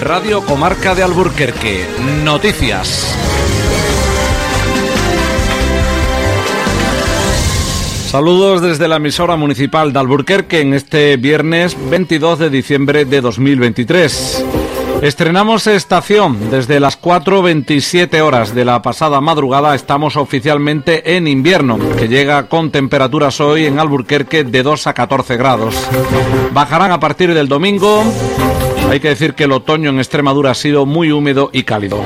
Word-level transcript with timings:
Radio 0.00 0.44
Comarca 0.44 0.94
de 0.94 1.02
Alburquerque. 1.02 1.84
Noticias. 2.22 3.14
Saludos 8.06 8.62
desde 8.62 8.86
la 8.86 8.96
emisora 8.96 9.36
municipal 9.36 9.92
de 9.92 9.98
Alburquerque 9.98 10.60
en 10.60 10.74
este 10.74 11.16
viernes 11.16 11.76
22 11.90 12.38
de 12.38 12.50
diciembre 12.50 13.04
de 13.06 13.20
2023. 13.20 14.44
Estrenamos 15.02 15.66
estación 15.66 16.50
desde 16.50 16.80
las 16.80 17.00
4.27 17.00 18.20
horas 18.20 18.54
de 18.54 18.64
la 18.64 18.80
pasada 18.82 19.20
madrugada. 19.20 19.74
Estamos 19.74 20.16
oficialmente 20.16 21.16
en 21.16 21.26
invierno, 21.26 21.78
que 21.96 22.08
llega 22.08 22.48
con 22.48 22.70
temperaturas 22.70 23.40
hoy 23.40 23.66
en 23.66 23.78
Alburquerque 23.78 24.44
de 24.44 24.62
2 24.62 24.86
a 24.86 24.94
14 24.94 25.36
grados. 25.36 25.74
Bajarán 26.52 26.92
a 26.92 27.00
partir 27.00 27.34
del 27.34 27.48
domingo. 27.48 28.04
Hay 28.88 29.00
que 29.00 29.08
decir 29.08 29.34
que 29.34 29.44
el 29.44 29.52
otoño 29.52 29.90
en 29.90 29.98
Extremadura 29.98 30.52
ha 30.52 30.54
sido 30.54 30.86
muy 30.86 31.12
húmedo 31.12 31.50
y 31.52 31.64
cálido. 31.64 32.02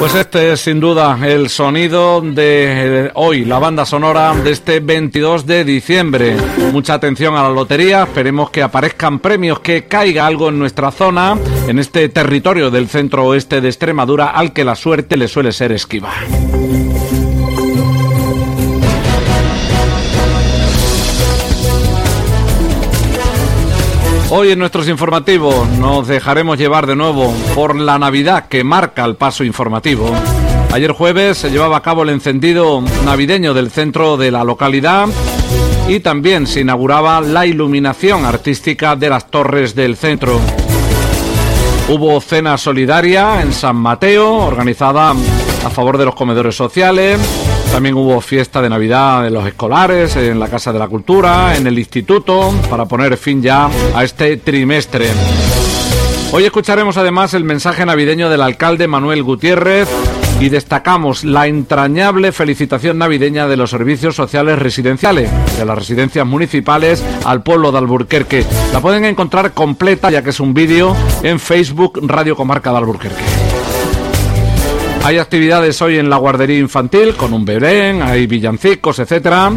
Pues 0.00 0.14
este 0.14 0.52
es 0.52 0.62
sin 0.62 0.80
duda 0.80 1.18
el 1.22 1.50
sonido 1.50 2.22
de 2.22 3.10
hoy, 3.12 3.44
la 3.44 3.58
banda 3.58 3.84
sonora 3.84 4.34
de 4.34 4.50
este 4.50 4.80
22 4.80 5.44
de 5.44 5.62
diciembre. 5.62 6.36
Mucha 6.72 6.94
atención 6.94 7.36
a 7.36 7.42
la 7.42 7.50
lotería, 7.50 8.04
esperemos 8.04 8.48
que 8.48 8.62
aparezcan 8.62 9.18
premios, 9.18 9.60
que 9.60 9.84
caiga 9.84 10.26
algo 10.26 10.48
en 10.48 10.58
nuestra 10.58 10.90
zona, 10.90 11.36
en 11.68 11.78
este 11.78 12.08
territorio 12.08 12.70
del 12.70 12.88
centro 12.88 13.26
oeste 13.26 13.60
de 13.60 13.68
Extremadura 13.68 14.30
al 14.30 14.54
que 14.54 14.64
la 14.64 14.74
suerte 14.74 15.18
le 15.18 15.28
suele 15.28 15.52
ser 15.52 15.70
esquiva. 15.72 16.14
Hoy 24.32 24.52
en 24.52 24.60
nuestros 24.60 24.88
informativos 24.88 25.68
nos 25.70 26.06
dejaremos 26.06 26.56
llevar 26.56 26.86
de 26.86 26.94
nuevo 26.94 27.34
por 27.52 27.74
la 27.74 27.98
Navidad 27.98 28.46
que 28.46 28.62
marca 28.62 29.04
el 29.04 29.16
paso 29.16 29.42
informativo. 29.42 30.08
Ayer 30.72 30.92
jueves 30.92 31.38
se 31.38 31.50
llevaba 31.50 31.78
a 31.78 31.82
cabo 31.82 32.04
el 32.04 32.10
encendido 32.10 32.80
navideño 33.04 33.54
del 33.54 33.72
centro 33.72 34.16
de 34.16 34.30
la 34.30 34.44
localidad 34.44 35.08
y 35.88 35.98
también 35.98 36.46
se 36.46 36.60
inauguraba 36.60 37.20
la 37.20 37.44
iluminación 37.44 38.24
artística 38.24 38.94
de 38.94 39.10
las 39.10 39.28
torres 39.32 39.74
del 39.74 39.96
centro. 39.96 40.38
Hubo 41.88 42.20
cena 42.20 42.56
solidaria 42.56 43.42
en 43.42 43.52
San 43.52 43.74
Mateo, 43.74 44.32
organizada 44.32 45.10
a 45.10 45.70
favor 45.70 45.98
de 45.98 46.04
los 46.04 46.14
comedores 46.14 46.54
sociales. 46.54 47.18
También 47.72 47.94
hubo 47.94 48.20
fiesta 48.20 48.60
de 48.60 48.68
Navidad 48.68 49.22
de 49.22 49.30
los 49.30 49.46
escolares 49.46 50.16
en 50.16 50.40
la 50.40 50.48
Casa 50.48 50.72
de 50.72 50.78
la 50.78 50.88
Cultura, 50.88 51.56
en 51.56 51.66
el 51.66 51.78
Instituto, 51.78 52.52
para 52.68 52.84
poner 52.84 53.16
fin 53.16 53.40
ya 53.42 53.70
a 53.94 54.04
este 54.04 54.36
trimestre. 54.38 55.06
Hoy 56.32 56.44
escucharemos 56.44 56.96
además 56.96 57.32
el 57.34 57.44
mensaje 57.44 57.86
navideño 57.86 58.28
del 58.28 58.42
alcalde 58.42 58.86
Manuel 58.86 59.22
Gutiérrez 59.22 59.88
y 60.40 60.48
destacamos 60.48 61.24
la 61.24 61.46
entrañable 61.46 62.32
felicitación 62.32 62.98
navideña 62.98 63.46
de 63.46 63.56
los 63.56 63.70
servicios 63.70 64.16
sociales 64.16 64.58
residenciales, 64.58 65.30
de 65.56 65.64
las 65.64 65.78
residencias 65.78 66.26
municipales 66.26 67.04
al 67.24 67.42
pueblo 67.42 67.72
de 67.72 67.78
Alburquerque. 67.78 68.44
La 68.72 68.80
pueden 68.80 69.04
encontrar 69.04 69.52
completa, 69.52 70.10
ya 70.10 70.22
que 70.22 70.30
es 70.30 70.40
un 70.40 70.54
vídeo, 70.54 70.96
en 71.22 71.38
Facebook 71.38 72.00
Radio 72.02 72.36
Comarca 72.36 72.70
de 72.70 72.78
Alburquerque. 72.78 73.39
Hay 75.02 75.18
actividades 75.18 75.80
hoy 75.82 75.98
en 75.98 76.10
la 76.10 76.18
guardería 76.18 76.58
infantil 76.58 77.14
con 77.16 77.32
un 77.32 77.44
bebé, 77.44 78.00
hay 78.02 78.26
villancicos, 78.26 78.98
etcétera. 78.98 79.50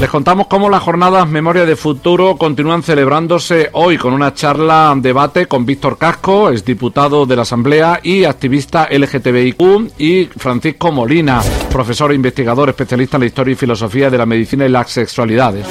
Les 0.00 0.10
contamos 0.10 0.48
cómo 0.48 0.68
las 0.68 0.82
jornadas 0.82 1.28
Memoria 1.28 1.64
de 1.64 1.76
Futuro 1.76 2.36
continúan 2.36 2.82
celebrándose 2.82 3.70
hoy 3.72 3.96
con 3.96 4.12
una 4.12 4.34
charla 4.34 4.92
debate 4.96 5.46
con 5.46 5.64
Víctor 5.64 5.98
Casco, 5.98 6.50
es 6.50 6.64
diputado 6.64 7.26
de 7.26 7.36
la 7.36 7.42
Asamblea 7.42 8.00
y 8.02 8.24
activista 8.24 8.88
LGTBIQ, 8.90 9.92
y 9.98 10.24
Francisco 10.36 10.90
Molina, 10.90 11.40
profesor 11.70 12.10
e 12.10 12.16
investigador 12.16 12.70
especialista 12.70 13.16
en 13.16 13.22
la 13.22 13.26
historia 13.26 13.52
y 13.52 13.56
filosofía 13.56 14.10
de 14.10 14.18
la 14.18 14.26
medicina 14.26 14.66
y 14.66 14.68
las 14.68 14.90
sexualidades. 14.90 15.66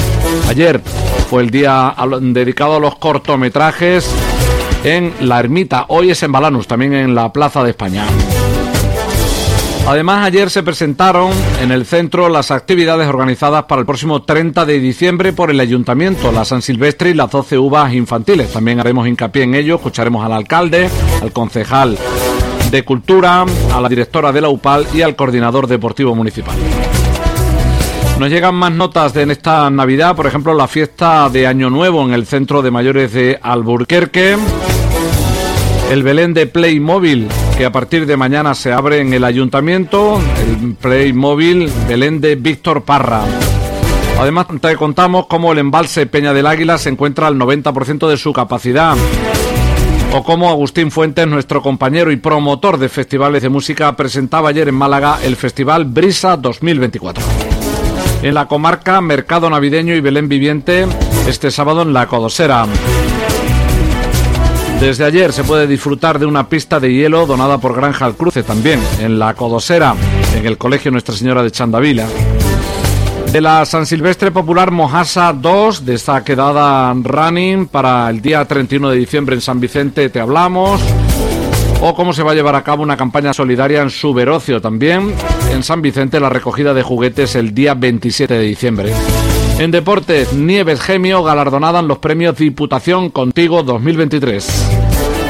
Ayer 0.49 0.81
fue 1.29 1.43
el 1.43 1.51
día 1.51 1.95
dedicado 2.21 2.75
a 2.75 2.79
los 2.79 2.95
cortometrajes 2.95 4.09
en 4.83 5.13
La 5.21 5.39
Ermita, 5.39 5.85
hoy 5.89 6.11
es 6.11 6.23
en 6.23 6.31
Balanus, 6.31 6.67
también 6.67 6.93
en 6.93 7.13
la 7.13 7.31
Plaza 7.31 7.63
de 7.63 7.71
España. 7.71 8.05
Además, 9.85 10.25
ayer 10.25 10.49
se 10.49 10.63
presentaron 10.63 11.31
en 11.61 11.71
el 11.71 11.85
centro 11.85 12.29
las 12.29 12.51
actividades 12.51 13.07
organizadas 13.07 13.65
para 13.65 13.81
el 13.81 13.85
próximo 13.85 14.23
30 14.23 14.65
de 14.65 14.79
diciembre 14.79 15.33
por 15.33 15.51
el 15.51 15.59
Ayuntamiento, 15.59 16.31
la 16.31 16.45
San 16.45 16.61
Silvestre 16.61 17.09
y 17.09 17.13
las 17.13 17.29
12 17.29 17.57
uvas 17.57 17.93
infantiles. 17.93 18.53
También 18.53 18.79
haremos 18.79 19.07
hincapié 19.07 19.43
en 19.43 19.55
ello, 19.55 19.75
escucharemos 19.75 20.25
al 20.25 20.31
alcalde, 20.31 20.89
al 21.21 21.33
concejal 21.33 21.97
de 22.71 22.83
Cultura, 22.83 23.45
a 23.73 23.81
la 23.81 23.89
directora 23.89 24.31
de 24.31 24.41
la 24.41 24.49
UPAL 24.49 24.87
y 24.93 25.01
al 25.01 25.17
coordinador 25.17 25.67
deportivo 25.67 26.15
municipal. 26.15 26.55
Nos 28.19 28.29
llegan 28.29 28.55
más 28.55 28.71
notas 28.71 29.13
de 29.13 29.23
en 29.23 29.31
esta 29.31 29.69
Navidad, 29.69 30.15
por 30.15 30.27
ejemplo, 30.27 30.53
la 30.53 30.67
fiesta 30.67 31.29
de 31.29 31.45
Año 31.45 31.69
Nuevo 31.69 32.05
en 32.05 32.13
el 32.13 32.25
Centro 32.25 32.61
de 32.61 32.71
Mayores 32.71 33.11
de 33.11 33.37
Alburquerque, 33.41 34.37
el 35.91 36.03
Belén 36.03 36.33
de 36.33 36.47
Playmobil 36.47 37.27
que 37.57 37.65
a 37.65 37.71
partir 37.71 38.05
de 38.05 38.17
mañana 38.17 38.55
se 38.55 38.71
abre 38.71 38.99
en 38.99 39.13
el 39.13 39.23
ayuntamiento, 39.23 40.19
el 40.39 40.73
Playmobil 40.75 41.71
Belén 41.87 42.19
de 42.19 42.35
Víctor 42.35 42.83
Parra. 42.83 43.21
Además, 44.19 44.47
te 44.59 44.75
contamos 44.75 45.27
cómo 45.27 45.51
el 45.51 45.59
embalse 45.59 46.05
Peña 46.05 46.33
del 46.33 46.47
Águila 46.47 46.77
se 46.77 46.89
encuentra 46.89 47.27
al 47.27 47.35
90% 47.35 48.07
de 48.07 48.17
su 48.17 48.33
capacidad. 48.33 48.95
O 50.13 50.23
cómo 50.23 50.49
Agustín 50.49 50.91
Fuentes, 50.91 51.27
nuestro 51.27 51.61
compañero 51.61 52.11
y 52.11 52.17
promotor 52.17 52.77
de 52.77 52.89
festivales 52.89 53.41
de 53.41 53.49
música, 53.49 53.95
presentaba 53.95 54.49
ayer 54.49 54.67
en 54.67 54.75
Málaga 54.75 55.19
el 55.23 55.35
Festival 55.35 55.85
Brisa 55.85 56.37
2024. 56.37 57.23
En 58.23 58.33
la 58.33 58.47
comarca 58.47 59.01
Mercado 59.01 59.49
Navideño 59.49 59.95
y 59.95 60.01
Belén 60.01 60.29
Viviente, 60.29 60.87
este 61.27 61.51
sábado 61.51 61.81
en 61.81 61.93
La 61.93 62.07
Codosera. 62.07 62.65
Desde 64.83 65.05
ayer 65.05 65.31
se 65.31 65.45
puede 65.45 65.65
disfrutar 65.65 66.19
de 66.19 66.25
una 66.25 66.49
pista 66.49 66.77
de 66.77 66.93
hielo 66.93 67.25
donada 67.25 67.57
por 67.57 67.73
Granja 67.73 68.03
al 68.03 68.15
Cruce 68.15 68.43
también 68.43 68.81
en 68.99 69.17
la 69.17 69.33
Codosera, 69.33 69.95
en 70.35 70.45
el 70.45 70.57
Colegio 70.57 70.91
Nuestra 70.91 71.15
Señora 71.15 71.41
de 71.41 71.51
Chandavila. 71.51 72.05
De 73.31 73.39
la 73.39 73.65
San 73.65 73.85
Silvestre 73.85 74.31
Popular 74.31 74.71
Mojasa 74.71 75.31
2, 75.31 75.85
de 75.85 75.93
esta 75.93 76.21
quedada 76.25 76.93
running 76.93 77.67
para 77.67 78.09
el 78.09 78.21
día 78.21 78.43
31 78.43 78.89
de 78.89 78.97
diciembre 78.97 79.35
en 79.35 79.41
San 79.41 79.61
Vicente, 79.61 80.09
te 80.09 80.19
hablamos. 80.19 80.81
O 81.81 81.95
cómo 81.95 82.11
se 82.11 82.21
va 82.21 82.33
a 82.33 82.35
llevar 82.35 82.55
a 82.55 82.63
cabo 82.63 82.83
una 82.83 82.97
campaña 82.97 83.33
solidaria 83.33 83.81
en 83.81 83.89
Suberocio 83.89 84.59
también. 84.59 85.15
En 85.53 85.63
San 85.63 85.81
Vicente 85.81 86.19
la 86.19 86.27
recogida 86.27 86.73
de 86.73 86.83
juguetes 86.83 87.35
el 87.35 87.53
día 87.53 87.73
27 87.73 88.33
de 88.33 88.43
diciembre. 88.43 88.93
En 89.59 89.71
deportes, 89.71 90.33
Nieves 90.33 90.81
Gemio 90.81 91.23
galardonada 91.23 91.79
en 91.79 91.87
los 91.87 91.99
premios 91.99 92.35
Diputación 92.37 93.11
Contigo 93.11 93.63
2023. 93.63 94.71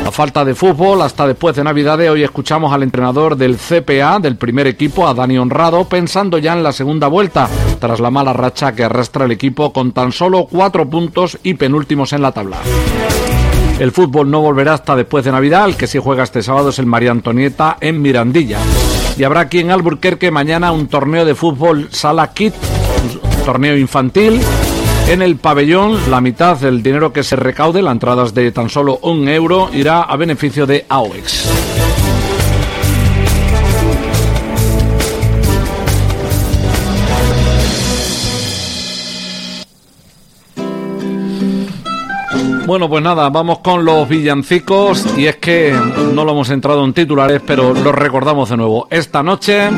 A 0.08 0.12
falta 0.12 0.46
de 0.46 0.56
fútbol, 0.56 1.02
hasta 1.02 1.28
después 1.28 1.56
de 1.56 1.64
Navidades, 1.64 2.10
hoy 2.10 2.24
escuchamos 2.24 2.74
al 2.74 2.84
entrenador 2.84 3.36
del 3.36 3.58
CPA, 3.58 4.20
del 4.20 4.38
primer 4.38 4.66
equipo, 4.68 5.08
a 5.08 5.14
Dani 5.14 5.38
Honrado, 5.38 5.84
pensando 5.86 6.38
ya 6.38 6.54
en 6.54 6.64
la 6.64 6.72
segunda 6.72 7.08
vuelta, 7.08 7.50
tras 7.80 8.00
la 8.00 8.10
mala 8.10 8.34
racha 8.34 8.74
que 8.74 8.84
arrastra 8.84 9.26
el 9.26 9.32
equipo 9.32 9.74
con 9.74 9.92
tan 9.92 10.12
solo 10.12 10.48
cuatro 10.50 10.90
puntos 10.90 11.38
y 11.44 11.54
penúltimos 11.56 12.14
en 12.14 12.22
la 12.22 12.32
tabla. 12.32 12.58
El 13.80 13.92
fútbol 13.92 14.32
no 14.32 14.42
volverá 14.42 14.74
hasta 14.74 14.96
después 14.96 15.26
de 15.26 15.32
Navidad, 15.32 15.66
el 15.66 15.76
que 15.76 15.88
sí 15.88 16.00
juega 16.02 16.24
este 16.24 16.42
sábado 16.42 16.70
es 16.70 16.80
el 16.80 16.86
María 16.86 17.12
Antonieta 17.12 17.78
en 17.82 18.02
Mirandilla. 18.02 18.60
Y 19.18 19.24
habrá 19.26 19.42
aquí 19.42 19.60
en 19.60 19.72
Alburquerque 19.72 20.32
mañana 20.32 20.72
un 20.72 20.88
torneo 20.88 21.26
de 21.26 21.36
fútbol 21.36 21.90
Sala 21.92 22.34
Kit 22.34 22.54
torneo 23.44 23.78
infantil. 23.78 24.40
En 25.08 25.22
el 25.22 25.36
pabellón, 25.36 26.00
la 26.10 26.22
mitad 26.22 26.58
del 26.58 26.82
dinero 26.82 27.12
que 27.12 27.24
se 27.24 27.36
recaude, 27.36 27.82
las 27.82 27.92
entradas 27.92 28.34
de 28.34 28.52
tan 28.52 28.70
solo 28.70 29.00
un 29.04 29.28
euro, 29.28 29.70
irá 29.74 30.02
a 30.02 30.16
beneficio 30.16 30.66
de 30.66 30.86
AOEX. 30.88 31.50
Bueno, 42.66 42.90
pues 42.90 43.04
nada, 43.04 43.30
vamos 43.30 43.60
con 43.60 43.84
los 43.84 44.08
villancicos 44.08 45.06
y 45.18 45.26
es 45.26 45.36
que 45.36 45.78
no 46.14 46.24
lo 46.24 46.32
hemos 46.32 46.50
entrado 46.50 46.86
en 46.86 46.94
titulares, 46.94 47.42
pero 47.46 47.74
lo 47.74 47.92
recordamos 47.92 48.50
de 48.50 48.58
nuevo. 48.58 48.88
Esta 48.90 49.22
noche 49.22 49.70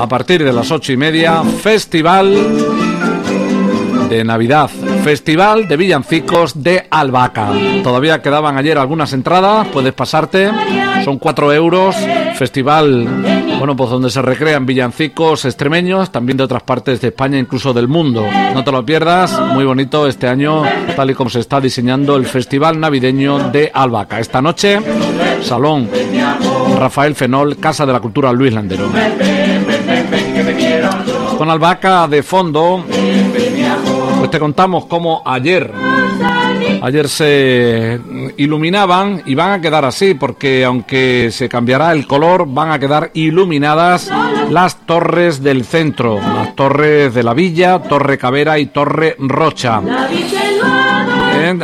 a 0.00 0.08
partir 0.08 0.42
de 0.42 0.52
las 0.52 0.70
ocho 0.70 0.92
y 0.92 0.96
media, 0.96 1.42
Festival 1.42 2.34
de 4.08 4.24
Navidad, 4.24 4.70
Festival 5.04 5.68
de 5.68 5.76
Villancicos 5.76 6.62
de 6.62 6.86
Albaca. 6.90 7.50
Todavía 7.82 8.22
quedaban 8.22 8.56
ayer 8.56 8.78
algunas 8.78 9.12
entradas, 9.12 9.68
puedes 9.68 9.92
pasarte, 9.92 10.50
son 11.04 11.18
cuatro 11.18 11.52
euros, 11.52 11.96
Festival 12.34 13.06
Bueno, 13.58 13.76
pues 13.76 13.90
donde 13.90 14.08
se 14.08 14.22
recrean 14.22 14.64
villancicos 14.64 15.44
extremeños, 15.44 16.10
también 16.10 16.38
de 16.38 16.44
otras 16.44 16.62
partes 16.62 17.00
de 17.02 17.08
España, 17.08 17.38
incluso 17.38 17.74
del 17.74 17.88
mundo. 17.88 18.24
No 18.54 18.64
te 18.64 18.72
lo 18.72 18.84
pierdas, 18.86 19.38
muy 19.52 19.64
bonito 19.64 20.06
este 20.06 20.28
año, 20.28 20.62
tal 20.96 21.10
y 21.10 21.14
como 21.14 21.28
se 21.28 21.40
está 21.40 21.60
diseñando 21.60 22.16
el 22.16 22.24
Festival 22.24 22.80
Navideño 22.80 23.50
de 23.50 23.70
Albaca. 23.72 24.18
Esta 24.18 24.40
noche, 24.40 24.80
Salón 25.42 25.90
Rafael 26.78 27.14
Fenol, 27.14 27.58
Casa 27.58 27.84
de 27.84 27.92
la 27.92 28.00
Cultura 28.00 28.32
Luis 28.32 28.54
Landero. 28.54 28.88
Con 31.40 31.48
Albaca 31.48 32.06
de 32.06 32.22
fondo, 32.22 32.84
pues 34.18 34.30
te 34.30 34.38
contamos 34.38 34.84
cómo 34.84 35.22
ayer 35.24 35.72
Ayer 36.82 37.08
se 37.08 37.98
iluminaban 38.36 39.22
y 39.24 39.34
van 39.34 39.52
a 39.52 39.60
quedar 39.62 39.86
así 39.86 40.12
porque 40.12 40.66
aunque 40.66 41.30
se 41.32 41.48
cambiará 41.48 41.92
el 41.92 42.06
color, 42.06 42.44
van 42.46 42.72
a 42.72 42.78
quedar 42.78 43.10
iluminadas 43.14 44.10
las 44.50 44.84
torres 44.84 45.42
del 45.42 45.64
centro, 45.64 46.20
las 46.20 46.54
torres 46.54 47.14
de 47.14 47.22
la 47.22 47.32
villa, 47.32 47.78
Torre 47.78 48.18
Cabera 48.18 48.58
y 48.58 48.66
Torre 48.66 49.16
Rocha. 49.18 49.80
Eh, 51.36 51.58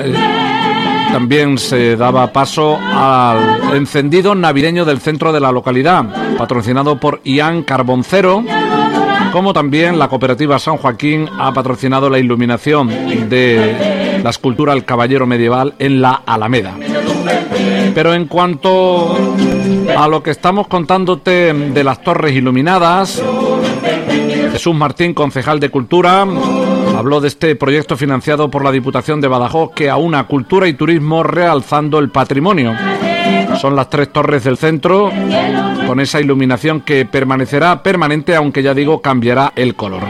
también 1.12 1.58
se 1.58 1.96
daba 1.96 2.32
paso 2.32 2.78
al 2.78 3.75
encendido 3.75 4.34
navideño 4.34 4.87
del 4.87 5.00
centro 5.00 5.34
de 5.34 5.40
la 5.40 5.52
localidad, 5.52 6.37
patrocinado 6.38 6.99
por 6.99 7.20
Ian 7.25 7.62
Carboncero 7.62 8.43
como 9.37 9.53
también 9.53 9.99
la 9.99 10.09
cooperativa 10.09 10.59
San 10.59 10.79
Joaquín 10.79 11.29
ha 11.38 11.53
patrocinado 11.53 12.09
la 12.09 12.19
iluminación 12.19 12.88
de 13.29 14.21
la 14.25 14.31
escultura 14.31 14.73
El 14.73 14.87
Caballero 14.87 15.27
Medieval 15.27 15.75
en 15.79 16.00
la 16.00 16.23
Alameda. 16.25 16.73
Pero 17.94 18.15
en 18.15 18.29
cuanto 18.29 19.15
a 19.94 20.09
lo 20.09 20.23
que 20.23 20.31
estamos 20.31 20.69
contándote 20.69 21.53
de 21.53 21.85
las 21.85 22.03
torres 22.03 22.35
iluminadas, 22.35 23.23
Jesús 24.53 24.75
Martín, 24.75 25.12
concejal 25.12 25.61
de 25.61 25.69
Cultura, 25.69 26.27
habló 26.97 27.21
de 27.21 27.29
este 27.29 27.56
proyecto 27.56 27.94
financiado 27.94 28.50
por 28.50 28.65
la 28.65 28.73
Diputación 28.73 29.21
de 29.21 29.29
Badajoz 29.29 29.73
que 29.75 29.91
aúna 29.91 30.27
cultura 30.27 30.67
y 30.67 30.73
turismo 30.73 31.23
realzando 31.23 31.99
el 31.99 32.09
patrimonio. 32.09 32.75
Son 33.61 33.77
las 33.77 33.91
tres 33.91 34.11
torres 34.11 34.44
del 34.44 34.56
centro 34.56 35.12
con 35.97 36.00
esa 36.00 36.21
iluminación 36.21 36.81
que 36.81 37.05
permanecerá 37.06 37.83
permanente, 37.83 38.35
aunque 38.35 38.62
ya 38.62 38.75
digo, 38.75 39.00
cambiará 39.00 39.53
el 39.56 39.75
color. 39.75 40.03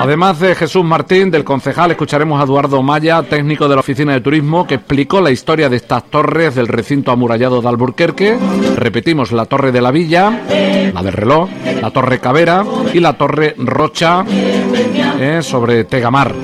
Además 0.00 0.40
de 0.40 0.54
Jesús 0.54 0.84
Martín, 0.84 1.30
del 1.30 1.44
concejal, 1.44 1.92
escucharemos 1.92 2.40
a 2.40 2.44
Eduardo 2.44 2.82
Maya, 2.82 3.22
técnico 3.22 3.68
de 3.68 3.74
la 3.74 3.80
Oficina 3.80 4.12
de 4.12 4.20
Turismo, 4.20 4.66
que 4.66 4.74
explicó 4.74 5.20
la 5.20 5.30
historia 5.30 5.68
de 5.68 5.76
estas 5.76 6.04
torres 6.10 6.54
del 6.54 6.68
recinto 6.68 7.10
amurallado 7.10 7.62
de 7.62 7.68
Alburquerque. 7.68 8.36
Repetimos, 8.76 9.32
la 9.32 9.46
Torre 9.46 9.72
de 9.72 9.80
la 9.80 9.90
Villa, 9.90 10.42
la 10.92 11.02
del 11.02 11.12
reloj, 11.12 11.48
la 11.80 11.90
Torre 11.90 12.18
Cabera 12.18 12.64
y 12.92 13.00
la 13.00 13.14
Torre 13.14 13.54
Rocha 13.56 14.24
eh, 14.28 15.40
sobre 15.42 15.84
Tegamar. 15.84 16.34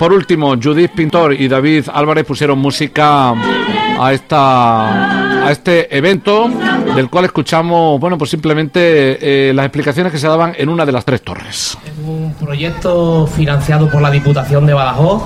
Por 0.00 0.14
último, 0.14 0.54
Judith 0.56 0.92
Pintor 0.92 1.34
y 1.34 1.46
David 1.46 1.84
Álvarez 1.92 2.24
pusieron 2.24 2.58
música 2.58 3.34
a 4.00 4.12
esta 4.14 5.46
a 5.46 5.52
este 5.52 5.94
evento 5.94 6.48
del 6.94 7.10
cual 7.10 7.26
escuchamos 7.26 8.00
bueno 8.00 8.16
pues 8.16 8.30
simplemente 8.30 9.50
eh, 9.50 9.52
las 9.52 9.66
explicaciones 9.66 10.10
que 10.10 10.18
se 10.18 10.26
daban 10.26 10.54
en 10.56 10.70
una 10.70 10.86
de 10.86 10.92
las 10.92 11.04
tres 11.04 11.20
torres. 11.20 11.76
Es 11.84 11.92
un 12.02 12.34
proyecto 12.40 13.26
financiado 13.26 13.90
por 13.90 14.00
la 14.00 14.10
Diputación 14.10 14.64
de 14.64 14.72
Badajoz 14.72 15.22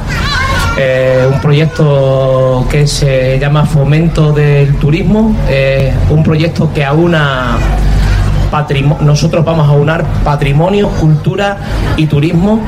eh, 0.76 1.24
un 1.32 1.40
proyecto 1.40 2.66
que 2.68 2.88
se 2.88 3.38
llama 3.38 3.64
Fomento 3.64 4.32
del 4.32 4.74
Turismo, 4.74 5.36
eh, 5.48 5.94
un 6.10 6.24
proyecto 6.24 6.72
que 6.74 6.84
aúna 6.84 7.58
nosotros 9.00 9.44
vamos 9.44 9.68
a 9.68 9.72
unar 9.72 10.04
patrimonio, 10.22 10.88
cultura 11.00 11.56
y 11.96 12.06
turismo 12.06 12.60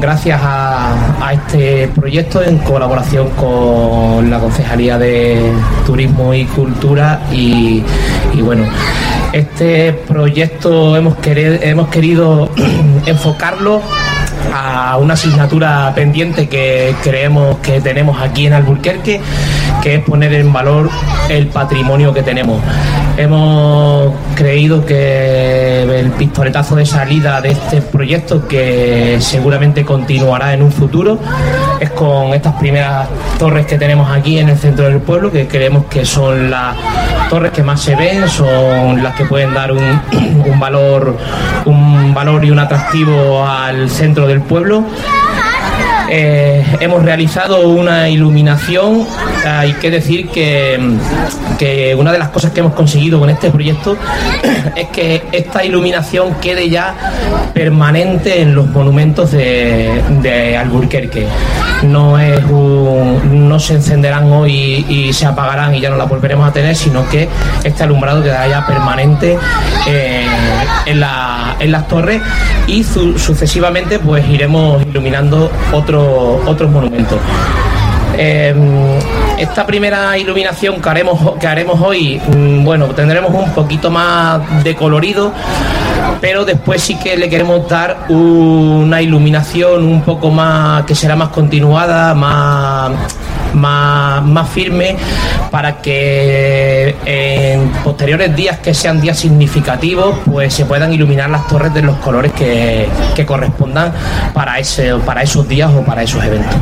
gracias 0.00 0.40
a, 0.42 1.32
este 1.32 1.88
proyecto 1.88 2.42
en 2.42 2.58
colaboración 2.58 3.30
con 3.30 4.30
la 4.30 4.38
Concejalía 4.38 4.98
de 4.98 5.52
Turismo 5.86 6.34
y 6.34 6.44
Cultura 6.44 7.22
y, 7.32 7.82
bueno, 8.42 8.64
este 9.32 9.92
proyecto 9.92 10.96
hemos, 10.96 11.16
hemos 11.24 11.88
querido 11.88 12.50
enfocarlo 13.06 13.80
a 14.52 14.96
una 14.98 15.14
asignatura 15.14 15.92
pendiente 15.94 16.48
que 16.48 16.94
creemos 17.02 17.58
que 17.58 17.80
tenemos 17.80 18.20
aquí 18.20 18.46
en 18.46 18.52
Alburquerque, 18.52 19.20
que 19.82 19.94
es 19.96 20.04
poner 20.04 20.32
en 20.34 20.52
valor 20.52 20.90
el 21.28 21.48
patrimonio 21.48 22.12
que 22.12 22.22
tenemos. 22.22 22.60
Hemos 23.16 24.12
creído 24.34 24.84
que 24.84 26.00
el 26.00 26.10
pistoletazo 26.12 26.74
de 26.74 26.84
salida 26.84 27.40
de 27.40 27.50
este 27.50 27.80
proyecto, 27.80 28.48
que 28.48 29.18
seguramente 29.20 29.84
continuará 29.84 30.52
en 30.52 30.62
un 30.62 30.72
futuro, 30.72 31.18
es 31.80 31.90
con 31.90 32.34
estas 32.34 32.54
primeras 32.54 33.08
torres 33.38 33.66
que 33.66 33.78
tenemos 33.78 34.10
aquí 34.10 34.38
en 34.38 34.48
el 34.48 34.58
centro 34.58 34.86
del 34.86 35.00
pueblo, 35.00 35.30
que 35.30 35.46
creemos 35.46 35.84
que 35.86 36.04
son 36.04 36.50
las 36.50 36.76
torres 37.30 37.52
que 37.52 37.62
más 37.62 37.80
se 37.80 37.94
ven, 37.94 38.28
son 38.28 39.02
las 39.02 39.14
que 39.14 39.24
pueden 39.24 39.54
dar 39.54 39.70
un, 39.72 40.00
un 40.46 40.58
valor, 40.58 41.16
un 41.66 42.14
valor 42.14 42.44
y 42.44 42.50
un 42.50 42.58
atractivo 42.58 43.46
al 43.46 43.88
centro 43.90 44.23
del 44.26 44.40
pueblo. 44.40 44.84
Eh, 46.16 46.64
hemos 46.78 47.02
realizado 47.02 47.68
una 47.68 48.08
iluminación. 48.08 49.04
Hay 49.44 49.72
que 49.72 49.90
decir 49.90 50.28
que, 50.28 50.78
que, 51.58 51.92
una 51.96 52.12
de 52.12 52.20
las 52.20 52.28
cosas 52.28 52.52
que 52.52 52.60
hemos 52.60 52.74
conseguido 52.74 53.18
con 53.18 53.30
este 53.30 53.50
proyecto 53.50 53.96
es 54.76 54.86
que 54.90 55.24
esta 55.32 55.64
iluminación 55.64 56.34
quede 56.40 56.70
ya 56.70 56.94
permanente 57.52 58.40
en 58.42 58.54
los 58.54 58.68
monumentos 58.68 59.32
de, 59.32 60.56
Alburquerque. 60.56 61.26
No, 61.82 62.16
es 62.16 62.44
no 62.46 63.58
se 63.58 63.74
encenderán 63.74 64.32
hoy 64.32 64.86
y, 64.88 65.12
se 65.12 65.26
apagarán 65.26 65.74
y 65.74 65.80
ya 65.80 65.90
no 65.90 65.96
la 65.96 66.04
volveremos 66.04 66.48
a 66.48 66.52
tener, 66.52 66.76
sino 66.76 67.08
que 67.08 67.28
este 67.64 67.82
alumbrado 67.82 68.22
quedará 68.22 68.46
ya 68.46 68.64
permanente 68.64 69.36
eh, 69.88 70.26
en 70.86 71.00
las 71.00 71.88
torres 71.88 72.22
y 72.68 72.84
sucesivamente 72.84 73.98
pues 73.98 74.26
iremos 74.28 74.80
iluminando 74.82 75.50
otros 75.72 76.03
otros 76.04 76.70
monumentos. 76.70 77.18
Em, 78.16 78.98
esta 79.38 79.66
primera 79.66 80.16
iluminación 80.16 80.80
que 80.80 80.88
haremos, 80.88 81.38
que 81.38 81.46
haremos 81.46 81.80
hoy, 81.80 82.20
mm, 82.20 82.64
bueno, 82.64 82.86
tendremos 82.88 83.32
un 83.34 83.50
poquito 83.52 83.90
más 83.90 84.62
de 84.62 84.74
colorido, 84.74 85.32
pero 86.20 86.44
después 86.44 86.82
sí 86.82 86.96
que 86.96 87.16
le 87.16 87.28
queremos 87.28 87.68
dar 87.68 88.06
una 88.08 89.02
iluminación 89.02 89.84
un 89.84 90.02
poco 90.02 90.30
más, 90.30 90.84
que 90.84 90.94
será 90.94 91.16
más 91.16 91.28
continuada, 91.30 92.14
más, 92.14 92.92
más, 93.54 94.22
más 94.24 94.48
firme, 94.48 94.96
para 95.50 95.78
que 95.82 96.96
en 97.04 97.68
posteriores 97.82 98.34
días 98.36 98.58
que 98.58 98.72
sean 98.72 99.00
días 99.00 99.18
significativos, 99.18 100.18
pues 100.24 100.54
se 100.54 100.64
puedan 100.64 100.92
iluminar 100.92 101.30
las 101.30 101.46
torres 101.48 101.74
de 101.74 101.82
los 101.82 101.96
colores 101.96 102.32
que, 102.32 102.88
que 103.14 103.26
correspondan 103.26 103.92
para, 104.32 104.58
ese, 104.58 104.94
para 104.96 105.22
esos 105.22 105.48
días 105.48 105.70
o 105.76 105.82
para 105.82 106.02
esos 106.02 106.22
eventos. 106.24 106.56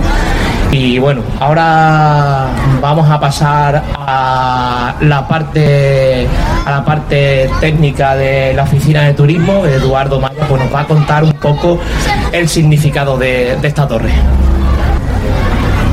Y 0.73 0.99
bueno, 0.99 1.21
ahora 1.38 2.49
vamos 2.81 3.09
a 3.11 3.21
pasar 3.21 3.83
a 3.95 4.95
la 5.02 5.29
parte 5.29 6.26
a 6.64 6.71
la 6.71 6.83
parte 6.83 7.50
técnica 7.61 8.17
de 8.17 8.55
la 8.55 8.62
oficina 8.62 9.02
de 9.02 9.12
turismo. 9.12 9.67
Eduardo 9.67 10.19
Maya 10.19 10.47
pues 10.49 10.62
nos 10.62 10.75
va 10.75 10.81
a 10.81 10.87
contar 10.87 11.25
un 11.25 11.35
poco 11.35 11.79
el 12.33 12.49
significado 12.49 13.19
de, 13.19 13.52
esta 13.62 13.87
torre. 13.87 14.12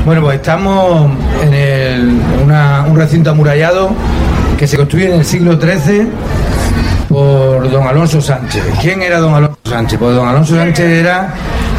Bueno, 0.06 0.22
pues 0.22 0.38
estamos 0.38 1.12
en 1.44 2.22
un 2.42 2.96
recinto 2.96 3.32
amurallado 3.32 3.90
que 4.58 4.66
se 4.66 4.78
construye 4.78 5.08
en 5.08 5.20
el 5.20 5.26
siglo 5.26 5.60
XIII 5.60 6.08
por 7.10 7.70
don 7.70 7.86
Alonso 7.86 8.22
Sánchez. 8.22 8.64
¿Quién 8.82 9.02
era 9.02 9.20
don 9.20 9.34
Alonso 9.34 9.60
Sánchez? 9.66 10.00
Pues 10.00 10.16
don 10.16 10.26
Alonso 10.26 10.56
Sánchez 10.56 10.86
era 10.86 11.34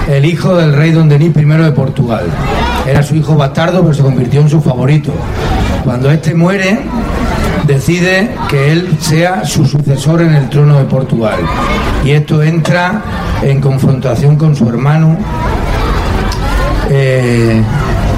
el 0.08 0.24
hijo 0.24 0.56
del 0.56 0.72
rey 0.74 0.92
Don 0.92 1.08
Denis 1.08 1.36
I 1.36 1.44
de 1.44 1.72
Portugal. 1.72 2.24
Era 2.86 3.02
su 3.02 3.14
hijo 3.14 3.36
bastardo, 3.36 3.82
pero 3.82 3.94
se 3.94 4.02
convirtió 4.02 4.40
en 4.40 4.48
su 4.48 4.60
favorito. 4.60 5.12
Cuando 5.84 6.10
este 6.10 6.34
muere, 6.34 6.80
decide 7.66 8.30
que 8.48 8.72
él 8.72 8.96
sea 9.00 9.44
su 9.44 9.64
sucesor 9.64 10.22
en 10.22 10.34
el 10.34 10.48
trono 10.48 10.78
de 10.78 10.84
Portugal. 10.84 11.38
Y 12.04 12.10
esto 12.10 12.42
entra 12.42 13.02
en 13.42 13.60
confrontación 13.60 14.36
con 14.36 14.56
su 14.56 14.68
hermano, 14.68 15.16
eh, 16.90 17.62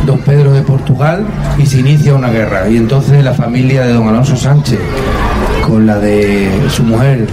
don 0.07 0.19
Pedro 0.21 0.53
de 0.53 0.63
Portugal, 0.63 1.25
y 1.59 1.67
se 1.67 1.81
inicia 1.81 2.15
una 2.15 2.29
guerra. 2.29 2.69
Y 2.69 2.77
entonces 2.77 3.23
la 3.23 3.35
familia 3.35 3.83
de 3.83 3.93
don 3.93 4.09
Alonso 4.09 4.37
Sánchez, 4.37 4.81
con 5.67 5.87
la 5.87 5.99
de 5.99 6.51
su 6.71 6.83
mujer, 6.83 7.27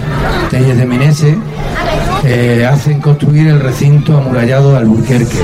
Telles 0.50 0.76
de 0.76 0.86
Menese, 0.86 1.38
eh, 2.24 2.68
hacen 2.70 3.00
construir 3.00 3.48
el 3.48 3.60
recinto 3.60 4.16
amurallado 4.16 4.72
de 4.72 4.78
Alburquerque. 4.78 5.38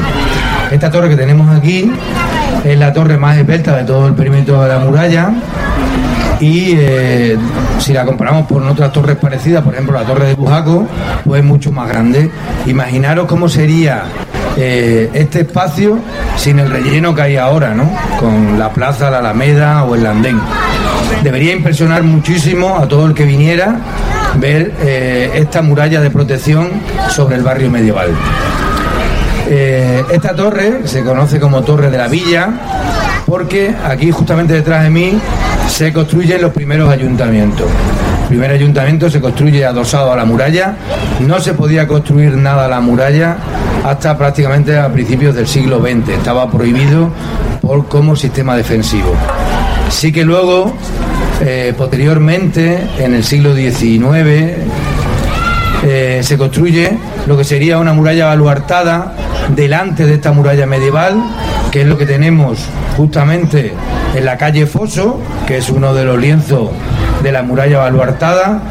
Esta 0.70 0.90
torre 0.90 1.08
que 1.08 1.16
tenemos 1.16 1.54
aquí 1.56 1.90
es 2.64 2.78
la 2.78 2.92
torre 2.92 3.16
más 3.16 3.36
esbelta 3.36 3.76
de 3.76 3.84
todo 3.84 4.08
el 4.08 4.14
perímetro 4.14 4.62
de 4.62 4.68
la 4.68 4.78
muralla 4.78 5.32
y 6.40 6.74
eh, 6.76 7.36
si 7.78 7.92
la 7.92 8.04
comparamos 8.04 8.46
con 8.46 8.68
otras 8.68 8.92
torres 8.92 9.16
parecidas, 9.16 9.62
por 9.62 9.74
ejemplo 9.74 9.98
la 9.98 10.04
torre 10.04 10.28
de 10.28 10.34
Bujaco, 10.34 10.86
pues 11.24 11.40
es 11.40 11.46
mucho 11.46 11.72
más 11.72 11.88
grande. 11.88 12.30
Imaginaros 12.66 13.26
cómo 13.26 13.48
sería 13.48 14.04
eh, 14.56 15.10
este 15.14 15.40
espacio 15.40 15.98
sin 16.36 16.58
el 16.58 16.70
relleno 16.70 17.14
que 17.14 17.22
hay 17.22 17.36
ahora, 17.36 17.74
¿no? 17.74 17.90
Con 18.18 18.58
la 18.58 18.70
plaza, 18.70 19.10
la 19.10 19.18
Alameda 19.18 19.84
o 19.84 19.94
el 19.94 20.06
andén. 20.06 20.38
Debería 21.22 21.54
impresionar 21.54 22.02
muchísimo 22.02 22.76
a 22.76 22.86
todo 22.86 23.06
el 23.06 23.14
que 23.14 23.24
viniera 23.24 23.76
ver 24.36 24.72
eh, 24.80 25.30
esta 25.34 25.62
muralla 25.62 26.00
de 26.00 26.10
protección 26.10 26.68
sobre 27.10 27.36
el 27.36 27.42
barrio 27.42 27.70
medieval. 27.70 28.10
esta 29.48 30.34
torre 30.34 30.86
se 30.86 31.04
conoce 31.04 31.38
como 31.38 31.62
Torre 31.62 31.90
de 31.90 31.98
la 31.98 32.08
Villa 32.08 32.50
porque 33.26 33.74
aquí 33.84 34.10
justamente 34.10 34.54
detrás 34.54 34.84
de 34.84 34.90
mí 34.90 35.18
se 35.68 35.92
construyen 35.92 36.40
los 36.40 36.52
primeros 36.52 36.88
ayuntamientos. 36.90 37.66
El 38.22 38.28
primer 38.28 38.50
ayuntamiento 38.50 39.10
se 39.10 39.20
construye 39.20 39.64
adosado 39.64 40.12
a 40.12 40.16
la 40.16 40.24
muralla. 40.24 40.76
No 41.20 41.38
se 41.40 41.54
podía 41.54 41.86
construir 41.86 42.36
nada 42.36 42.64
a 42.64 42.68
la 42.68 42.80
muralla 42.80 43.36
hasta 43.84 44.16
prácticamente 44.16 44.76
a 44.78 44.92
principios 44.92 45.34
del 45.34 45.46
siglo 45.46 45.80
XX. 45.80 46.08
Estaba 46.10 46.50
prohibido 46.50 47.10
por, 47.60 47.86
como 47.88 48.16
sistema 48.16 48.56
defensivo. 48.56 49.14
Sí 49.90 50.12
que 50.12 50.24
luego, 50.24 50.74
eh, 51.40 51.74
posteriormente, 51.76 52.86
en 52.98 53.14
el 53.14 53.24
siglo 53.24 53.54
XIX, 53.54 54.54
eh, 55.84 56.20
se 56.22 56.38
construye 56.38 56.96
lo 57.26 57.36
que 57.36 57.44
sería 57.44 57.78
una 57.78 57.92
muralla 57.92 58.26
baluartada 58.26 59.14
delante 59.54 60.06
de 60.06 60.14
esta 60.14 60.32
muralla 60.32 60.66
medieval, 60.66 61.22
que 61.70 61.82
es 61.82 61.86
lo 61.86 61.98
que 61.98 62.06
tenemos 62.06 62.66
justamente 62.96 63.72
en 64.14 64.24
la 64.24 64.36
calle 64.38 64.66
Foso, 64.66 65.20
que 65.46 65.58
es 65.58 65.68
uno 65.68 65.94
de 65.94 66.04
los 66.04 66.18
lienzos 66.18 66.70
de 67.22 67.32
la 67.32 67.42
muralla 67.42 67.78
baluartada, 67.78 68.62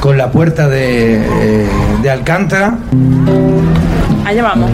con 0.00 0.16
la 0.16 0.30
puerta 0.30 0.68
de, 0.68 1.16
eh, 1.16 1.66
de 2.02 2.10
Alcántara. 2.10 2.78
Allá 4.24 4.42
vamos. 4.42 4.70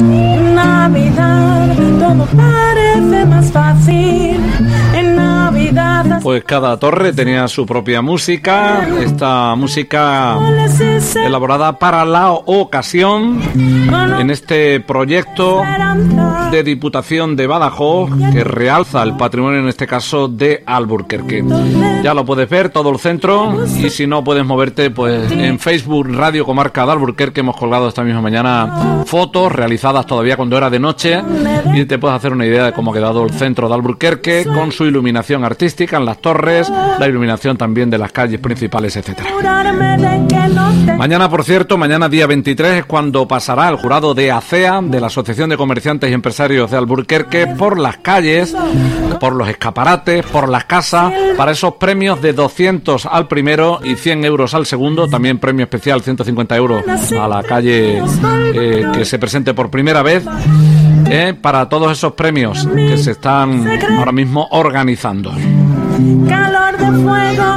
Navidad, 0.00 1.69
todo 2.12 2.26
parece 2.36 3.24
más 3.26 3.52
fácil. 3.52 4.40
En 4.94 5.16
Navidad. 5.16 5.59
Pues 6.22 6.44
cada 6.44 6.76
torre 6.78 7.12
tenía 7.12 7.46
su 7.48 7.64
propia 7.64 8.02
música. 8.02 8.86
Esta 9.00 9.54
música 9.54 10.38
elaborada 11.24 11.78
para 11.78 12.04
la 12.04 12.32
ocasión. 12.32 13.40
En 14.18 14.30
este 14.30 14.80
proyecto 14.80 15.62
de 16.50 16.62
Diputación 16.64 17.36
de 17.36 17.46
Badajoz 17.46 18.10
que 18.32 18.44
realza 18.44 19.02
el 19.02 19.16
patrimonio 19.16 19.60
en 19.60 19.68
este 19.68 19.86
caso 19.86 20.28
de 20.28 20.62
Alburquerque. 20.66 21.44
Ya 22.02 22.14
lo 22.14 22.24
puedes 22.24 22.48
ver 22.48 22.70
todo 22.70 22.90
el 22.90 22.98
centro. 22.98 23.64
Y 23.66 23.90
si 23.90 24.06
no 24.06 24.24
puedes 24.24 24.44
moverte 24.44 24.90
pues 24.90 25.30
en 25.30 25.58
Facebook 25.58 26.08
Radio 26.12 26.44
Comarca 26.44 26.84
de 26.84 26.92
Alburquerque 26.92 27.40
hemos 27.40 27.56
colgado 27.56 27.88
esta 27.88 28.02
misma 28.02 28.20
mañana 28.20 29.04
fotos 29.06 29.52
realizadas 29.52 30.06
todavía 30.06 30.36
cuando 30.36 30.56
era 30.56 30.68
de 30.68 30.78
noche. 30.78 31.22
Y 31.74 31.84
te 31.84 31.98
puedes 31.98 32.16
hacer 32.16 32.32
una 32.32 32.46
idea 32.46 32.64
de 32.64 32.72
cómo 32.72 32.90
ha 32.90 32.94
quedado 32.94 33.24
el 33.24 33.30
centro 33.30 33.68
de 33.68 33.74
Alburquerque 33.74 34.44
con 34.44 34.72
su 34.72 34.84
iluminación 34.84 35.44
artística 35.60 35.98
en 35.98 36.06
las 36.06 36.22
torres, 36.22 36.70
la 36.70 37.06
iluminación 37.06 37.58
también 37.58 37.90
de 37.90 37.98
las 37.98 38.12
calles 38.12 38.40
principales, 38.40 38.96
etcétera. 38.96 39.28
Mañana, 40.96 41.28
por 41.28 41.44
cierto, 41.44 41.76
mañana 41.76 42.08
día 42.08 42.26
23 42.26 42.78
es 42.78 42.84
cuando 42.86 43.28
pasará 43.28 43.68
el 43.68 43.76
jurado 43.76 44.14
de 44.14 44.32
ACEA, 44.32 44.80
de 44.82 45.00
la 45.02 45.08
Asociación 45.08 45.50
de 45.50 45.58
Comerciantes 45.58 46.10
y 46.10 46.14
Empresarios 46.14 46.70
de 46.70 46.78
Alburquerque, 46.78 47.46
por 47.46 47.78
las 47.78 47.98
calles, 47.98 48.56
por 49.20 49.34
los 49.34 49.50
escaparates, 49.50 50.24
por 50.24 50.48
las 50.48 50.64
casas, 50.64 51.12
para 51.36 51.52
esos 51.52 51.74
premios 51.74 52.22
de 52.22 52.32
200 52.32 53.04
al 53.04 53.28
primero 53.28 53.80
y 53.84 53.96
100 53.96 54.24
euros 54.24 54.54
al 54.54 54.64
segundo, 54.64 55.08
también 55.08 55.38
premio 55.38 55.64
especial 55.64 56.00
150 56.00 56.56
euros 56.56 56.82
a 57.12 57.28
la 57.28 57.42
calle 57.42 58.02
eh, 58.54 58.86
que 58.94 59.04
se 59.04 59.18
presente 59.18 59.52
por 59.52 59.70
primera 59.70 60.02
vez. 60.02 60.24
Eh, 61.12 61.34
para 61.34 61.68
todos 61.68 61.90
esos 61.90 62.12
premios 62.12 62.66
que 62.72 62.96
se 62.96 63.10
están 63.12 63.68
ahora 63.98 64.12
mismo 64.12 64.46
organizando. 64.52 65.32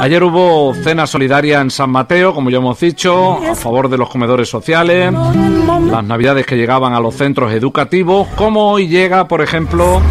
Ayer 0.00 0.22
hubo 0.24 0.74
cena 0.74 1.06
solidaria 1.06 1.60
en 1.60 1.70
San 1.70 1.90
Mateo, 1.90 2.34
como 2.34 2.50
ya 2.50 2.58
hemos 2.58 2.78
dicho, 2.80 3.38
a 3.38 3.54
favor 3.54 3.88
de 3.88 3.96
los 3.96 4.10
comedores 4.10 4.48
sociales, 4.48 5.12
las 5.12 6.04
navidades 6.04 6.44
que 6.46 6.56
llegaban 6.56 6.94
a 6.94 7.00
los 7.00 7.14
centros 7.14 7.52
educativos, 7.52 8.26
como 8.34 8.72
hoy 8.72 8.88
llega, 8.88 9.28
por 9.28 9.40
ejemplo, 9.40 10.02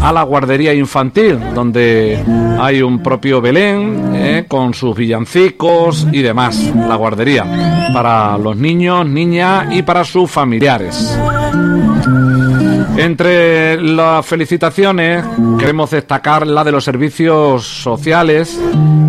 a 0.00 0.12
la 0.12 0.22
guardería 0.22 0.72
infantil, 0.72 1.38
donde 1.54 2.22
hay 2.60 2.82
un 2.82 3.02
propio 3.02 3.40
Belén 3.40 4.12
eh, 4.14 4.44
con 4.46 4.74
sus 4.74 4.96
villancicos 4.96 6.06
y 6.12 6.22
demás, 6.22 6.72
la 6.74 6.94
guardería, 6.94 7.90
para 7.92 8.38
los 8.38 8.56
niños, 8.56 9.06
niñas 9.06 9.66
y 9.72 9.82
para 9.82 10.04
sus 10.04 10.30
familiares. 10.30 11.18
Entre 12.96 13.80
las 13.80 14.24
felicitaciones 14.26 15.24
queremos 15.58 15.90
destacar 15.90 16.46
la 16.46 16.62
de 16.62 16.72
los 16.72 16.84
servicios 16.84 17.66
sociales, 17.66 18.60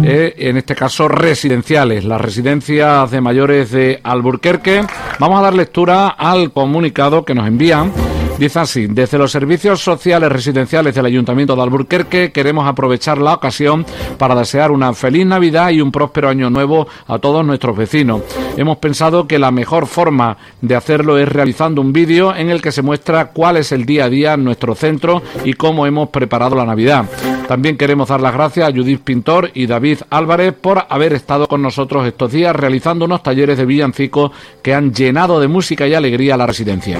eh, 0.03 0.33
en 0.37 0.57
este 0.57 0.75
caso 0.75 1.07
residenciales, 1.07 2.05
las 2.05 2.21
residencias 2.21 3.11
de 3.11 3.21
mayores 3.21 3.71
de 3.71 3.99
Alburquerque. 4.03 4.85
Vamos 5.19 5.39
a 5.39 5.43
dar 5.43 5.53
lectura 5.53 6.07
al 6.07 6.51
comunicado 6.51 7.25
que 7.25 7.35
nos 7.35 7.47
envían 7.47 7.91
Dice 8.37 8.59
así, 8.59 8.87
desde 8.87 9.17
los 9.17 9.31
servicios 9.31 9.81
sociales 9.81 10.31
residenciales 10.31 10.95
del 10.95 11.05
Ayuntamiento 11.05 11.55
de 11.55 11.61
Alburquerque 11.61 12.31
queremos 12.31 12.67
aprovechar 12.67 13.19
la 13.19 13.35
ocasión 13.35 13.85
para 14.17 14.35
desear 14.35 14.71
una 14.71 14.93
feliz 14.93 15.25
Navidad 15.25 15.69
y 15.69 15.81
un 15.81 15.91
próspero 15.91 16.29
año 16.29 16.49
nuevo 16.49 16.87
a 17.07 17.19
todos 17.19 17.45
nuestros 17.45 17.77
vecinos. 17.77 18.21
Hemos 18.57 18.77
pensado 18.77 19.27
que 19.27 19.39
la 19.39 19.51
mejor 19.51 19.85
forma 19.85 20.37
de 20.61 20.75
hacerlo 20.75 21.17
es 21.19 21.29
realizando 21.29 21.79
un 21.79 21.93
vídeo 21.93 22.35
en 22.35 22.49
el 22.49 22.61
que 22.61 22.71
se 22.71 22.81
muestra 22.81 23.27
cuál 23.27 23.57
es 23.57 23.71
el 23.71 23.85
día 23.85 24.05
a 24.05 24.09
día 24.09 24.33
en 24.33 24.43
nuestro 24.43 24.75
centro 24.75 25.21
y 25.45 25.53
cómo 25.53 25.85
hemos 25.85 26.09
preparado 26.09 26.55
la 26.55 26.65
Navidad. 26.65 27.05
También 27.47 27.77
queremos 27.77 28.09
dar 28.09 28.19
las 28.19 28.33
gracias 28.33 28.67
a 28.67 28.73
Judith 28.73 29.01
Pintor 29.01 29.51
y 29.53 29.67
David 29.67 29.99
Álvarez 30.09 30.53
por 30.53 30.85
haber 30.89 31.13
estado 31.13 31.47
con 31.47 31.61
nosotros 31.61 32.05
estos 32.07 32.31
días 32.31 32.55
realizando 32.55 33.05
unos 33.05 33.21
talleres 33.21 33.57
de 33.57 33.65
villancicos 33.65 34.31
que 34.61 34.73
han 34.73 34.93
llenado 34.93 35.39
de 35.39 35.47
música 35.47 35.87
y 35.87 35.93
alegría 35.93 36.35
la 36.35 36.47
residencia. 36.47 36.99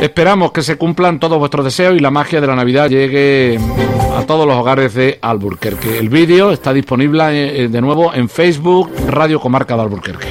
Esperamos 0.00 0.52
que 0.52 0.62
se 0.62 0.76
cumplan 0.76 1.18
todos 1.18 1.38
vuestros 1.38 1.64
deseos 1.64 1.96
y 1.96 1.98
la 1.98 2.10
magia 2.10 2.40
de 2.40 2.46
la 2.46 2.54
Navidad 2.54 2.88
llegue 2.88 3.58
a 4.16 4.24
todos 4.26 4.46
los 4.46 4.56
hogares 4.56 4.94
de 4.94 5.18
Alburquerque. 5.20 5.98
El 5.98 6.08
vídeo 6.08 6.52
está 6.52 6.72
disponible 6.72 7.64
eh, 7.64 7.68
de 7.68 7.80
nuevo 7.80 8.14
en 8.14 8.28
Facebook 8.28 8.90
Radio 9.08 9.40
Comarca 9.40 9.74
de 9.74 9.82
Alburquerque. 9.82 10.28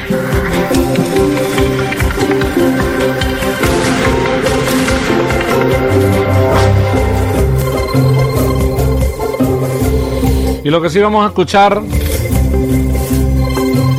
Y 10.64 10.70
lo 10.70 10.82
que 10.82 10.90
sí 10.90 11.00
vamos 11.00 11.26
a 11.26 11.28
escuchar 11.28 11.82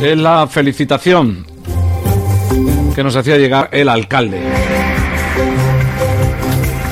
es 0.01 0.17
la 0.17 0.47
felicitación 0.47 1.45
que 2.95 3.03
nos 3.03 3.15
hacía 3.15 3.37
llegar 3.37 3.69
el 3.71 3.89
alcalde. 3.89 4.88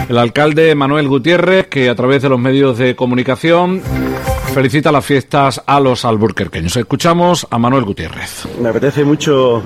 El 0.10 0.18
alcalde 0.18 0.74
Manuel 0.74 1.10
Gutiérrez, 1.10 1.68
que 1.68 1.90
a 1.90 1.96
través 1.96 2.22
de 2.22 2.30
los 2.30 2.40
medios 2.40 2.78
de 2.78 2.96
comunicación 2.96 3.82
felicita 4.54 4.90
las 4.90 5.06
fiestas 5.06 5.62
a 5.66 5.82
los 5.82 6.06
alburquerqueños. 6.06 6.78
Escuchamos 6.78 7.46
a 7.50 7.60
Manuel 7.60 7.84
Gutiérrez. 7.84 8.48
Me 8.62 8.70
apetece 8.70 9.04
mucho 9.04 9.62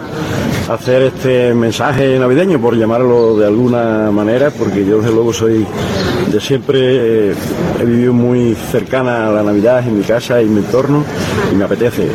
hacer 0.68 1.04
este 1.04 1.54
mensaje 1.54 2.18
navideño, 2.18 2.60
por 2.60 2.76
llamarlo 2.76 3.38
de 3.38 3.46
alguna 3.46 4.10
manera, 4.10 4.50
porque 4.50 4.84
yo 4.84 4.98
desde 4.98 5.14
luego 5.14 5.32
soy 5.32 5.64
de 6.32 6.40
siempre, 6.40 6.80
eh, 7.30 7.36
he 7.80 7.86
vivido 7.86 8.12
muy 8.12 8.56
cercana 8.56 9.28
a 9.28 9.32
la 9.32 9.44
Navidad 9.44 9.88
en 9.88 10.00
mi 10.00 10.04
casa 10.04 10.42
y 10.42 10.46
en 10.46 10.56
mi 10.56 10.62
entorno 10.62 11.06
y 11.52 11.56
me 11.56 11.66
apetece. 11.66 12.08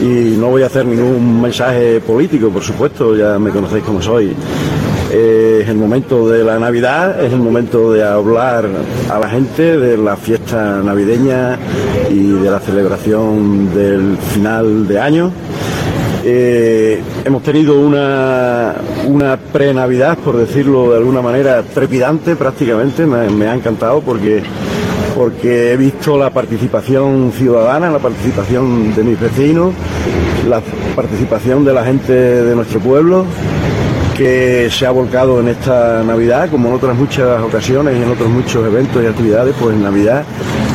Y 0.00 0.36
no 0.38 0.48
voy 0.48 0.62
a 0.62 0.66
hacer 0.66 0.86
ningún 0.86 1.42
mensaje 1.42 2.00
político, 2.00 2.50
por 2.50 2.62
supuesto, 2.62 3.16
ya 3.16 3.36
me 3.38 3.50
conocéis 3.50 3.82
como 3.82 4.00
soy 4.00 4.32
es 5.64 5.70
el 5.70 5.76
momento 5.78 6.28
de 6.28 6.44
la 6.44 6.58
Navidad, 6.58 7.24
es 7.24 7.32
el 7.32 7.38
momento 7.38 7.90
de 7.90 8.04
hablar 8.04 8.68
a 9.10 9.18
la 9.18 9.30
gente 9.30 9.78
de 9.78 9.96
la 9.96 10.14
fiesta 10.14 10.82
navideña 10.82 11.58
y 12.10 12.32
de 12.32 12.50
la 12.50 12.60
celebración 12.60 13.74
del 13.74 14.18
final 14.18 14.86
de 14.86 15.00
año. 15.00 15.32
Eh, 16.22 17.02
hemos 17.24 17.42
tenido 17.42 17.80
una, 17.80 18.74
una 19.06 19.38
pre-Navidad, 19.38 20.18
por 20.18 20.36
decirlo 20.36 20.90
de 20.90 20.98
alguna 20.98 21.22
manera, 21.22 21.62
trepidante 21.62 22.36
prácticamente, 22.36 23.06
me, 23.06 23.46
ha 23.46 23.54
encantado 23.54 24.02
porque 24.02 24.42
porque 25.14 25.72
he 25.72 25.76
visto 25.76 26.18
la 26.18 26.28
participación 26.30 27.32
ciudadana, 27.32 27.88
la 27.88 28.00
participación 28.00 28.94
de 28.94 29.04
mis 29.04 29.18
vecinos, 29.18 29.72
la 30.46 30.60
participación 30.94 31.64
de 31.64 31.72
la 31.72 31.84
gente 31.84 32.12
de 32.12 32.54
nuestro 32.54 32.80
pueblo 32.80 33.24
que 34.16 34.68
se 34.70 34.86
ha 34.86 34.90
volcado 34.90 35.40
en 35.40 35.48
esta 35.48 36.02
Navidad, 36.02 36.48
como 36.50 36.68
en 36.68 36.74
otras 36.74 36.96
muchas 36.96 37.40
ocasiones 37.42 37.96
y 37.98 38.02
en 38.02 38.10
otros 38.10 38.28
muchos 38.28 38.66
eventos 38.66 39.02
y 39.02 39.06
actividades, 39.06 39.54
pues 39.60 39.74
en 39.74 39.82
Navidad 39.82 40.24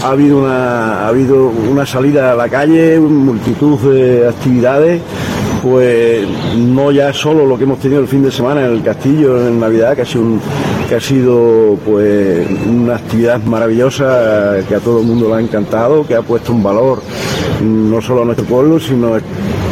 ha 0.03 0.09
habido 0.09 0.39
una, 0.39 1.05
ha 1.05 1.07
habido 1.07 1.47
una 1.47 1.85
salida 1.85 2.33
a 2.33 2.35
la 2.35 2.49
calle, 2.49 2.99
multitud 2.99 3.77
de 3.79 4.27
actividades 4.27 5.01
pues 5.61 6.25
no 6.57 6.91
ya 6.91 7.11
solo 7.13 7.45
lo 7.45 7.57
que 7.57 7.65
hemos 7.65 7.79
tenido 7.79 8.01
el 8.01 8.07
fin 8.07 8.23
de 8.23 8.31
semana 8.31 8.65
en 8.65 8.71
el 8.71 8.83
castillo 8.83 9.45
en 9.47 9.59
Navidad, 9.59 9.95
que 9.95 10.03
ha 10.03 10.05
sido, 10.05 10.23
que 10.87 10.95
ha 10.95 10.99
sido 11.01 11.77
pues 11.85 12.47
una 12.65 12.95
actividad 12.95 13.41
maravillosa 13.43 14.57
que 14.67 14.75
a 14.75 14.79
todo 14.79 15.01
el 15.01 15.07
mundo 15.07 15.29
le 15.29 15.35
ha 15.35 15.41
encantado, 15.41 16.05
que 16.05 16.15
ha 16.15 16.21
puesto 16.21 16.53
un 16.53 16.63
valor 16.63 17.01
no 17.61 18.01
solo 18.01 18.21
a 18.21 18.25
nuestro 18.25 18.45
pueblo, 18.45 18.79
sino 18.79 19.17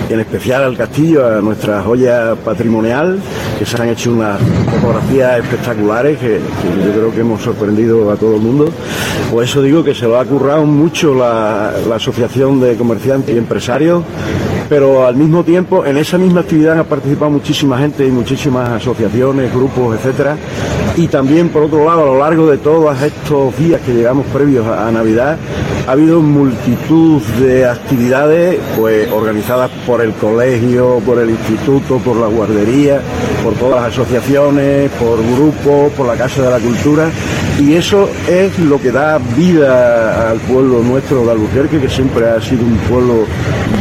en 0.10 0.20
especial 0.20 0.64
al 0.64 0.78
castillo, 0.78 1.26
a 1.26 1.42
nuestra 1.42 1.82
joya 1.82 2.36
patrimonial, 2.36 3.20
que 3.58 3.66
se 3.66 3.82
han 3.82 3.90
hecho 3.90 4.12
unas 4.12 4.40
fotografías 4.72 5.40
espectaculares 5.44 6.18
que, 6.18 6.40
yo 6.40 6.92
creo 6.92 7.14
que 7.14 7.22
hemos 7.22 7.42
sorprendido 7.42 8.10
a 8.12 8.16
todo 8.16 8.36
el 8.36 8.42
mundo. 8.42 8.70
Por 9.32 9.44
eso 9.44 9.62
digo 9.62 9.84
que 9.84 9.94
se 9.94 10.06
lo 10.06 10.20
ha 10.20 10.26
currado 10.26 10.66
mucho 10.66 11.14
la 11.14 11.74
Asociación 11.96 12.60
de 12.60 12.76
Comerciantes 12.76 13.34
y 13.36 13.38
Empresarios 13.38 14.04
pero 14.70 15.06
al 15.06 15.16
mismo 15.16 15.44
tiempo 15.44 15.86
en 15.86 15.98
esa 15.98 16.18
misma 16.18 16.42
actividad 16.42 16.80
ha 16.80 16.84
participado 16.84 17.32
muchísima 17.32 17.78
gente 17.78 18.06
y 18.06 18.12
muchísimas 18.12 18.70
asociaciones, 18.70 19.54
grupos, 19.54 19.98
etcétera. 19.98 20.38
Y 20.96 21.08
también, 21.08 21.50
por 21.50 21.64
otro 21.64 21.86
lado, 21.86 22.04
a 22.04 22.06
lo 22.06 22.20
largo 22.20 22.50
de 22.50 22.58
todos 22.58 23.00
estos 23.02 23.56
días 23.58 23.80
que 23.82 23.94
llegamos 23.94 24.26
previos 24.28 24.66
a, 24.66 24.92
Navidad, 24.92 25.38
ha 25.88 25.92
habido 25.92 26.22
multitud 26.22 27.22
de 27.40 27.66
actividades 27.66 28.60
pues, 28.78 29.10
organizadas 29.12 29.70
por 29.86 30.02
el 30.02 30.14
colegio, 30.14 31.00
por 31.06 31.20
el 31.20 31.30
instituto, 31.30 31.98
por 32.00 32.18
la 32.18 32.28
guardería, 32.28 33.02
por 33.44 33.54
todas 33.54 33.82
las 33.82 33.94
asociaciones, 33.94 34.90
por 34.92 35.20
grupos, 35.36 35.92
por 35.94 36.08
la 36.08 36.16
Casa 36.16 36.42
de 36.42 36.50
la 36.50 36.60
Cultura. 36.60 37.10
Y 37.60 37.74
eso 37.74 38.10
es 38.28 38.58
lo 38.60 38.82
que 38.82 38.92
da 38.92 39.20
vida 39.36 40.32
al 40.32 40.40
pueblo 40.40 40.82
nuestro 40.82 41.26
de 41.26 41.32
Albuquerque, 41.32 41.80
que 41.80 41.90
siempre 41.90 42.28
ha 42.28 42.42
sido 42.42 42.64
un 42.64 42.78
pueblo 42.90 43.26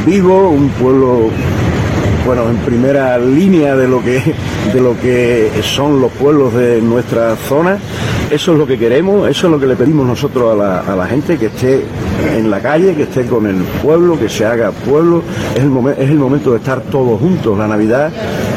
vivo, 0.04 0.50
un 0.50 0.68
pueblo 0.70 1.30
bueno, 2.26 2.50
en 2.50 2.56
primera 2.56 3.16
línea 3.18 3.76
de 3.76 3.86
lo 3.86 4.02
que 4.02 4.20
de 4.72 4.80
lo 4.80 4.98
que 4.98 5.48
son 5.62 6.00
los 6.00 6.10
pueblos 6.12 6.52
de 6.54 6.80
nuestra 6.82 7.36
zona. 7.36 7.78
Eso 8.30 8.52
es 8.52 8.58
lo 8.58 8.66
que 8.66 8.76
queremos, 8.76 9.28
eso 9.28 9.46
es 9.46 9.52
lo 9.52 9.60
que 9.60 9.66
le 9.66 9.76
pedimos 9.76 10.04
nosotros 10.04 10.52
a 10.52 10.56
la, 10.56 10.80
a 10.80 10.96
la 10.96 11.06
gente, 11.06 11.38
que 11.38 11.46
esté 11.46 11.84
en 12.36 12.50
la 12.50 12.60
calle, 12.60 12.94
que 12.94 13.04
esté 13.04 13.26
con 13.26 13.46
el 13.46 13.62
pueblo, 13.80 14.18
que 14.18 14.28
se 14.28 14.44
haga 14.44 14.72
pueblo. 14.72 15.22
Es 15.54 15.62
el, 15.62 15.70
es 15.96 16.10
el 16.10 16.18
momento 16.18 16.50
de 16.50 16.56
estar 16.56 16.80
todos 16.80 17.20
juntos. 17.20 17.56
La 17.56 17.68
Navidad 17.68 18.10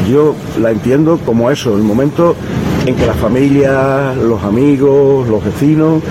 yo 0.10 0.36
la 0.60 0.72
entiendo 0.72 1.20
como 1.24 1.52
eso, 1.52 1.76
el 1.76 1.84
momento 1.84 2.36
en 2.88 2.96
que 2.96 3.06
las 3.06 3.18
familias, 3.18 4.18
los 4.18 4.44
amigos, 4.44 5.28
los 5.28 5.46
vecinos, 5.46 6.02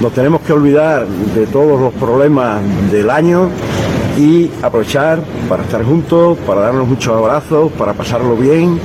nos 0.00 0.12
tenemos 0.12 0.42
que 0.42 0.52
olvidar 0.52 1.06
de 1.08 1.46
todos 1.46 1.80
los 1.80 1.92
problemas 1.94 2.60
del 2.92 3.10
año 3.10 3.50
y 4.18 4.50
aprovechar 4.62 5.20
para 5.48 5.62
estar 5.62 5.84
juntos, 5.84 6.36
para 6.46 6.62
darnos 6.62 6.88
muchos 6.88 7.16
abrazos, 7.16 7.70
para 7.72 7.94
pasarlo 7.94 8.36
bien, 8.36 8.80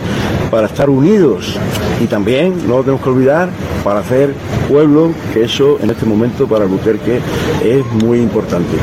para 0.52 0.68
estar 0.68 0.90
unidos 0.90 1.58
y 2.00 2.06
también, 2.06 2.68
no 2.68 2.78
lo 2.78 2.82
tenemos 2.82 3.02
que 3.02 3.10
olvidar, 3.10 3.50
para 3.84 4.02
hacer 4.02 4.34
pueblo, 4.70 5.12
que 5.34 5.44
eso 5.44 5.80
en 5.82 5.90
este 5.90 6.06
momento 6.06 6.48
para 6.48 6.66
que 6.66 7.20
es 7.64 7.86
muy 8.04 8.20
importante. 8.20 8.78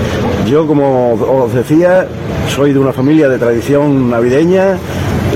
Yo, 0.48 0.66
como 0.66 1.12
os 1.12 1.54
decía, 1.54 2.08
soy 2.48 2.72
de 2.72 2.78
una 2.80 2.92
familia 2.92 3.28
de 3.28 3.38
tradición 3.38 4.10
navideña, 4.10 4.76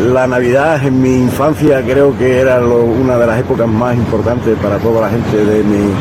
la 0.00 0.26
Navidad 0.26 0.84
en 0.84 1.00
mi 1.00 1.14
infancia 1.16 1.82
creo 1.82 2.16
que 2.16 2.38
era 2.40 2.58
una 2.60 3.16
de 3.16 3.26
las 3.26 3.40
épocas 3.40 3.68
más 3.68 3.96
importantes 3.96 4.56
para 4.58 4.78
toda 4.78 5.02
la 5.02 5.10
gente 5.10 5.44
de 5.44 5.62
mi 5.62 5.92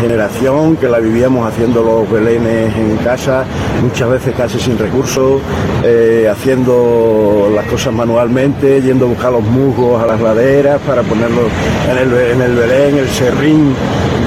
generación, 0.00 0.76
que 0.76 0.88
la 0.88 0.98
vivíamos 0.98 1.46
haciendo 1.50 1.82
los 1.82 2.10
belenes 2.10 2.74
en 2.76 2.96
casa, 2.98 3.44
muchas 3.82 4.10
veces 4.10 4.34
casi 4.36 4.58
sin 4.58 4.76
recursos, 4.78 5.40
eh, 5.84 6.28
haciendo 6.30 7.50
las 7.54 7.66
cosas 7.66 7.94
manualmente, 7.94 8.82
yendo 8.82 9.06
a 9.06 9.08
buscar 9.08 9.32
los 9.32 9.42
musgos 9.42 10.02
a 10.02 10.06
las 10.06 10.20
laderas 10.20 10.80
para 10.82 11.02
ponerlos 11.02 11.46
en 11.90 11.98
el, 11.98 12.30
en 12.32 12.42
el 12.42 12.56
belén, 12.56 12.98
el 12.98 13.08
serrín 13.08 13.74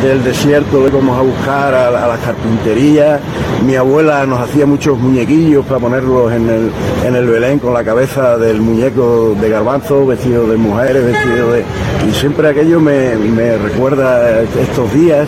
del 0.03 0.23
desierto 0.23 0.79
lo 0.79 0.87
íbamos 0.87 1.17
a 1.17 1.21
buscar 1.21 1.73
a, 1.73 2.07
las 2.07 2.19
carpinterías. 2.19 3.19
Mi 3.65 3.75
abuela 3.75 4.25
nos 4.25 4.39
hacía 4.39 4.65
muchos 4.65 4.97
muñequillos 4.97 5.65
para 5.65 5.79
ponerlos 5.79 6.31
en 6.31 6.49
el, 6.49 6.71
en 7.05 7.15
el 7.15 7.27
Belén 7.27 7.59
con 7.59 7.73
la 7.73 7.83
cabeza 7.83 8.37
del 8.37 8.61
muñeco 8.61 9.35
de 9.39 9.49
garbanzo, 9.49 10.05
vestido 10.05 10.47
de 10.47 10.57
mujeres, 10.57 11.05
vestido 11.05 11.51
de... 11.51 11.63
Y 12.09 12.13
siempre 12.13 12.49
aquello 12.49 12.79
me, 12.79 13.57
recuerda 13.57 14.41
estos 14.41 14.93
días. 14.93 15.27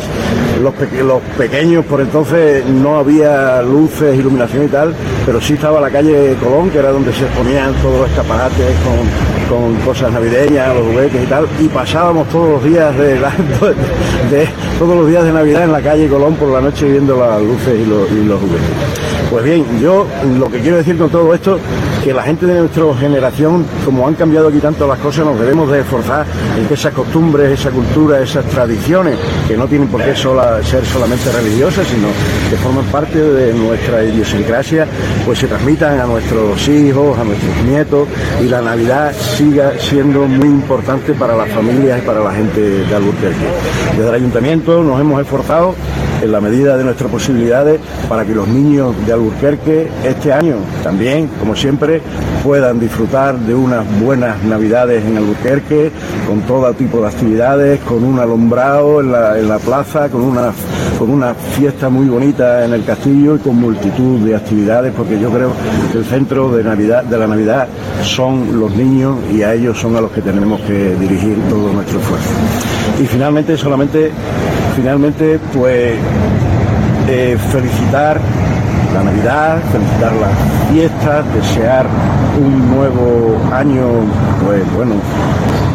Los, 0.61 0.73
los 1.03 1.21
pequeños 1.37 1.85
por 1.85 1.99
entonces 2.01 2.65
no 2.65 2.99
había 2.99 3.61
luces, 3.61 4.17
iluminación 4.17 4.65
y 4.65 4.67
tal, 4.67 4.93
pero 5.25 5.41
sí 5.41 5.53
estaba 5.53 5.81
la 5.81 5.89
calle 5.89 6.35
Colón, 6.41 6.69
que 6.69 6.79
era 6.79 6.91
donde 6.91 7.11
se 7.13 7.25
ponían 7.37 7.73
todos 7.81 8.01
los 8.01 8.09
escaparates 8.09 8.75
con, 8.83 9.40
con 9.51 9.75
cosas 9.81 10.13
navideñas, 10.13 10.73
los 10.73 10.87
juguetes 10.87 11.23
y 11.23 11.27
tal, 11.27 11.45
y 11.59 11.67
pasábamos 11.67 12.29
todos 12.29 12.51
los 12.51 12.63
días 12.63 12.97
de, 12.97 13.19
todos 14.79 14.95
los 14.95 15.09
días 15.09 15.25
de 15.25 15.33
Navidad 15.33 15.65
en 15.65 15.73
la 15.73 15.81
calle 15.81 16.07
Colón 16.07 16.35
por 16.35 16.49
la 16.49 16.61
noche 16.61 16.89
viendo 16.89 17.17
las 17.19 17.41
luces 17.41 17.75
y 17.75 17.81
y 17.81 18.23
los 18.23 18.39
juguetes. 18.39 19.20
Pues 19.31 19.45
bien, 19.45 19.65
yo 19.79 20.05
lo 20.37 20.51
que 20.51 20.59
quiero 20.59 20.75
decir 20.75 20.97
con 20.97 21.09
todo 21.09 21.33
esto, 21.33 21.57
que 22.03 22.13
la 22.13 22.21
gente 22.23 22.45
de 22.45 22.59
nuestra 22.59 22.83
generación, 22.99 23.65
como 23.85 24.05
han 24.05 24.13
cambiado 24.15 24.49
aquí 24.49 24.59
tanto 24.59 24.85
las 24.85 24.99
cosas, 24.99 25.25
nos 25.25 25.39
debemos 25.39 25.71
de 25.71 25.79
esforzar 25.79 26.25
en 26.59 26.67
que 26.67 26.73
esas 26.73 26.93
costumbres, 26.93 27.57
esa 27.57 27.71
cultura, 27.71 28.19
esas 28.19 28.43
tradiciones, 28.47 29.17
que 29.47 29.55
no 29.55 29.67
tienen 29.67 29.87
por 29.87 30.03
qué 30.03 30.13
ser 30.13 30.85
solamente 30.85 31.31
religiosas, 31.31 31.87
sino 31.87 32.09
que 32.49 32.57
forman 32.57 32.83
parte 32.91 33.19
de 33.19 33.53
nuestra 33.53 34.03
idiosincrasia, 34.03 34.85
pues 35.25 35.39
se 35.39 35.47
transmitan 35.47 36.01
a 36.01 36.05
nuestros 36.07 36.67
hijos, 36.67 37.17
a 37.17 37.23
nuestros 37.23 37.55
nietos, 37.63 38.09
y 38.43 38.49
la 38.49 38.61
Navidad 38.61 39.13
siga 39.13 39.71
siendo 39.79 40.27
muy 40.27 40.49
importante 40.49 41.13
para 41.13 41.37
las 41.37 41.49
familias 41.51 42.03
y 42.03 42.05
para 42.05 42.19
la 42.19 42.33
gente 42.33 42.59
de 42.59 42.95
Albuquerque. 42.95 43.47
Desde 43.95 44.09
el 44.09 44.15
ayuntamiento 44.15 44.83
nos 44.83 44.99
hemos 44.99 45.21
esforzado 45.21 45.73
en 46.21 46.31
la 46.31 46.41
medida 46.41 46.77
de 46.77 46.83
nuestras 46.83 47.09
posibilidades 47.09 47.79
para 48.07 48.25
que 48.25 48.33
los 48.33 48.47
niños 48.47 48.95
de 49.05 49.13
Alburquerque 49.13 49.89
este 50.03 50.31
año 50.31 50.55
también, 50.83 51.27
como 51.39 51.55
siempre, 51.55 52.01
puedan 52.43 52.79
disfrutar 52.79 53.37
de 53.37 53.53
unas 53.53 53.85
buenas 53.99 54.41
navidades 54.43 55.03
en 55.05 55.17
Alburquerque, 55.17 55.91
con 56.27 56.41
todo 56.41 56.71
tipo 56.73 57.01
de 57.01 57.07
actividades, 57.07 57.79
con 57.81 58.03
un 58.03 58.19
alumbrado 58.19 59.01
en 59.01 59.11
la, 59.11 59.37
en 59.37 59.47
la 59.47 59.59
plaza, 59.59 60.09
con 60.09 60.21
una, 60.21 60.51
con 60.97 61.09
una 61.09 61.33
fiesta 61.33 61.89
muy 61.89 62.07
bonita 62.07 62.65
en 62.65 62.73
el 62.73 62.83
castillo 62.83 63.35
y 63.35 63.39
con 63.39 63.55
multitud 63.55 64.19
de 64.19 64.35
actividades, 64.35 64.93
porque 64.95 65.19
yo 65.19 65.29
creo 65.29 65.51
que 65.91 65.99
el 65.99 66.05
centro 66.05 66.55
de, 66.55 66.63
Navidad, 66.63 67.03
de 67.03 67.17
la 67.17 67.27
Navidad 67.27 67.67
son 68.03 68.59
los 68.59 68.71
niños 68.75 69.17
y 69.33 69.43
a 69.43 69.53
ellos 69.53 69.77
son 69.77 69.95
a 69.95 70.01
los 70.01 70.11
que 70.11 70.21
tenemos 70.21 70.61
que 70.61 70.95
dirigir 70.95 71.37
todo 71.49 71.71
nuestro 71.73 71.99
esfuerzo. 71.99 72.29
Y 73.01 73.05
finalmente, 73.05 73.57
solamente 73.57 74.11
finalmente, 74.81 75.39
pues 75.53 75.95
felicitar 77.51 78.19
la 78.95 79.03
Navidad, 79.03 79.59
felicitar 79.71 80.11
las 80.13 80.71
fiestas, 80.71 81.33
desear 81.35 81.85
un 82.39 82.75
nuevo 82.75 83.37
año, 83.53 83.83
pues 84.43 84.63
bueno, 84.73 84.95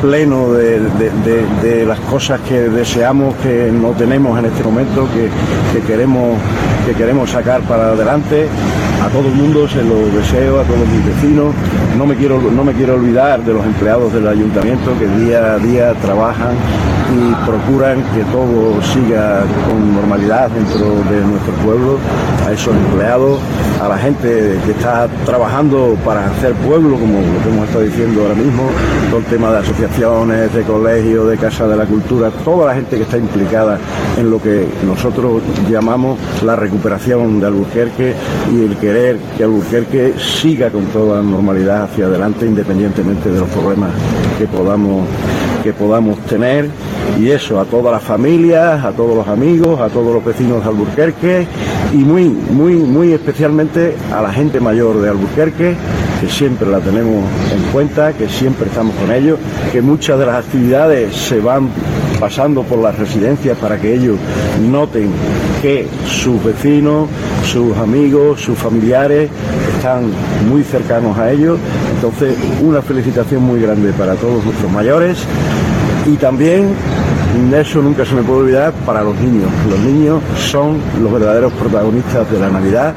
pleno 0.02 0.52
de, 0.54 1.84
las 1.86 2.00
cosas 2.00 2.40
que 2.40 2.68
deseamos, 2.68 3.36
que 3.36 3.70
no 3.70 3.90
tenemos 3.90 4.36
en 4.40 4.46
este 4.46 4.64
momento, 4.64 5.06
que, 5.12 5.80
queremos, 5.82 6.36
que 6.84 6.94
queremos 6.94 7.30
sacar 7.30 7.60
para 7.62 7.90
adelante. 7.90 8.48
A 9.06 9.08
todo 9.08 9.28
el 9.28 9.34
mundo 9.34 9.68
se 9.68 9.84
lo 9.84 10.04
deseo, 10.18 10.58
a 10.58 10.64
todos 10.64 10.88
mis 10.88 11.06
vecinos. 11.06 11.54
No 11.96 12.06
me 12.06 12.16
quiero, 12.16 12.42
no 12.42 12.64
me 12.64 12.72
quiero 12.72 12.94
olvidar 12.94 13.40
de 13.44 13.52
los 13.52 13.64
empleados 13.64 14.12
del 14.12 14.26
ayuntamiento 14.26 14.98
que 14.98 15.06
día 15.24 15.54
a 15.54 15.58
día 15.58 15.94
trabajan 16.02 16.56
y 17.14 17.46
procuran 17.46 18.02
que 18.14 18.24
todo 18.32 18.82
siga 18.82 19.44
con 19.68 19.94
normalidad 19.94 20.50
dentro 20.50 20.86
de 21.10 21.20
nuestro 21.20 21.52
pueblo, 21.64 21.98
a 22.44 22.52
esos 22.52 22.74
empleados, 22.74 23.38
a 23.80 23.88
la 23.88 23.98
gente 23.98 24.58
que 24.64 24.72
está 24.72 25.08
trabajando 25.24 25.96
para 26.04 26.26
hacer 26.26 26.52
pueblo, 26.54 26.98
como 26.98 27.20
lo 27.20 27.42
que 27.42 27.48
hemos 27.48 27.66
estado 27.66 27.84
diciendo 27.84 28.22
ahora 28.22 28.34
mismo, 28.34 28.68
todo 29.10 29.20
el 29.20 29.26
tema 29.26 29.52
de 29.52 29.58
asociaciones, 29.58 30.52
de 30.52 30.62
colegios, 30.62 31.28
de 31.28 31.36
casa 31.36 31.68
de 31.68 31.76
la 31.76 31.84
cultura, 31.84 32.30
toda 32.44 32.66
la 32.66 32.74
gente 32.74 32.96
que 32.96 33.02
está 33.02 33.18
implicada 33.18 33.78
en 34.18 34.30
lo 34.30 34.40
que 34.40 34.66
nosotros 34.84 35.42
llamamos 35.70 36.18
la 36.44 36.56
recuperación 36.56 37.40
de 37.40 37.46
Albuquerque 37.46 38.14
y 38.52 38.64
el 38.64 38.76
que 39.36 39.44
Albuquerque 39.44 40.14
siga 40.18 40.70
con 40.70 40.86
toda 40.86 41.22
normalidad 41.22 41.84
hacia 41.84 42.06
adelante 42.06 42.46
independientemente 42.46 43.30
de 43.30 43.40
los 43.40 43.48
problemas 43.50 43.90
que 44.38 44.46
podamos 44.46 45.06
que 45.62 45.72
podamos 45.72 46.18
tener. 46.26 46.70
Y 47.18 47.30
eso 47.30 47.58
a 47.60 47.64
todas 47.64 47.92
las 47.92 48.02
familias, 48.02 48.84
a 48.84 48.92
todos 48.92 49.16
los 49.16 49.26
amigos, 49.26 49.80
a 49.80 49.88
todos 49.88 50.14
los 50.14 50.24
vecinos 50.24 50.62
de 50.62 50.68
Alburquerque 50.68 51.46
y 51.92 51.98
muy, 51.98 52.24
muy, 52.28 52.74
muy 52.74 53.12
especialmente 53.12 53.96
a 54.14 54.22
la 54.22 54.32
gente 54.32 54.60
mayor 54.60 55.00
de 55.00 55.08
Alburquerque, 55.08 55.74
que 56.20 56.28
siempre 56.28 56.68
la 56.68 56.78
tenemos 56.78 57.24
en 57.52 57.72
cuenta, 57.72 58.12
que 58.12 58.28
siempre 58.28 58.68
estamos 58.68 58.94
con 58.96 59.10
ellos, 59.12 59.38
que 59.72 59.82
muchas 59.82 60.18
de 60.18 60.26
las 60.26 60.44
actividades 60.44 61.14
se 61.16 61.40
van 61.40 61.68
pasando 62.18 62.62
por 62.62 62.78
las 62.78 62.96
residencias 62.98 63.58
para 63.58 63.78
que 63.78 63.94
ellos 63.94 64.18
noten 64.70 65.10
que 65.62 65.86
sus 66.06 66.42
vecinos, 66.42 67.08
sus 67.44 67.76
amigos, 67.76 68.40
sus 68.40 68.58
familiares 68.58 69.30
están 69.76 70.10
muy 70.48 70.62
cercanos 70.62 71.16
a 71.18 71.30
ellos. 71.30 71.58
Entonces, 71.94 72.36
una 72.62 72.82
felicitación 72.82 73.42
muy 73.42 73.60
grande 73.60 73.92
para 73.92 74.14
todos 74.14 74.44
nuestros 74.44 74.70
mayores 74.70 75.18
y 76.06 76.16
también 76.16 76.74
eso 77.54 77.82
nunca 77.82 78.04
se 78.04 78.14
me 78.14 78.22
puede 78.22 78.40
olvidar 78.40 78.72
para 78.84 79.02
los 79.02 79.16
niños. 79.16 79.50
Los 79.68 79.78
niños 79.80 80.22
son 80.38 80.80
los 81.02 81.12
verdaderos 81.12 81.52
protagonistas 81.52 82.30
de 82.30 82.38
la 82.38 82.48
Navidad 82.48 82.94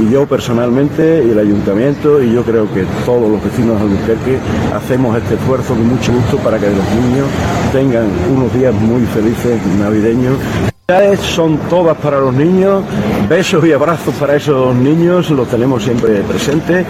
y 0.00 0.10
yo 0.10 0.26
personalmente 0.26 1.24
y 1.26 1.30
el 1.30 1.38
ayuntamiento 1.38 2.22
y 2.22 2.32
yo 2.32 2.42
creo 2.42 2.72
que 2.72 2.84
todos 3.04 3.30
los 3.30 3.42
vecinos 3.42 3.80
de 3.80 3.86
Albuquerque 3.86 4.38
hacemos 4.74 5.16
este 5.16 5.34
esfuerzo 5.34 5.74
con 5.74 5.88
mucho 5.88 6.12
gusto 6.12 6.36
para 6.38 6.58
que 6.58 6.66
los 6.66 6.76
niños 6.76 7.26
tengan 7.72 8.06
unos 8.34 8.52
días 8.54 8.74
muy 8.74 9.04
felices 9.06 9.60
navideños. 9.78 10.36
Son 11.20 11.58
todas 11.68 11.98
para 11.98 12.18
los 12.18 12.32
niños, 12.32 12.82
besos 13.28 13.62
y 13.66 13.72
abrazos 13.72 14.14
para 14.14 14.36
esos 14.36 14.74
niños, 14.74 15.28
los 15.28 15.46
tenemos 15.46 15.84
siempre 15.84 16.22
presentes. 16.22 16.86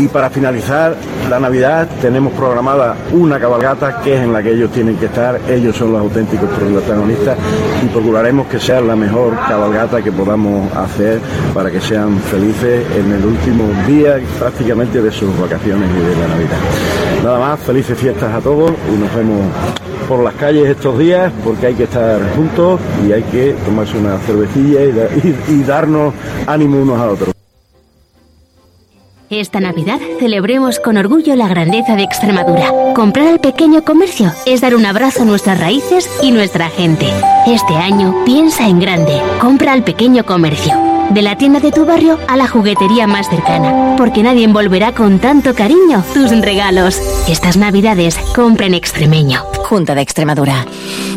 Y 0.00 0.08
para 0.08 0.30
finalizar 0.30 0.96
la 1.28 1.38
Navidad 1.38 1.86
tenemos 2.00 2.32
programada 2.32 2.96
una 3.12 3.38
cabalgata 3.38 4.00
que 4.00 4.14
es 4.14 4.22
en 4.22 4.32
la 4.32 4.42
que 4.42 4.52
ellos 4.52 4.70
tienen 4.72 4.96
que 4.96 5.04
estar, 5.04 5.38
ellos 5.50 5.76
son 5.76 5.92
los 5.92 6.00
auténticos 6.00 6.48
protagonistas 6.48 7.36
y 7.84 7.88
procuraremos 7.88 8.46
que 8.46 8.58
sea 8.58 8.80
la 8.80 8.96
mejor 8.96 9.36
cabalgata 9.46 10.00
que 10.00 10.12
podamos 10.12 10.74
hacer 10.74 11.20
para 11.52 11.70
que 11.70 11.82
sean 11.82 12.18
felices 12.20 12.86
en 12.96 13.12
el 13.12 13.22
último 13.22 13.64
día 13.86 14.18
prácticamente 14.38 15.02
de 15.02 15.12
sus 15.12 15.28
vacaciones 15.38 15.90
y 15.90 16.00
de 16.00 16.16
la 16.16 16.28
Navidad. 16.28 16.58
Nada 17.22 17.38
más, 17.38 17.60
felices 17.60 17.98
fiestas 17.98 18.32
a 18.32 18.40
todos 18.40 18.72
y 18.90 18.98
nos 18.98 19.14
vemos 19.14 19.42
por 20.08 20.22
las 20.22 20.34
calles 20.34 20.68
estos 20.68 20.98
días 20.98 21.32
porque 21.44 21.66
hay 21.66 21.74
que 21.74 21.84
estar 21.84 22.20
juntos 22.34 22.80
y 23.06 23.12
hay 23.12 23.22
que 23.22 23.41
tomarse 23.64 23.98
una 23.98 24.18
cervecilla 24.18 24.80
y, 25.48 25.62
darnos 25.62 26.14
ánimo 26.46 26.80
unos 26.80 26.98
a 26.98 27.10
otros. 27.10 27.34
Esta 29.30 29.60
Navidad 29.60 29.98
celebremos 30.18 30.78
con 30.78 30.98
orgullo 30.98 31.34
la 31.36 31.48
grandeza 31.48 31.96
de 31.96 32.02
Extremadura. 32.02 32.70
Comprar 32.94 33.28
al 33.28 33.40
pequeño 33.40 33.82
comercio 33.82 34.30
es 34.44 34.60
dar 34.60 34.74
un 34.74 34.84
abrazo 34.84 35.22
a 35.22 35.24
nuestras 35.24 35.58
raíces 35.58 36.08
y 36.22 36.32
nuestra 36.32 36.68
gente. 36.68 37.06
Este 37.46 37.74
año 37.74 38.14
piensa 38.26 38.68
en 38.68 38.78
grande. 38.78 39.18
Compra 39.40 39.72
al 39.72 39.84
pequeño 39.84 40.26
comercio. 40.26 40.74
De 41.10 41.22
la 41.22 41.36
tienda 41.36 41.60
de 41.60 41.72
tu 41.72 41.84
barrio 41.84 42.18
a 42.26 42.36
la 42.36 42.48
juguetería 42.48 43.06
más 43.06 43.28
cercana. 43.28 43.96
Porque 43.98 44.22
nadie 44.22 44.44
envolverá 44.44 44.92
con 44.92 45.18
tanto 45.18 45.54
cariño 45.54 46.02
tus 46.14 46.30
regalos. 46.40 47.00
Estas 47.28 47.56
Navidades 47.56 48.16
compra 48.34 48.66
en 48.66 48.74
extremeño. 48.74 49.42
Junta 49.64 49.94
de 49.94 50.02
Extremadura. 50.02 50.64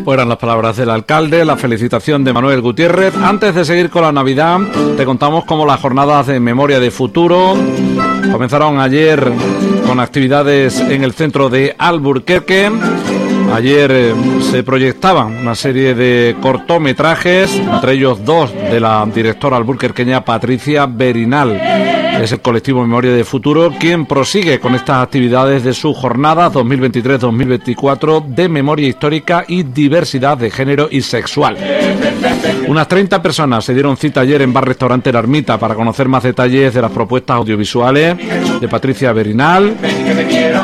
Fueron 0.03 0.29
las 0.29 0.37
palabras 0.37 0.77
del 0.77 0.89
alcalde, 0.89 1.45
la 1.45 1.57
felicitación 1.57 2.23
de 2.23 2.33
Manuel 2.33 2.61
Gutiérrez. 2.61 3.15
Antes 3.15 3.55
de 3.55 3.65
seguir 3.65 3.89
con 3.89 4.03
la 4.03 4.11
Navidad, 4.11 4.59
te 4.97 5.05
contamos 5.05 5.45
cómo 5.45 5.65
las 5.65 5.79
jornadas 5.79 6.27
de 6.27 6.39
memoria 6.39 6.79
de 6.79 6.91
futuro 6.91 7.55
comenzaron 8.31 8.79
ayer 8.79 9.31
con 9.87 9.99
actividades 9.99 10.79
en 10.79 11.03
el 11.03 11.13
centro 11.13 11.49
de 11.49 11.75
Alburquerque. 11.77 12.71
Ayer 13.55 13.89
eh, 13.89 14.13
se 14.51 14.63
proyectaban 14.63 15.37
una 15.37 15.55
serie 15.55 15.95
de 15.95 16.35
cortometrajes, 16.41 17.55
entre 17.55 17.93
ellos 17.93 18.25
dos 18.25 18.53
de 18.53 18.81
la 18.81 19.05
directora 19.05 19.55
alburquerqueña 19.55 20.25
Patricia 20.25 20.85
Berinal 20.87 21.94
es 22.21 22.31
el 22.31 22.41
colectivo 22.41 22.81
Memoria 22.81 23.11
de 23.11 23.23
Futuro 23.23 23.71
quien 23.79 24.05
prosigue 24.05 24.59
con 24.59 24.75
estas 24.75 25.03
actividades 25.03 25.63
de 25.63 25.73
su 25.73 25.93
jornada 25.93 26.51
2023-2024 26.51 28.25
de 28.25 28.49
memoria 28.49 28.87
histórica 28.87 29.45
y 29.47 29.63
diversidad 29.63 30.37
de 30.37 30.49
género 30.49 30.87
y 30.89 31.01
sexual. 31.01 31.57
Unas 32.67 32.87
30 32.87 33.21
personas 33.21 33.63
se 33.63 33.73
dieron 33.73 33.97
cita 33.97 34.21
ayer 34.21 34.41
en 34.41 34.51
Bar 34.51 34.67
Restaurante 34.67 35.11
La 35.11 35.19
Ermita 35.19 35.59
para 35.59 35.75
conocer 35.75 36.07
más 36.07 36.23
detalles 36.23 36.73
de 36.73 36.81
las 36.81 36.91
propuestas 36.91 37.37
audiovisuales 37.37 38.17
de 38.59 38.67
Patricia 38.67 39.13
Berinal 39.13 39.75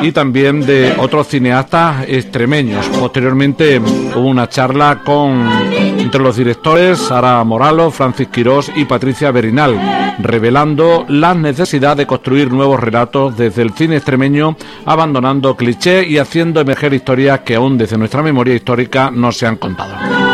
y 0.01 0.11
también 0.11 0.65
de 0.65 0.95
otros 0.97 1.27
cineastas 1.27 2.05
extremeños. 2.07 2.87
Posteriormente 2.87 3.79
hubo 3.79 4.27
una 4.27 4.49
charla 4.49 5.01
con 5.03 5.47
entre 6.11 6.23
los 6.23 6.35
directores 6.35 6.99
Sara 6.99 7.41
Moralo, 7.45 7.89
Francis 7.89 8.27
Quirós 8.27 8.69
y 8.75 8.83
Patricia 8.83 9.31
Berinal, 9.31 9.79
revelando 10.19 11.05
las 11.07 11.37
necesidad 11.37 11.95
de 11.95 12.05
construir 12.05 12.51
nuevos 12.51 12.81
relatos 12.81 13.37
desde 13.37 13.61
el 13.61 13.71
cine 13.71 13.95
extremeño, 13.95 14.57
abandonando 14.85 15.55
clichés 15.55 16.05
y 16.05 16.17
haciendo 16.17 16.59
emerger 16.59 16.93
historias 16.93 17.39
que 17.45 17.55
aún 17.55 17.77
desde 17.77 17.97
nuestra 17.97 18.21
memoria 18.21 18.53
histórica 18.53 19.09
no 19.09 19.31
se 19.31 19.47
han 19.47 19.55
contado. 19.55 20.30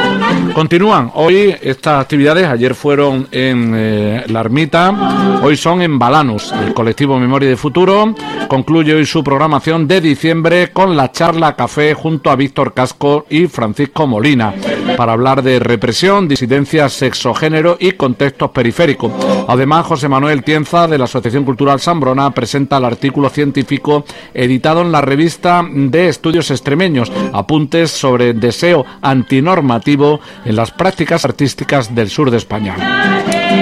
Continúan 0.58 1.12
hoy 1.13 1.56
estas 1.62 2.02
actividades, 2.02 2.48
ayer 2.48 2.74
fueron 2.74 3.28
en 3.32 3.74
eh, 3.76 4.24
La 4.26 4.39
Ermita, 4.39 5.39
hoy 5.43 5.56
son 5.56 5.84
en 5.84 6.00
Balanus. 6.00 6.52
El 6.52 6.74
colectivo 6.74 7.20
Memoria 7.20 7.48
de 7.48 7.56
Futuro 7.56 8.15
concluye 8.48 8.96
hoy 8.96 9.06
su 9.06 9.24
programación 9.24 9.88
de 9.88 10.02
diciembre 10.02 10.72
con 10.74 10.98
la 10.98 11.12
charla 11.12 11.56
café 11.56 11.93
junto 11.93 12.32
a 12.32 12.36
Víctor 12.36 12.74
Casco 12.74 13.28
y 13.30 13.46
Francisco 13.46 14.08
Molina 14.08 14.56
para 14.96 15.13
hablar 15.13 15.43
de 15.43 15.60
represión, 15.60 16.28
disidencia, 16.28 16.89
sexogénero 16.89 17.78
y 17.80 17.91
contextos 17.91 18.50
periféricos. 18.50 19.12
Además, 19.48 19.86
José 19.86 20.10
Manuel 20.10 20.43
Tienza 20.43 20.88
de 20.88 20.98
la 20.98 21.04
Asociación 21.04 21.46
Cultural 21.46 21.80
Sambrona 21.80 22.32
presenta 22.32 22.78
el 22.78 22.86
artículo 22.86 23.30
científico 23.30 24.06
editado 24.34 24.82
en 24.82 24.91
la 24.91 25.02
revista 25.02 25.63
de 25.72 26.08
Estudios 26.08 26.50
Extremeños, 26.50 27.12
apuntes 27.32 27.91
sobre 27.91 28.34
deseo 28.34 28.86
antinormativo 29.04 30.20
en 30.47 30.55
las 30.55 30.71
prácticas 30.71 31.25
artísticas 31.25 31.93
del 31.93 32.10
sur 32.10 32.31
de 32.31 32.38
España. 32.38 32.75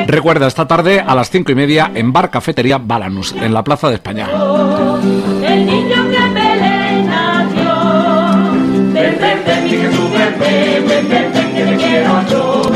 Recuerda 0.08 0.48
esta 0.48 0.68
tarde 0.68 1.00
a 1.00 1.16
las 1.16 1.32
cinco 1.32 1.52
y 1.52 1.56
media 1.56 1.92
en 1.94 2.14
Bar 2.14 2.30
Cafetería 2.30 2.78
Balanus, 2.78 3.34
en 3.34 3.54
la 3.54 3.64
Plaza 3.64 3.90
de 3.90 3.96
España. 3.96 4.28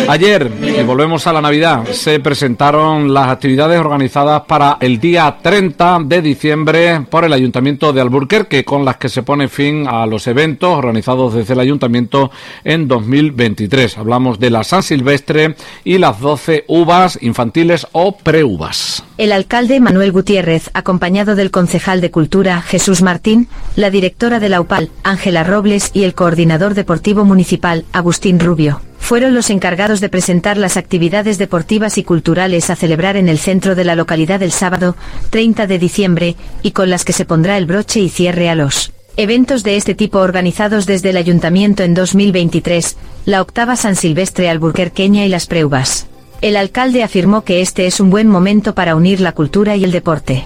Ayer, 0.09 0.51
y 0.63 0.81
volvemos 0.81 1.27
a 1.27 1.33
la 1.33 1.39
Navidad, 1.39 1.85
se 1.91 2.19
presentaron 2.19 3.13
las 3.13 3.27
actividades 3.27 3.79
organizadas 3.79 4.41
para 4.47 4.77
el 4.79 4.99
día 4.99 5.37
30 5.39 5.99
de 6.05 6.23
diciembre 6.23 7.05
por 7.07 7.25
el 7.25 7.33
Ayuntamiento 7.33 7.93
de 7.93 8.01
Alburquerque, 8.01 8.65
con 8.65 8.83
las 8.83 8.97
que 8.97 9.07
se 9.07 9.21
pone 9.21 9.47
fin 9.49 9.85
a 9.87 10.07
los 10.07 10.25
eventos 10.25 10.75
organizados 10.75 11.35
desde 11.35 11.53
el 11.53 11.59
Ayuntamiento 11.59 12.31
en 12.63 12.87
2023. 12.87 13.99
Hablamos 13.99 14.39
de 14.39 14.49
la 14.49 14.63
San 14.63 14.81
Silvestre 14.81 15.55
y 15.83 15.99
las 15.99 16.19
12 16.19 16.65
uvas 16.67 17.19
infantiles 17.21 17.85
o 17.91 18.17
preuvas. 18.17 19.03
El 19.19 19.31
alcalde 19.31 19.79
Manuel 19.79 20.11
Gutiérrez, 20.11 20.71
acompañado 20.73 21.35
del 21.35 21.51
concejal 21.51 22.01
de 22.01 22.09
Cultura 22.09 22.63
Jesús 22.63 23.03
Martín, 23.03 23.47
la 23.75 23.91
directora 23.91 24.39
de 24.39 24.49
la 24.49 24.59
UPAL 24.59 24.89
Ángela 25.03 25.43
Robles 25.43 25.91
y 25.93 26.03
el 26.03 26.15
coordinador 26.15 26.73
deportivo 26.73 27.25
municipal 27.25 27.85
Agustín 27.93 28.39
Rubio 28.39 28.81
fueron 29.09 29.33
los 29.33 29.49
encargados 29.49 30.01
de 30.01 30.09
presentar 30.09 30.55
las 30.55 30.77
actividades 30.77 31.39
deportivas 31.39 31.97
y 31.97 32.03
culturales 32.03 32.69
a 32.69 32.75
celebrar 32.75 33.17
en 33.17 33.27
el 33.27 33.39
centro 33.39 33.73
de 33.73 33.83
la 33.83 33.95
localidad 33.95 34.43
el 34.43 34.51
sábado 34.51 34.95
30 35.31 35.65
de 35.65 35.79
diciembre 35.79 36.35
y 36.61 36.73
con 36.73 36.91
las 36.91 37.05
que 37.05 37.13
se 37.13 37.25
pondrá 37.25 37.57
el 37.57 37.65
broche 37.65 38.01
y 38.01 38.09
cierre 38.09 38.51
a 38.51 38.53
los 38.55 38.93
eventos 39.17 39.63
de 39.63 39.77
este 39.77 39.95
tipo 39.95 40.19
organizados 40.19 40.85
desde 40.85 41.09
el 41.09 41.17
ayuntamiento 41.17 41.81
en 41.81 41.95
2023, 41.95 42.97
la 43.25 43.41
octava 43.41 43.75
San 43.77 43.95
Silvestre 43.95 44.47
alburquerqueña 44.47 45.25
y 45.25 45.29
las 45.29 45.47
preuvas. 45.47 46.05
El 46.41 46.55
alcalde 46.55 47.01
afirmó 47.01 47.43
que 47.43 47.61
este 47.61 47.87
es 47.87 47.99
un 47.99 48.11
buen 48.11 48.27
momento 48.27 48.75
para 48.75 48.95
unir 48.95 49.21
la 49.21 49.31
cultura 49.31 49.75
y 49.75 49.85
el 49.85 49.91
deporte 49.91 50.45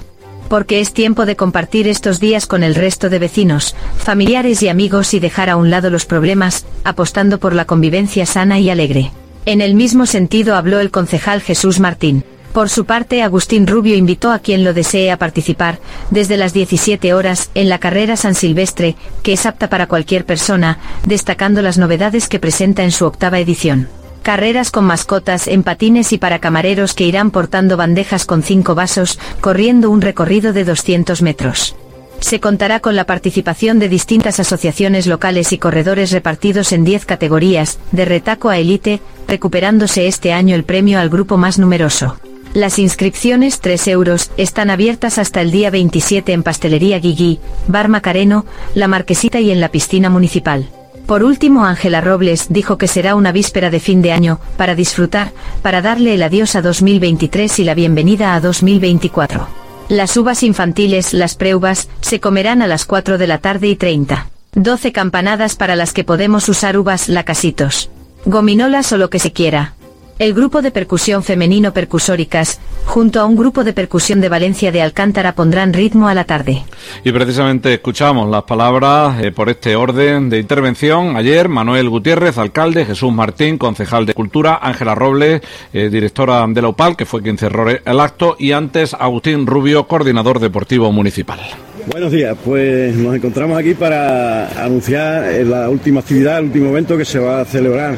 porque 0.50 0.80
es 0.80 0.94
tiempo 0.94 1.26
de 1.26 1.36
compartir 1.36 1.88
estos 1.88 2.20
días 2.20 2.46
con 2.46 2.64
el 2.64 2.76
resto 2.76 3.10
de 3.10 3.20
vecinos, 3.20 3.76
familiares 3.98 4.62
y 4.64 4.70
amigos 4.70 5.14
y 5.14 5.20
dejar 5.20 5.50
a 5.50 5.56
un 5.56 5.70
lado 5.70 5.90
los 5.90 6.06
problemas, 6.06 6.66
apostando 6.84 7.40
por 7.40 7.54
la 7.54 7.66
convivencia 7.66 8.26
sana 8.26 8.60
y 8.60 8.70
alegre. 8.70 9.12
En 9.46 9.62
el 9.62 9.76
mismo 9.76 10.06
sentido 10.06 10.56
habló 10.56 10.80
el 10.80 10.92
concejal 10.92 11.42
Jesús 11.42 11.80
Martín. 11.80 12.24
Por 12.54 12.70
su 12.70 12.86
parte, 12.86 13.24
Agustín 13.24 13.66
Rubio 13.66 13.96
invitó 13.96 14.32
a 14.32 14.40
quien 14.40 14.64
lo 14.64 14.74
desee 14.74 15.12
a 15.12 15.18
participar, 15.18 15.80
desde 16.12 16.38
las 16.38 16.54
17 16.54 17.14
horas, 17.14 17.50
en 17.56 17.68
la 17.68 17.80
carrera 17.80 18.16
San 18.16 18.36
Silvestre, 18.36 18.96
que 19.24 19.34
es 19.34 19.46
apta 19.48 19.70
para 19.70 19.88
cualquier 19.88 20.24
persona, 20.24 20.78
destacando 21.06 21.64
las 21.64 21.80
novedades 21.80 22.28
que 22.28 22.40
presenta 22.40 22.84
en 22.84 22.92
su 22.92 23.06
octava 23.06 23.40
edición 23.40 23.90
carreras 24.24 24.72
con 24.72 24.86
mascotas 24.86 25.48
en 25.48 25.62
patines 25.62 26.14
y 26.14 26.18
para 26.18 26.40
camareros 26.40 26.96
que 26.96 27.06
irán 27.06 27.30
portando 27.30 27.78
bandejas 27.78 28.26
con 28.26 28.42
cinco 28.42 28.74
vasos, 28.74 29.20
corriendo 29.42 29.92
un 29.92 30.02
recorrido 30.02 30.54
de 30.54 30.64
200 30.64 31.22
metros. 31.22 31.76
Se 32.20 32.40
contará 32.40 32.80
con 32.80 32.96
la 32.96 33.04
participación 33.06 33.80
de 33.80 33.90
distintas 33.90 34.40
asociaciones 34.40 35.08
locales 35.08 35.52
y 35.52 35.58
corredores 35.58 36.12
repartidos 36.12 36.72
en 36.72 36.86
10 36.86 37.06
categorías, 37.06 37.80
de 37.92 38.06
retaco 38.06 38.50
a 38.50 38.58
elite, 38.58 39.02
recuperándose 39.28 40.08
este 40.08 40.32
año 40.32 40.56
el 40.56 40.64
premio 40.64 41.00
al 41.00 41.10
grupo 41.10 41.38
más 41.38 41.60
numeroso. 41.60 42.18
Las 42.54 42.80
inscripciones, 42.80 43.60
3 43.60 43.88
euros, 43.90 44.32
están 44.38 44.70
abiertas 44.70 45.18
hasta 45.18 45.42
el 45.42 45.52
día 45.52 45.70
27 45.70 46.32
en 46.32 46.44
Pastelería 46.44 47.00
Guigui, 47.00 47.40
Bar 47.68 47.90
Macareno, 47.90 48.46
La 48.74 48.88
Marquesita 48.88 49.40
y 49.42 49.52
en 49.52 49.60
la 49.60 49.70
piscina 49.70 50.10
municipal. 50.10 50.70
Por 51.06 51.24
último, 51.24 51.66
Ángela 51.66 52.00
Robles 52.00 52.48
dijo 52.50 52.78
que 52.78 52.88
será 52.88 53.16
una 53.16 53.32
víspera 53.32 53.70
de 53.70 53.80
fin 53.80 54.02
de 54.02 54.14
año, 54.14 54.40
para 54.58 54.74
disfrutar, 54.74 55.32
para 55.62 55.82
darle 55.82 56.14
el 56.14 56.24
adiós 56.24 56.56
a 56.56 56.62
2023 56.62 57.60
y 57.60 57.64
la 57.66 57.74
bienvenida 57.74 58.36
a 58.36 58.40
2024. 58.40 59.48
Las 59.90 60.16
uvas 60.16 60.44
infantiles, 60.44 61.14
las 61.14 61.36
preuvas, 61.36 61.90
se 62.00 62.22
comerán 62.22 62.62
a 62.62 62.68
las 62.68 62.86
4 62.86 63.18
de 63.18 63.28
la 63.28 63.40
tarde 63.40 63.68
y 63.68 63.76
30. 63.76 64.28
12 64.56 64.92
campanadas 64.94 65.56
para 65.56 65.76
las 65.76 65.92
que 65.92 66.04
podemos 66.04 66.48
usar 66.48 66.78
uvas 66.78 67.10
lacasitos. 67.10 67.90
Gominolas 68.26 68.92
o 68.94 68.98
lo 68.98 69.10
que 69.10 69.20
se 69.20 69.34
quiera. 69.34 69.74
El 70.20 70.36
grupo 70.36 70.62
de 70.62 70.70
percusión 70.70 71.24
femenino 71.24 71.74
Percusóricas, 71.74 72.60
junto 72.86 73.20
a 73.20 73.26
un 73.26 73.36
grupo 73.36 73.64
de 73.64 73.74
percusión 73.74 74.22
de 74.22 74.30
Valencia 74.30 74.72
de 74.72 74.82
Alcántara 74.82 75.34
pondrán 75.34 75.74
ritmo 75.74 76.08
a 76.08 76.14
la 76.14 76.24
tarde. 76.24 76.64
Y 77.04 77.12
precisamente 77.12 77.74
escuchamos 77.74 78.30
las 78.30 78.44
palabras 78.44 79.20
eh, 79.24 79.32
por 79.32 79.50
este 79.50 79.76
orden 79.76 80.30
de 80.30 80.38
intervención. 80.38 81.18
Ayer 81.18 81.50
Manuel 81.50 81.90
Gutiérrez, 81.90 82.38
alcalde, 82.38 82.86
Jesús 82.86 83.12
Martín, 83.12 83.58
concejal 83.58 84.06
de 84.06 84.14
Cultura, 84.14 84.60
Ángela 84.62 84.94
Robles, 84.94 85.42
eh, 85.74 85.90
directora 85.90 86.46
de 86.48 86.62
la 86.62 86.70
UPAL, 86.70 86.96
que 86.96 87.08
fue 87.08 87.24
quien 87.24 87.40
cerró 87.40 87.68
el 87.70 88.00
acto, 88.00 88.36
y 88.38 88.52
antes 88.52 88.94
Agustín 88.94 89.48
Rubio, 89.48 89.88
coordinador 89.88 90.40
deportivo 90.40 90.92
municipal. 90.92 91.40
Buenos 91.86 92.14
días, 92.14 92.38
pues 92.46 92.96
nos 92.96 93.14
encontramos 93.14 93.58
aquí 93.58 93.74
para 93.74 94.48
anunciar 94.64 95.26
la 95.46 95.70
última 95.70 96.00
actividad, 96.00 96.40
el 96.40 96.46
último 96.46 96.70
evento 96.70 96.98
que 96.98 97.04
se 97.04 97.20
va 97.20 97.42
a 97.42 97.46
celebrar 97.46 97.98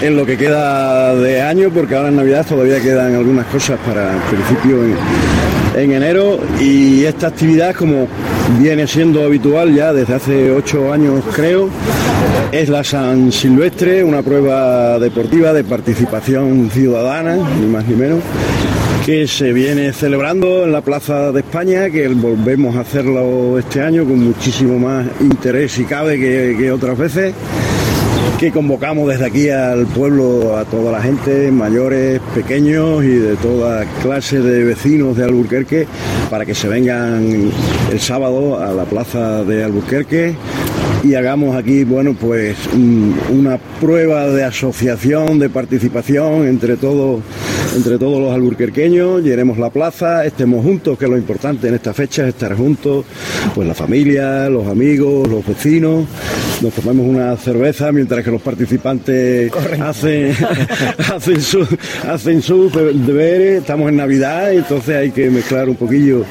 en 0.00 0.16
lo 0.16 0.24
que 0.24 0.36
queda 0.36 1.14
de 1.16 1.42
año, 1.42 1.70
porque 1.70 1.96
ahora 1.96 2.08
en 2.08 2.16
Navidad 2.16 2.46
todavía 2.46 2.80
quedan 2.80 3.16
algunas 3.16 3.46
cosas 3.46 3.80
para 3.84 4.12
principio 4.30 4.84
en, 5.76 5.92
enero. 5.92 6.38
Y 6.60 7.04
esta 7.04 7.26
actividad, 7.28 7.74
como 7.74 8.06
viene 8.60 8.86
siendo 8.86 9.24
habitual 9.24 9.74
ya 9.74 9.92
desde 9.92 10.14
hace 10.14 10.50
ocho 10.52 10.92
años 10.92 11.24
creo, 11.34 11.68
es 12.52 12.68
la 12.68 12.84
San 12.84 13.32
Silvestre, 13.32 14.04
una 14.04 14.22
prueba 14.22 15.00
deportiva 15.00 15.52
de 15.52 15.64
participación 15.64 16.70
ciudadana, 16.70 17.36
ni 17.60 17.66
más 17.66 17.84
ni 17.86 17.96
menos 17.96 18.20
que 19.04 19.26
se 19.26 19.52
viene 19.52 19.92
celebrando 19.92 20.64
en 20.64 20.72
la 20.72 20.80
Plaza 20.80 21.32
de 21.32 21.40
España, 21.40 21.90
que 21.90 22.08
volvemos 22.08 22.76
a 22.76 22.80
hacerlo 22.80 23.58
este 23.58 23.82
año 23.82 24.04
con 24.04 24.18
muchísimo 24.18 24.78
más 24.78 25.06
interés 25.20 25.78
y 25.78 25.84
cabe 25.84 26.18
que 26.18 26.70
otras 26.72 26.98
veces 26.98 27.34
que 28.40 28.52
convocamos 28.52 29.06
desde 29.06 29.26
aquí 29.26 29.50
al 29.50 29.86
pueblo, 29.86 30.56
a 30.56 30.64
toda 30.64 30.90
la 30.90 31.02
gente, 31.02 31.50
mayores, 31.50 32.22
pequeños 32.34 33.04
y 33.04 33.08
de 33.08 33.36
toda 33.36 33.84
clase 34.00 34.40
de 34.40 34.64
vecinos 34.64 35.14
de 35.14 35.24
Alburquerque, 35.24 35.86
para 36.30 36.46
que 36.46 36.54
se 36.54 36.66
vengan 36.66 37.50
el 37.92 38.00
sábado 38.00 38.58
a 38.58 38.72
la 38.72 38.84
plaza 38.84 39.44
de 39.44 39.62
Alburquerque 39.62 40.36
y 41.02 41.14
hagamos 41.14 41.56
aquí, 41.56 41.84
bueno, 41.84 42.14
pues 42.18 42.56
una 43.30 43.58
prueba 43.80 44.26
de 44.26 44.44
asociación, 44.44 45.38
de 45.38 45.48
participación 45.48 46.46
entre 46.46 46.76
todos 46.76 47.20
entre 47.76 47.98
todos 47.98 48.20
los 48.20 48.32
alburquerqueños, 48.32 49.22
llenemos 49.22 49.58
la 49.58 49.70
plaza, 49.70 50.24
estemos 50.24 50.64
juntos, 50.64 50.98
que 50.98 51.06
lo 51.06 51.16
importante 51.16 51.68
en 51.68 51.74
esta 51.74 51.94
fecha 51.94 52.22
es 52.22 52.30
estar 52.30 52.56
juntos, 52.56 53.04
pues 53.54 53.66
la 53.66 53.74
familia, 53.74 54.48
los 54.48 54.66
amigos, 54.66 55.28
los 55.28 55.46
vecinos, 55.46 56.04
nos 56.60 56.74
tomamos 56.74 57.06
una 57.06 57.36
cerveza 57.36 57.92
mientras 57.92 58.24
que 58.24 58.30
los 58.30 58.42
participantes 58.42 59.52
hacen, 59.80 60.34
hacen, 61.14 61.40
su, 61.40 61.66
hacen 62.08 62.42
sus 62.42 62.72
deberes, 62.72 63.60
estamos 63.60 63.88
en 63.88 63.96
Navidad, 63.96 64.52
entonces 64.52 64.96
hay 64.96 65.10
que 65.12 65.30
mezclar 65.30 65.68
un 65.68 65.76
poquillo, 65.76 66.24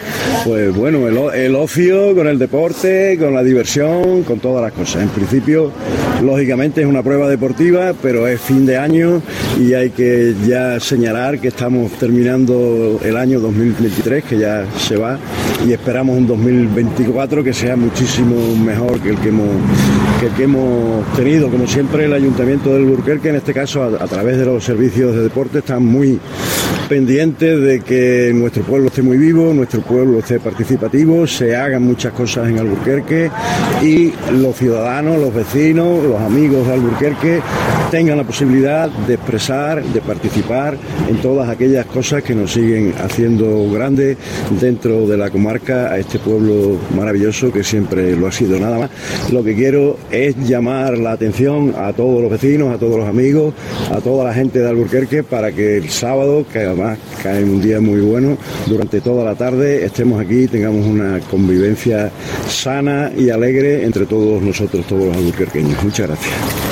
pues 0.45 0.75
bueno, 0.75 1.07
el, 1.31 1.55
ocio 1.55 2.15
con 2.15 2.27
el 2.27 2.39
deporte, 2.39 3.17
con 3.19 3.33
la 3.33 3.43
diversión, 3.43 4.23
con 4.23 4.39
todas 4.39 4.61
las 4.61 4.71
cosas. 4.71 5.03
En 5.03 5.09
principio, 5.09 5.71
lógicamente 6.23 6.81
es 6.81 6.87
una 6.87 7.03
prueba 7.03 7.27
deportiva, 7.27 7.93
pero 8.01 8.27
es 8.27 8.39
fin 8.39 8.65
de 8.65 8.77
año 8.77 9.21
y 9.59 9.73
hay 9.73 9.89
que 9.89 10.33
ya 10.47 10.79
señalar 10.79 11.39
que 11.39 11.49
estamos 11.49 11.91
terminando 11.93 12.99
el 13.03 13.17
año 13.17 13.39
2023, 13.39 14.23
que 14.23 14.37
ya 14.37 14.65
se 14.77 14.97
va, 14.97 15.17
y 15.67 15.73
esperamos 15.73 16.17
un 16.17 16.27
2024 16.27 17.43
que 17.43 17.53
sea 17.53 17.75
muchísimo 17.75 18.55
mejor 18.55 18.99
que 19.01 19.09
el 19.09 19.17
que 19.17 19.29
hemos 19.29 19.49
que, 20.35 20.43
hemos 20.43 21.05
tenido, 21.15 21.49
como 21.49 21.65
siempre, 21.65 22.05
el 22.05 22.13
Ayuntamiento 22.13 22.73
del 22.73 22.85
Burquerque, 22.85 23.29
en 23.29 23.35
este 23.35 23.53
caso 23.53 23.83
a, 23.83 24.07
través 24.07 24.37
de 24.37 24.45
los 24.45 24.63
servicios 24.63 25.15
de 25.15 25.21
deporte, 25.23 25.59
están 25.59 25.85
muy 25.85 26.19
pendientes 26.89 27.61
de 27.61 27.81
que 27.81 28.31
nuestro 28.33 28.63
pueblo 28.63 28.87
esté 28.87 29.03
muy 29.03 29.17
vivo, 29.17 29.53
nuestro 29.53 29.81
pueblo 29.81 30.19
esté 30.19 30.39
participativo, 30.39 31.27
se 31.27 31.55
hagan 31.55 31.83
muchas 31.83 32.11
cosas 32.13 32.49
en 32.49 32.57
Alburquerque 32.57 33.29
y 33.83 34.11
los 34.31 34.55
ciudadanos, 34.55 35.19
los 35.19 35.33
vecinos, 35.33 36.03
los 36.03 36.19
amigos 36.19 36.65
de 36.65 36.73
Alburquerque 36.73 37.41
tengan 37.91 38.17
la 38.17 38.23
posibilidad 38.23 38.89
de 38.89 39.18
de 39.29 40.01
participar 40.01 40.75
en 41.07 41.17
todas 41.17 41.49
aquellas 41.49 41.85
cosas 41.85 42.23
que 42.23 42.33
nos 42.33 42.51
siguen 42.51 42.93
haciendo 42.99 43.69
grandes 43.69 44.17
dentro 44.59 45.07
de 45.07 45.17
la 45.17 45.29
comarca 45.29 45.91
a 45.91 45.99
este 45.99 46.17
pueblo 46.17 46.77
maravilloso 46.95 47.51
que 47.51 47.63
siempre 47.63 48.15
lo 48.15 48.27
ha 48.27 48.31
sido. 48.31 48.59
Nada 48.59 48.79
más, 48.79 48.89
lo 49.31 49.43
que 49.43 49.53
quiero 49.53 49.97
es 50.09 50.35
llamar 50.35 50.97
la 50.97 51.11
atención 51.11 51.75
a 51.77 51.93
todos 51.93 52.21
los 52.21 52.31
vecinos, 52.31 52.73
a 52.73 52.79
todos 52.79 52.97
los 52.97 53.07
amigos, 53.07 53.53
a 53.91 54.01
toda 54.01 54.25
la 54.25 54.33
gente 54.33 54.59
de 54.59 54.67
Alburquerque 54.67 55.21
para 55.21 55.51
que 55.51 55.77
el 55.77 55.89
sábado, 55.89 56.43
que 56.51 56.59
además 56.59 56.97
cae 57.21 57.43
un 57.43 57.61
día 57.61 57.79
muy 57.79 58.01
bueno, 58.01 58.35
durante 58.65 58.99
toda 58.99 59.23
la 59.23 59.35
tarde 59.35 59.85
estemos 59.85 60.19
aquí 60.19 60.43
y 60.43 60.47
tengamos 60.47 60.87
una 60.87 61.19
convivencia 61.29 62.11
sana 62.47 63.11
y 63.15 63.29
alegre 63.29 63.85
entre 63.85 64.07
todos 64.07 64.41
nosotros, 64.41 64.87
todos 64.87 65.05
los 65.05 65.17
alburquerqueños. 65.17 65.83
Muchas 65.83 66.07
gracias. 66.07 66.68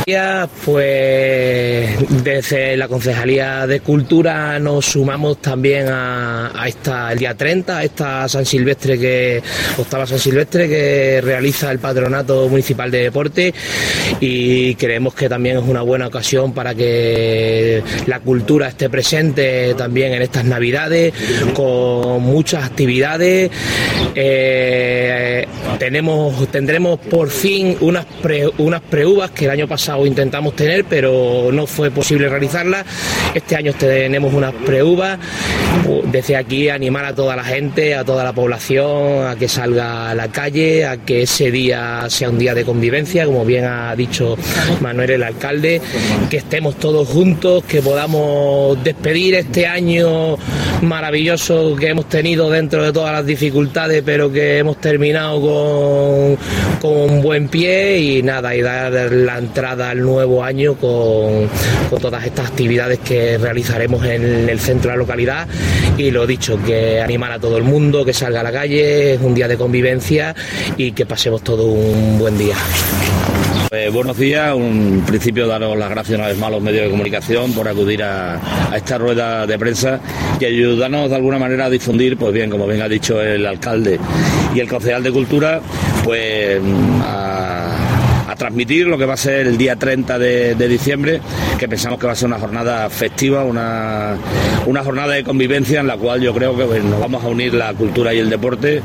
Pues 0.63 2.23
desde 2.23 2.77
la 2.77 2.87
Concejalía 2.87 3.67
de 3.67 3.81
Cultura 3.81 4.57
nos 4.57 4.85
sumamos 4.85 5.41
también 5.41 5.87
a, 5.89 6.63
esta, 6.65 7.11
el 7.11 7.19
día 7.19 7.35
30, 7.35 7.77
a 7.77 7.83
esta 7.83 8.29
San 8.29 8.45
Silvestre 8.45 8.97
que, 8.97 9.43
octava 9.77 10.07
San 10.07 10.17
Silvestre 10.17 10.69
que 10.69 11.19
realiza 11.21 11.69
el 11.73 11.79
Patronato 11.79 12.47
Municipal 12.47 12.89
de 12.89 13.01
Deportes 13.03 13.53
y 14.21 14.75
creemos 14.75 15.13
que 15.13 15.27
también 15.27 15.57
es 15.57 15.63
una 15.63 15.81
buena 15.81 16.07
ocasión 16.07 16.53
para 16.53 16.73
que 16.73 17.83
la 18.05 18.21
cultura 18.21 18.69
esté 18.69 18.89
presente 18.89 19.73
también 19.73 20.13
en 20.13 20.21
estas 20.21 20.45
navidades 20.45 21.13
con 21.53 22.23
muchas 22.23 22.63
actividades. 22.63 23.51
Eh, 24.15 25.45
tenemos, 25.79 26.47
tendremos 26.49 26.97
por 26.97 27.29
fin 27.29 27.75
unas, 27.81 28.05
pre, 28.05 28.49
unas 28.57 28.81
que 29.35 29.45
el 29.45 29.51
año 29.51 29.67
pasado 29.67 29.96
intentamos 30.05 30.55
tener, 30.55 30.85
pero 30.85 31.49
no 31.51 31.65
fue 31.65 31.91
posible 31.91 32.29
realizarlas. 32.29 32.85
Este 33.33 33.55
año 33.55 33.73
tenemos 33.73 34.33
unas 34.33 34.53
preuvas. 34.53 35.17
Desde 36.11 36.35
aquí 36.35 36.69
animar 36.69 37.05
a 37.05 37.15
toda 37.15 37.35
la 37.35 37.43
gente, 37.43 37.95
a 37.95 38.03
toda 38.03 38.23
la 38.23 38.33
población, 38.33 39.25
a 39.25 39.35
que 39.35 39.47
salga 39.47 40.09
a 40.09 40.15
la 40.15 40.27
calle, 40.29 40.85
a 40.85 40.97
que 40.97 41.23
ese 41.23 41.51
día 41.51 42.05
sea 42.09 42.29
un 42.29 42.37
día 42.37 42.53
de 42.53 42.65
convivencia, 42.65 43.25
como 43.25 43.45
bien 43.45 43.65
ha 43.65 43.95
dicho 43.95 44.35
Manuel 44.81 45.11
el 45.11 45.23
alcalde, 45.23 45.81
que 46.29 46.37
estemos 46.37 46.75
todos 46.75 47.07
juntos, 47.07 47.63
que 47.63 47.81
podamos 47.81 48.83
despedir 48.83 49.35
este 49.35 49.67
año 49.67 50.37
maravilloso 50.81 51.75
que 51.75 51.89
hemos 51.89 52.09
tenido 52.09 52.49
dentro 52.49 52.83
de 52.83 52.91
todas 52.91 53.13
las 53.13 53.25
dificultades, 53.25 54.03
pero 54.05 54.31
que 54.31 54.57
hemos 54.57 54.77
terminado 54.77 55.39
con, 55.41 56.37
con 56.81 57.11
un 57.11 57.21
buen 57.21 57.47
pie 57.47 57.99
y 57.99 58.23
nada, 58.23 58.55
y 58.55 58.61
dar 58.61 58.91
la 58.91 59.37
entrada 59.37 59.86
al 59.87 60.01
nuevo 60.01 60.43
año 60.43 60.75
con, 60.75 61.49
todas 61.99 62.25
estas 62.25 62.47
actividades 62.47 62.99
que 62.99 63.37
realizaremos 63.37 64.05
en 64.05 64.49
el 64.49 64.59
centro 64.59 64.91
de 64.91 64.97
la 64.97 64.99
localidad 64.99 65.47
y 65.97 66.11
lo 66.11 66.27
dicho, 66.27 66.59
que 66.63 67.01
animar 67.01 67.31
a 67.31 67.39
todo 67.39 67.57
el 67.57 67.63
mundo, 67.63 68.05
que 68.05 68.13
salga 68.13 68.41
a 68.41 68.43
la 68.43 68.51
calle, 68.51 69.13
es 69.13 69.21
un 69.21 69.33
día 69.33 69.47
de 69.47 69.57
convivencia 69.57 70.35
y 70.77 70.91
que 70.91 71.05
pasemos 71.05 71.41
todo 71.41 71.65
un 71.65 72.19
buen 72.19 72.37
día. 72.37 72.55
Eh, 73.71 73.89
buenos 73.91 74.17
días, 74.17 74.55
un 74.55 75.03
principio 75.05 75.45
daros 75.45 75.77
las 75.77 75.89
gracias 75.89 76.17
una 76.17 76.29
vez 76.29 76.37
más 76.37 76.47
a 76.47 76.51
los 76.51 76.61
medios 76.61 76.85
de 76.85 76.89
comunicación 76.89 77.51
por 77.51 77.67
acudir 77.67 78.01
a, 78.01 78.39
esta 78.73 78.97
rueda 78.97 79.45
de 79.45 79.59
prensa 79.59 79.99
y 80.39 80.45
ayudarnos 80.45 81.09
de 81.09 81.15
alguna 81.17 81.37
manera 81.37 81.65
a 81.65 81.69
difundir, 81.69 82.15
pues 82.15 82.33
bien, 82.33 82.49
como 82.49 82.65
bien 82.65 82.81
ha 82.81 82.87
dicho 82.87 83.21
el 83.21 83.45
alcalde 83.45 83.99
y 84.55 84.61
el 84.61 84.69
concejal 84.69 85.03
de 85.03 85.11
Cultura, 85.11 85.59
pues 86.05 86.61
a 87.03 87.86
transmitir 88.47 88.87
lo 88.87 88.97
que 88.97 89.05
va 89.05 89.15
a 89.15 89.17
ser 89.17 89.45
el 89.45 89.57
día 89.57 89.75
30 89.75 90.17
de, 90.17 90.67
diciembre, 90.69 91.19
que 91.59 91.67
pensamos 91.67 91.99
que 91.99 92.07
va 92.07 92.13
a 92.13 92.15
ser 92.15 92.27
una 92.27 92.39
jornada 92.39 92.89
festiva, 92.89 93.43
una, 93.43 94.15
una 94.65 94.85
jornada 94.85 95.15
de 95.15 95.23
convivencia 95.25 95.81
en 95.81 95.87
la 95.87 95.97
cual 95.97 96.21
yo 96.21 96.33
creo 96.33 96.57
que 96.57 96.79
nos 96.79 96.97
vamos 96.97 97.25
a 97.25 97.27
unir 97.27 97.53
la 97.53 97.73
cultura 97.73 98.13
y 98.13 98.19
el 98.19 98.29
deporte 98.29 98.81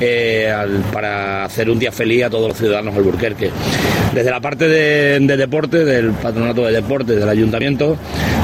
eh, 0.00 0.52
para 0.92 1.44
hacer 1.44 1.70
un 1.70 1.78
día 1.78 1.92
feliz 1.92 2.24
a 2.24 2.30
todos 2.30 2.48
los 2.48 2.58
ciudadanos 2.58 2.94
de 2.94 3.00
Alburquerque. 3.00 3.50
Desde 4.14 4.30
la 4.30 4.40
parte 4.40 4.68
de 4.68 5.36
deporte, 5.36 5.84
del 5.84 6.12
patronato 6.12 6.64
de 6.64 6.72
deporte, 6.72 7.14
del 7.14 7.28
ayuntamiento, 7.28 7.96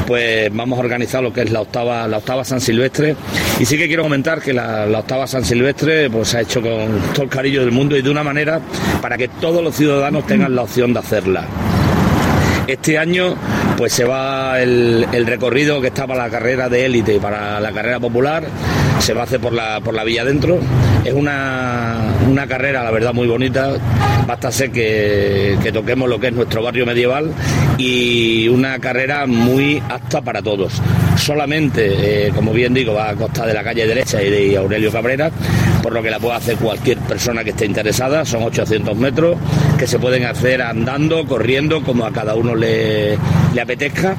pues 0.06 0.54
vamos 0.54 0.78
a 0.78 0.80
organizar 0.80 1.22
lo 1.22 1.32
que 1.32 1.42
es 1.42 1.50
la 1.50 1.60
octava, 1.60 2.06
la 2.08 2.18
octava 2.18 2.44
San 2.44 2.60
Silvestre. 2.60 3.16
Y 3.58 3.64
sí 3.64 3.76
que 3.78 3.86
quiero 3.86 4.02
comentar 4.02 4.40
que 4.40 4.52
la, 4.52 4.86
la 4.86 5.00
octava 5.00 5.26
San 5.26 5.44
Silvestre 5.44 6.10
pues, 6.10 6.28
se 6.28 6.38
ha 6.38 6.40
hecho 6.42 6.60
con 6.60 7.00
todo 7.12 7.22
el 7.22 7.28
cariño 7.28 7.60
del 7.60 7.72
mundo 7.72 7.96
y 7.96 8.02
de 8.02 8.10
una 8.10 8.22
manera 8.22 8.60
para 9.00 9.16
que 9.16 9.28
todos 9.28 9.62
los 9.62 9.74
ciudadanos 9.74 10.26
tengan 10.26 10.54
la 10.54 10.62
opción 10.62 10.92
de 10.92 10.98
hacerla. 10.98 11.46
Este 12.66 12.98
año 12.98 13.34
pues 13.76 13.92
se 13.92 14.04
va 14.04 14.60
el, 14.60 15.06
el 15.12 15.26
recorrido 15.26 15.80
que 15.80 15.88
está 15.88 16.06
para 16.06 16.24
la 16.24 16.30
carrera 16.30 16.68
de 16.68 16.86
élite 16.86 17.14
y 17.14 17.18
para 17.18 17.60
la 17.60 17.72
carrera 17.72 18.00
popular, 18.00 18.44
se 18.98 19.14
va 19.14 19.22
a 19.22 19.24
hacer 19.24 19.40
por 19.40 19.52
la, 19.52 19.80
por 19.80 19.94
la 19.94 20.04
villa 20.04 20.22
adentro. 20.22 20.58
Es 21.04 21.12
una, 21.12 21.98
una 22.28 22.46
carrera, 22.46 22.82
la 22.82 22.90
verdad, 22.90 23.12
muy 23.12 23.26
bonita. 23.26 23.74
Basta 24.26 24.50
ser 24.50 24.70
que, 24.70 25.58
que 25.62 25.70
toquemos 25.72 26.08
lo 26.08 26.18
que 26.18 26.28
es 26.28 26.32
nuestro 26.32 26.62
barrio 26.62 26.86
medieval 26.86 27.30
y 27.76 28.48
una 28.48 28.78
carrera 28.78 29.26
muy 29.26 29.82
apta 29.88 30.22
para 30.22 30.40
todos. 30.40 30.80
Solamente, 31.16 32.28
eh, 32.28 32.32
como 32.34 32.52
bien 32.52 32.72
digo, 32.72 32.94
va 32.94 33.10
a 33.10 33.14
costa 33.14 33.46
de 33.46 33.54
la 33.54 33.62
calle 33.62 33.86
derecha 33.86 34.22
y 34.22 34.30
de 34.30 34.56
Aurelio 34.56 34.90
Cabrera, 34.90 35.30
por 35.84 35.92
lo 35.92 36.02
que 36.02 36.10
la 36.10 36.18
puede 36.18 36.36
hacer 36.36 36.56
cualquier 36.56 36.96
persona 36.96 37.44
que 37.44 37.50
esté 37.50 37.66
interesada. 37.66 38.24
Son 38.24 38.42
800 38.42 38.96
metros 38.96 39.36
que 39.78 39.86
se 39.86 39.98
pueden 39.98 40.24
hacer 40.24 40.62
andando, 40.62 41.26
corriendo, 41.26 41.82
como 41.82 42.06
a 42.06 42.10
cada 42.10 42.34
uno 42.34 42.54
le, 42.54 43.18
apetezca. 43.60 44.16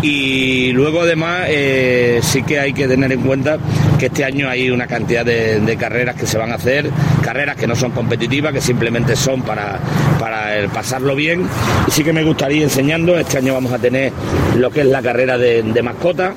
Y 0.00 0.72
luego 0.72 1.02
además 1.02 1.42
eh, 1.48 2.20
sí 2.22 2.42
que 2.42 2.58
hay 2.58 2.72
que 2.72 2.88
tener 2.88 3.12
en 3.12 3.20
cuenta 3.20 3.58
que 3.98 4.06
este 4.06 4.24
año 4.24 4.48
hay 4.48 4.70
una 4.70 4.86
cantidad 4.86 5.26
de, 5.26 5.76
carreras 5.78 6.16
que 6.16 6.26
se 6.26 6.38
van 6.38 6.52
a 6.52 6.54
hacer, 6.54 6.88
carreras 7.22 7.56
que 7.56 7.66
no 7.66 7.76
son 7.76 7.90
competitivas, 7.90 8.54
que 8.54 8.62
simplemente 8.62 9.14
son 9.14 9.42
para, 9.42 9.78
para 10.18 10.66
pasarlo 10.72 11.14
bien. 11.14 11.46
Y 11.86 11.90
sí 11.90 12.02
que 12.02 12.14
me 12.14 12.24
gustaría 12.24 12.62
enseñando, 12.62 13.18
este 13.18 13.36
año 13.36 13.52
vamos 13.52 13.72
a 13.74 13.78
tener 13.78 14.10
lo 14.56 14.70
que 14.70 14.80
es 14.80 14.86
la 14.86 15.02
carrera 15.02 15.36
de 15.36 15.82
mascota. 15.82 16.32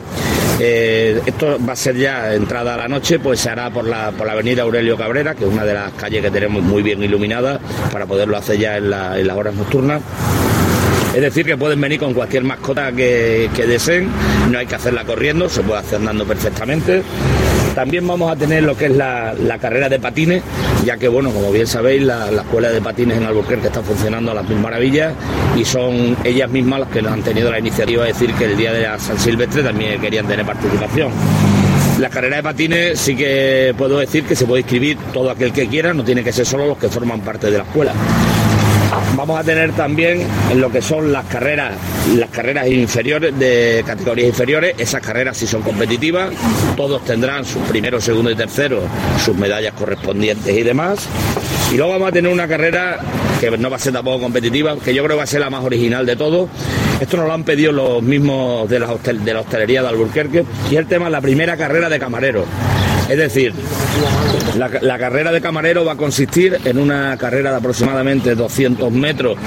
Eh, 0.59 1.21
esto 1.25 1.57
va 1.67 1.73
a 1.73 1.75
ser 1.75 1.95
ya 1.97 2.33
entrada 2.33 2.73
a 2.73 2.77
la 2.77 2.87
noche, 2.87 3.19
pues 3.19 3.39
se 3.39 3.49
hará 3.49 3.69
por 3.69 3.85
la, 3.85 4.11
por 4.11 4.25
la 4.25 4.33
avenida 4.33 4.63
Aurelio 4.63 4.97
Cabrera, 4.97 5.35
que 5.35 5.45
es 5.45 5.51
una 5.51 5.63
de 5.65 5.73
las 5.73 5.93
calles 5.93 6.21
que 6.23 6.31
tenemos 6.31 6.63
muy 6.63 6.81
bien 6.81 7.01
iluminada 7.03 7.59
para 7.91 8.05
poderlo 8.05 8.37
hacer 8.37 8.57
ya 8.57 8.77
en, 8.77 8.89
la- 8.89 9.19
en 9.19 9.27
las 9.27 9.37
horas 9.37 9.53
nocturnas. 9.53 10.01
Es 11.13 11.21
decir, 11.21 11.45
que 11.45 11.57
pueden 11.57 11.79
venir 11.81 11.99
con 11.99 12.13
cualquier 12.13 12.43
mascota 12.43 12.91
que 12.91 13.49
deseen, 13.67 14.09
no 14.51 14.59
hay 14.59 14.65
que 14.67 14.75
hacerla 14.75 15.03
corriendo, 15.03 15.47
se 15.49 15.61
puede 15.61 15.79
hacer 15.79 15.95
andando 15.99 16.25
perfectamente. 16.25 17.01
También 17.77 18.07
vamos 18.07 18.31
a 18.31 18.35
tener 18.35 18.63
lo 18.63 18.75
que 18.75 18.87
es 18.87 18.91
la, 18.91 19.35
carrera 19.61 19.87
de 19.87 19.99
patines, 19.99 20.41
ya 20.83 20.97
que, 20.97 21.07
bueno, 21.07 21.29
como 21.29 21.51
bien 21.51 21.67
sabéis, 21.67 22.01
la, 22.01 22.31
la 22.31 22.41
escuela 22.41 22.71
de 22.71 22.81
patines 22.81 23.19
en 23.19 23.23
Albuquerque 23.23 23.67
está 23.67 23.83
funcionando 23.83 24.31
a 24.31 24.33
las 24.33 24.49
mil 24.49 24.57
maravillas 24.57 25.13
y 25.55 25.63
son 25.63 26.17
ellas 26.23 26.49
mismas 26.49 26.79
las 26.79 26.89
que 26.89 27.03
nos 27.03 27.11
han 27.11 27.21
tenido 27.21 27.51
la 27.51 27.59
iniciativa 27.59 28.01
de 28.01 28.13
decir 28.13 28.33
que 28.33 28.45
el 28.45 28.57
día 28.57 28.73
de 28.73 28.81
la 28.81 28.97
San 28.97 29.19
Silvestre 29.19 29.61
también 29.61 30.01
querían 30.01 30.25
tener 30.25 30.43
participación. 30.43 31.11
La 31.99 32.09
carrera 32.09 32.37
de 32.37 32.43
patines 32.43 32.99
sí 32.99 33.15
que 33.15 33.75
puedo 33.77 33.99
decir 33.99 34.23
que 34.23 34.35
se 34.35 34.47
puede 34.47 34.61
inscribir 34.61 34.97
todo 35.13 35.29
aquel 35.29 35.53
que 35.53 35.67
quiera, 35.67 35.93
no 35.93 36.03
tiene 36.03 36.23
que 36.23 36.33
ser 36.33 36.47
solo 36.47 36.65
los 36.65 36.79
que 36.79 36.89
forman 36.89 37.21
parte 37.21 37.51
de 37.51 37.59
la 37.59 37.63
escuela. 37.63 37.93
Vamos 39.17 39.39
a 39.39 39.43
tener 39.43 39.71
también 39.71 40.21
en 40.51 40.61
lo 40.61 40.71
que 40.71 40.79
son 40.79 41.11
las 41.11 41.25
carreras, 41.25 41.73
las 42.15 42.29
carreras 42.29 42.67
inferiores 42.67 43.37
de 43.39 43.83
categorías 43.83 44.27
inferiores, 44.27 44.75
esas 44.77 45.01
carreras 45.01 45.35
sí 45.35 45.47
son 45.47 45.63
competitivas, 45.63 46.31
todos 46.75 47.03
tendrán 47.03 47.43
sus 47.43 47.63
primero, 47.63 47.99
segundo 47.99 48.29
y 48.29 48.35
tercero, 48.35 48.83
sus 49.25 49.35
medallas 49.35 49.73
correspondientes 49.73 50.55
y 50.55 50.61
demás. 50.61 51.07
Y 51.73 51.77
luego 51.77 51.93
vamos 51.93 52.09
a 52.09 52.11
tener 52.11 52.31
una 52.31 52.47
carrera 52.47 52.99
que 53.41 53.49
no 53.57 53.71
va 53.71 53.77
a 53.77 53.79
ser 53.79 53.91
tampoco 53.91 54.21
competitiva, 54.21 54.77
que 54.77 54.93
yo 54.93 55.03
creo 55.03 55.15
que 55.15 55.17
va 55.17 55.23
a 55.23 55.27
ser 55.27 55.41
la 55.41 55.49
más 55.49 55.63
original 55.63 56.05
de 56.05 56.15
todo. 56.15 56.47
Esto 57.01 57.17
nos 57.17 57.25
lo 57.25 57.33
han 57.33 57.43
pedido 57.43 57.71
los 57.71 58.03
mismos 58.03 58.69
de 58.69 58.79
la, 58.79 58.95
de 59.03 59.33
la 59.33 59.39
hostelería 59.39 59.81
de 59.81 59.87
Alburquerque 59.87 60.45
y 60.69 60.75
el 60.75 60.85
tema 60.85 61.07
es 61.07 61.11
la 61.11 61.21
primera 61.21 61.57
carrera 61.57 61.89
de 61.89 61.97
camarero. 61.97 62.45
Es 63.09 63.17
decir, 63.17 63.53
la, 64.57 64.97
carrera 64.97 65.31
de 65.31 65.39
camarero 65.39 65.85
va 65.85 65.93
a 65.93 65.97
consistir 65.97 66.57
en 66.65 66.77
una 66.77 67.15
carrera 67.17 67.51
de 67.51 67.57
aproximadamente 67.57 68.35
200 68.35 68.91
metros 68.91 69.37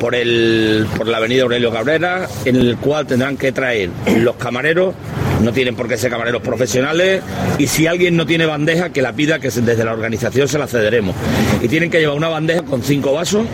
por, 0.00 0.14
el, 0.14 0.86
por 0.96 1.06
la 1.06 1.18
avenida 1.18 1.42
Aurelio 1.42 1.72
Cabrera, 1.72 2.28
en 2.44 2.56
el 2.56 2.76
cual 2.78 3.06
tendrán 3.06 3.36
que 3.36 3.52
traer 3.52 3.90
los 4.16 4.34
camareros, 4.36 4.94
no 5.42 5.52
tienen 5.52 5.76
por 5.76 5.86
qué 5.86 5.96
ser 5.96 6.10
camareros 6.10 6.42
profesionales, 6.42 7.22
y 7.58 7.68
si 7.68 7.86
alguien 7.86 8.16
no 8.16 8.26
tiene 8.26 8.46
bandeja, 8.46 8.90
que 8.90 9.00
la 9.00 9.12
pida, 9.12 9.38
que 9.38 9.50
desde 9.50 9.84
la 9.84 9.92
organización 9.92 10.48
se 10.48 10.58
la 10.58 10.66
cederemos. 10.66 11.14
Y 11.62 11.68
tienen 11.68 11.90
que 11.90 12.00
llevar 12.00 12.16
una 12.16 12.28
bandeja 12.28 12.62
con 12.62 12.82
cinco 12.82 13.12
vasos, 13.12 13.46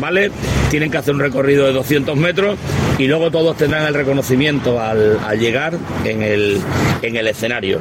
¿vale? 0.00 0.30
Tienen 0.70 0.90
que 0.90 0.96
hacer 0.96 1.14
un 1.14 1.20
recorrido 1.20 1.66
de 1.66 1.72
200 1.72 2.16
metros 2.16 2.56
y 2.98 3.06
luego 3.06 3.30
todos 3.30 3.56
tendrán 3.56 3.86
el 3.86 3.94
reconocimiento 3.94 4.80
al, 4.80 5.18
al 5.18 5.38
llegar 5.38 5.74
en 6.04 6.22
el, 6.22 6.60
en 7.02 7.16
el 7.16 7.26
escenario. 7.26 7.80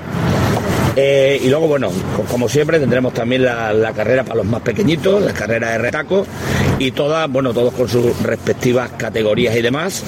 Eh, 0.97 1.41
y 1.43 1.49
luego, 1.49 1.67
bueno, 1.67 1.89
co- 2.15 2.23
como 2.23 2.47
siempre, 2.47 2.79
tendremos 2.79 3.13
también 3.13 3.43
la, 3.43 3.73
la 3.73 3.91
carrera 3.91 4.23
para 4.23 4.37
los 4.37 4.45
más 4.45 4.61
pequeñitos, 4.61 5.21
la 5.21 5.33
carrera 5.33 5.71
de 5.71 5.77
retaco, 5.77 6.25
y 6.79 6.91
todas, 6.91 7.29
bueno, 7.29 7.53
todos 7.53 7.73
con 7.73 7.87
sus 7.89 8.21
respectivas 8.21 8.91
categorías 8.97 9.55
y 9.55 9.61
demás. 9.61 10.03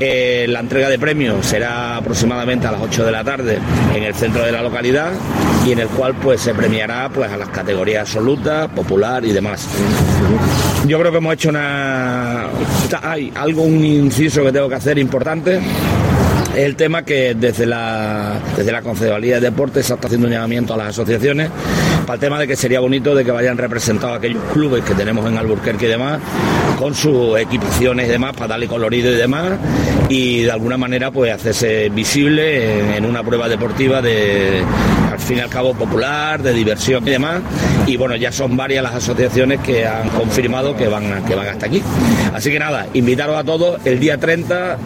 Eh, 0.00 0.46
la 0.48 0.58
entrega 0.60 0.88
de 0.88 0.98
premios 0.98 1.46
será 1.46 1.96
aproximadamente 1.98 2.66
a 2.66 2.72
las 2.72 2.80
8 2.82 3.04
de 3.04 3.12
la 3.12 3.22
tarde 3.22 3.58
en 3.94 4.02
el 4.02 4.12
centro 4.14 4.42
de 4.44 4.50
la 4.50 4.60
localidad 4.60 5.12
y 5.64 5.70
en 5.72 5.78
el 5.78 5.86
cual 5.88 6.14
pues 6.20 6.40
se 6.40 6.52
premiará 6.52 7.08
pues 7.14 7.30
a 7.30 7.36
las 7.36 7.48
categorías 7.50 8.02
absolutas, 8.08 8.68
popular 8.70 9.24
y 9.24 9.30
demás. 9.32 9.66
Yo 10.86 10.98
creo 10.98 11.12
que 11.12 11.18
hemos 11.18 11.34
hecho 11.34 11.48
una 11.48 12.46
hay 13.02 13.32
algo 13.36 13.62
un 13.62 13.84
inciso 13.84 14.42
que 14.42 14.50
tengo 14.52 14.68
que 14.68 14.74
hacer 14.74 14.98
importante 14.98 15.60
es 16.54 16.64
el 16.64 16.76
tema 16.76 17.04
que 17.04 17.34
desde 17.34 17.66
la, 17.66 18.38
desde 18.56 18.70
la 18.70 18.82
Concejalía 18.82 19.36
de 19.36 19.40
Deportes 19.40 19.90
está 19.90 20.06
haciendo 20.06 20.28
un 20.28 20.32
llamamiento 20.32 20.74
a 20.74 20.76
las 20.76 20.88
asociaciones 20.88 21.50
para 22.06 22.14
el 22.14 22.20
tema 22.20 22.38
de 22.38 22.46
que 22.46 22.54
sería 22.54 22.80
bonito 22.80 23.14
de 23.14 23.24
que 23.24 23.30
vayan 23.32 23.58
representados 23.58 24.18
aquellos 24.18 24.42
clubes 24.52 24.84
que 24.84 24.94
tenemos 24.94 25.28
en 25.28 25.36
Alburquerque 25.36 25.86
y 25.86 25.88
demás 25.88 26.20
con 26.78 26.94
sus 26.94 27.38
equipaciones 27.38 28.08
y 28.08 28.10
demás 28.10 28.34
para 28.34 28.48
darle 28.48 28.68
colorido 28.68 29.10
y 29.10 29.16
demás 29.16 29.58
y 30.08 30.42
de 30.42 30.52
alguna 30.52 30.76
manera 30.76 31.10
pues 31.10 31.32
hacerse 31.32 31.88
visible 31.88 32.78
en, 32.80 32.90
en 32.94 33.06
una 33.06 33.22
prueba 33.24 33.48
deportiva 33.48 34.00
de 34.00 34.62
al 35.10 35.18
fin 35.18 35.38
y 35.38 35.40
al 35.40 35.48
cabo 35.48 35.74
popular, 35.74 36.42
de 36.42 36.52
diversión 36.52 37.06
y 37.06 37.10
demás 37.10 37.40
y 37.86 37.96
bueno 37.96 38.14
ya 38.16 38.30
son 38.30 38.56
varias 38.56 38.82
las 38.82 38.94
asociaciones 38.94 39.60
que 39.60 39.86
han 39.86 40.08
confirmado 40.10 40.76
que 40.76 40.86
van, 40.86 41.24
que 41.24 41.34
van 41.34 41.48
hasta 41.48 41.66
aquí. 41.66 41.82
Así 42.32 42.50
que 42.50 42.58
nada, 42.58 42.86
invitaros 42.94 43.36
a 43.36 43.44
todos 43.44 43.84
el 43.84 43.98
día 43.98 44.18
30 44.18 44.78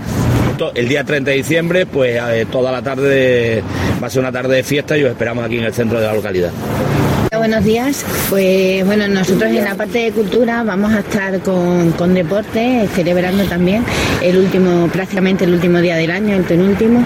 el 0.75 0.89
día 0.89 1.05
30 1.05 1.31
de 1.31 1.37
diciembre, 1.37 1.87
pues 1.87 2.21
eh, 2.21 2.47
toda 2.51 2.73
la 2.73 2.83
tarde 2.83 3.63
va 4.03 4.07
a 4.07 4.11
ser 4.11 4.21
una 4.21 4.33
tarde 4.33 4.57
de 4.57 4.63
fiesta 4.63 4.97
y 4.97 5.05
os 5.05 5.11
esperamos 5.11 5.45
aquí 5.45 5.59
en 5.59 5.65
el 5.65 5.73
centro 5.73 6.01
de 6.01 6.07
la 6.07 6.15
localidad. 6.15 6.51
Buenos 7.37 7.63
días, 7.63 8.05
pues 8.31 8.85
bueno, 8.85 9.07
nosotros 9.07 9.51
en 9.51 9.65
la 9.65 9.75
parte 9.75 9.99
de 9.99 10.13
cultura 10.13 10.65
vamos 10.65 10.93
a 10.93 11.01
estar 11.01 11.39
con, 11.41 11.93
con 11.93 12.13
deporte, 12.13 12.89
celebrando 12.95 13.45
también 13.45 13.85
el 14.23 14.39
último, 14.39 14.89
prácticamente 14.89 15.45
el 15.45 15.53
último 15.55 15.79
día 15.79 15.97
del 15.97 16.11
año, 16.11 16.35
el 16.35 16.43
penúltimo, 16.43 17.05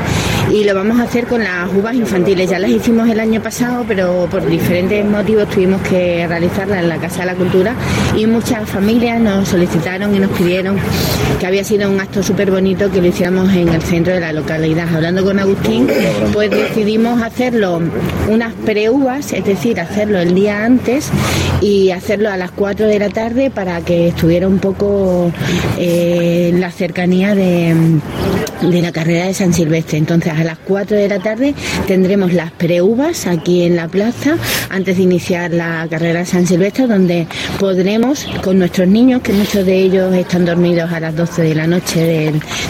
y 0.50 0.64
lo 0.64 0.74
vamos 0.74 1.00
a 1.00 1.04
hacer 1.04 1.26
con 1.26 1.42
las 1.42 1.72
uvas 1.72 1.94
infantiles. 1.94 2.50
Ya 2.50 2.58
las 2.58 2.70
hicimos 2.70 3.08
el 3.08 3.20
año 3.20 3.42
pasado, 3.42 3.84
pero 3.86 4.28
por 4.30 4.46
diferentes 4.46 5.04
motivos 5.04 5.48
tuvimos 5.48 5.80
que 5.82 6.26
realizarlas 6.26 6.80
en 6.80 6.88
la 6.88 6.98
Casa 6.98 7.20
de 7.20 7.26
la 7.26 7.34
Cultura 7.34 7.74
y 8.16 8.26
muchas 8.26 8.68
familias 8.68 9.20
nos 9.20 9.48
solicitaron 9.48 10.14
y 10.14 10.18
nos 10.18 10.30
pidieron 10.32 10.76
que 11.38 11.46
había 11.46 11.64
sido 11.64 11.90
un 11.90 12.00
acto 12.00 12.22
súper 12.22 12.50
bonito 12.50 12.90
que 12.90 13.00
lo 13.00 13.08
hiciéramos 13.08 13.52
en 13.52 13.68
el 13.68 13.82
centro 13.82 14.12
de 14.12 14.20
la 14.20 14.32
localidad. 14.32 14.94
Hablando 14.94 15.24
con 15.24 15.38
Agustín, 15.38 15.88
pues 16.32 16.50
decidimos 16.50 17.22
hacerlo 17.22 17.80
unas 18.28 18.52
pre-uvas, 18.64 19.32
es 19.32 19.44
decir, 19.44 19.80
hacerlo 19.80 20.18
el 20.18 20.34
día 20.34 20.64
antes 20.64 21.10
y 21.60 21.90
hacerlo 21.90 22.30
a 22.30 22.36
las 22.36 22.50
4 22.50 22.86
de 22.86 22.98
la 22.98 23.08
tarde 23.08 23.50
para 23.50 23.80
que 23.80 24.08
estuviera 24.08 24.48
un 24.48 24.58
poco 24.58 25.32
eh, 25.78 26.52
la 26.54 26.70
cercanía 26.70 27.34
de, 27.34 27.74
de 28.70 28.80
la 28.80 28.92
carrera 28.92 29.26
de 29.26 29.34
San 29.34 29.52
Silvestre. 29.52 29.98
Entonces, 29.98 30.32
a 30.32 30.44
las 30.44 30.58
4 30.58 30.96
de 30.96 31.08
la 31.08 31.18
tarde 31.18 31.54
tendremos 31.86 32.32
las 32.32 32.52
pre-uvas 32.52 33.26
aquí 33.26 33.62
en 33.62 33.76
la 33.76 33.88
plaza 33.88 34.36
antes 34.70 34.96
de 34.96 35.02
iniciar 35.02 35.52
la 35.52 35.86
carrera 35.90 36.20
de 36.20 36.26
San 36.26 36.46
Silvestre, 36.46 36.86
donde 36.86 37.26
podremos 37.58 38.26
con 38.42 38.58
nuestros 38.58 38.86
niños, 38.86 39.20
que 39.22 39.32
muchos 39.32 39.66
de 39.66 39.74
ellos 39.74 40.14
están 40.14 40.44
dormidos 40.44 40.92
a 40.92 41.00
las 41.00 41.16
12 41.16 41.42
de 41.42 41.54
la 41.54 41.66
noche 41.66 42.00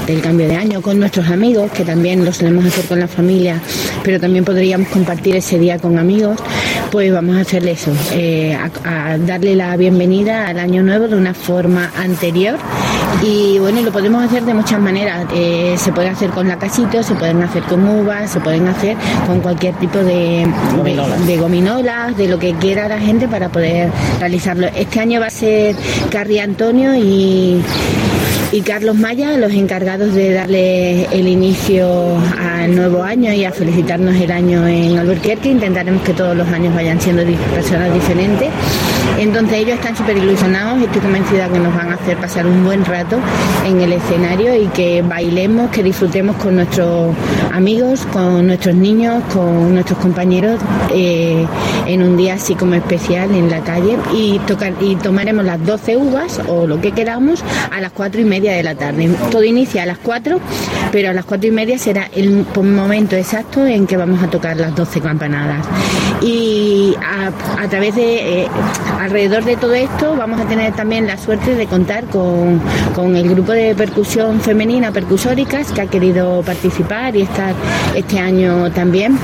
del, 0.06 0.20
cambio 0.22 0.48
de 0.48 0.56
año, 0.56 0.80
con 0.80 0.98
nuestros 0.98 1.28
amigos, 1.28 1.70
que 1.72 1.84
también 1.84 2.24
lo 2.24 2.32
solemos 2.32 2.64
hacer 2.64 2.84
con 2.86 3.00
la 3.00 3.08
familia, 3.08 3.60
pero 4.02 4.18
también 4.18 4.44
podríamos 4.44 4.88
compartir 4.88 5.36
ese 5.36 5.58
día 5.58 5.78
con 5.78 5.98
amigos, 5.98 6.38
pues 6.90 7.12
vamos 7.12 7.36
a 7.36 7.40
hacerle 7.40 7.72
eso, 7.72 7.92
eh, 8.12 8.56
a, 8.84 9.18
darle 9.18 9.56
la 9.56 9.76
bienvenida 9.76 10.46
al 10.46 10.58
año 10.58 10.82
nuevo 10.82 11.08
de 11.08 11.16
una 11.16 11.34
forma 11.34 11.90
anterior 11.96 12.58
y 13.22 13.58
bueno, 13.58 13.82
lo 13.82 13.92
podemos 13.92 14.24
hacer 14.24 14.44
de 14.44 14.54
muchas 14.54 14.80
maneras. 14.80 15.26
Eh, 15.34 15.76
se 15.82 15.92
puede 15.92 16.08
hacer 16.08 16.30
con 16.30 16.46
la 16.46 16.58
casito, 16.58 17.02
se 17.02 17.14
pueden 17.14 17.42
hacer 17.42 17.64
con 17.64 17.86
uvas, 17.86 18.30
se 18.30 18.40
pueden 18.40 18.68
hacer 18.68 18.96
con 19.26 19.40
cualquier 19.40 19.74
tipo 19.74 19.98
de 19.98 20.46
de, 21.26 21.36
gominolas, 21.36 22.16
de 22.16 22.28
lo 22.28 22.38
que 22.38 22.54
quiera 22.54 22.88
la 22.88 23.00
gente 23.00 23.26
para 23.26 23.48
poder 23.48 23.90
realizarlo. 24.20 24.68
Este 24.76 25.00
año 25.00 25.20
va 25.20 25.26
a 25.26 25.30
ser 25.30 25.74
Carri 26.10 26.38
Antonio 26.38 26.94
y 26.94 27.62
y 28.52 28.60
Carlos 28.60 28.96
Maya, 28.96 29.38
los 29.38 29.50
encargados 29.52 30.14
de 30.14 30.34
darle 30.34 31.04
el 31.06 31.26
inicio 31.26 32.18
al 32.38 32.76
nuevo 32.76 33.02
año 33.02 33.32
y 33.32 33.46
a 33.46 33.50
felicitarnos 33.50 34.14
el 34.16 34.30
año 34.30 34.68
en 34.68 34.98
Albuquerque. 34.98 35.48
Intentaremos 35.48 36.02
que 36.02 36.12
todos 36.12 36.36
los 36.36 36.46
años 36.48 36.74
vayan 36.74 37.00
siendo 37.00 37.22
personas 37.50 37.92
diferentes. 37.94 38.50
Entonces 39.18 39.58
ellos 39.58 39.74
están 39.74 39.96
súper 39.96 40.16
ilusionados, 40.16 40.82
estoy 40.82 41.00
convencida 41.00 41.48
que 41.48 41.58
nos 41.58 41.74
van 41.74 41.92
a 41.92 41.94
hacer 41.94 42.16
pasar 42.16 42.46
un 42.46 42.64
buen 42.64 42.84
rato 42.84 43.18
en 43.66 43.80
el 43.80 43.92
escenario 43.92 44.54
y 44.54 44.66
que 44.68 45.02
bailemos, 45.02 45.70
que 45.70 45.82
disfrutemos 45.82 46.36
con 46.36 46.56
nuestros 46.56 47.14
amigos, 47.52 48.06
con 48.12 48.46
nuestros 48.46 48.74
niños, 48.74 49.22
con 49.32 49.74
nuestros 49.74 49.98
compañeros 49.98 50.60
eh, 50.94 51.46
en 51.86 52.02
un 52.02 52.16
día 52.16 52.34
así 52.34 52.54
como 52.54 52.74
especial 52.74 53.34
en 53.34 53.50
la 53.50 53.60
calle 53.60 53.96
y, 54.14 54.38
tocar, 54.40 54.72
y 54.80 54.96
tomaremos 54.96 55.44
las 55.44 55.64
12 55.64 55.96
uvas 55.96 56.40
o 56.48 56.66
lo 56.66 56.80
que 56.80 56.92
queramos 56.92 57.44
a 57.70 57.80
las 57.80 57.92
4 57.92 58.20
y 58.20 58.24
media 58.24 58.52
de 58.52 58.62
la 58.62 58.74
tarde. 58.74 59.10
Todo 59.30 59.44
inicia 59.44 59.82
a 59.82 59.86
las 59.86 59.98
4, 59.98 60.40
pero 60.90 61.10
a 61.10 61.12
las 61.12 61.24
4 61.24 61.48
y 61.48 61.52
media 61.52 61.78
será 61.78 62.08
el 62.14 62.46
momento 62.62 63.16
exacto 63.16 63.66
en 63.66 63.86
que 63.86 63.96
vamos 63.96 64.22
a 64.22 64.28
tocar 64.28 64.56
las 64.56 64.74
12 64.74 65.00
campanadas. 65.00 65.66
Y 66.20 66.94
a, 67.00 67.68
través 67.68 67.94
de, 67.96 68.42
eh, 68.42 68.48
alrededor 69.02 69.44
de 69.44 69.56
todo 69.56 69.74
esto, 69.74 70.14
vamos 70.16 70.40
a 70.40 70.44
tener 70.44 70.72
también 70.74 71.06
la 71.06 71.16
suerte 71.16 71.54
de 71.54 71.66
contar 71.66 72.04
con, 72.04 72.60
con 72.94 73.16
el 73.16 73.28
grupo 73.28 73.52
de 73.52 73.74
percusión 73.74 74.40
femenina, 74.40 74.92
percusóricas, 74.92 75.72
que 75.72 75.80
ha 75.80 75.86
querido 75.86 76.42
participar 76.42 77.16
y 77.16 77.22
estar 77.22 77.54
este 77.94 78.18
año 78.18 78.70
también 78.70 79.18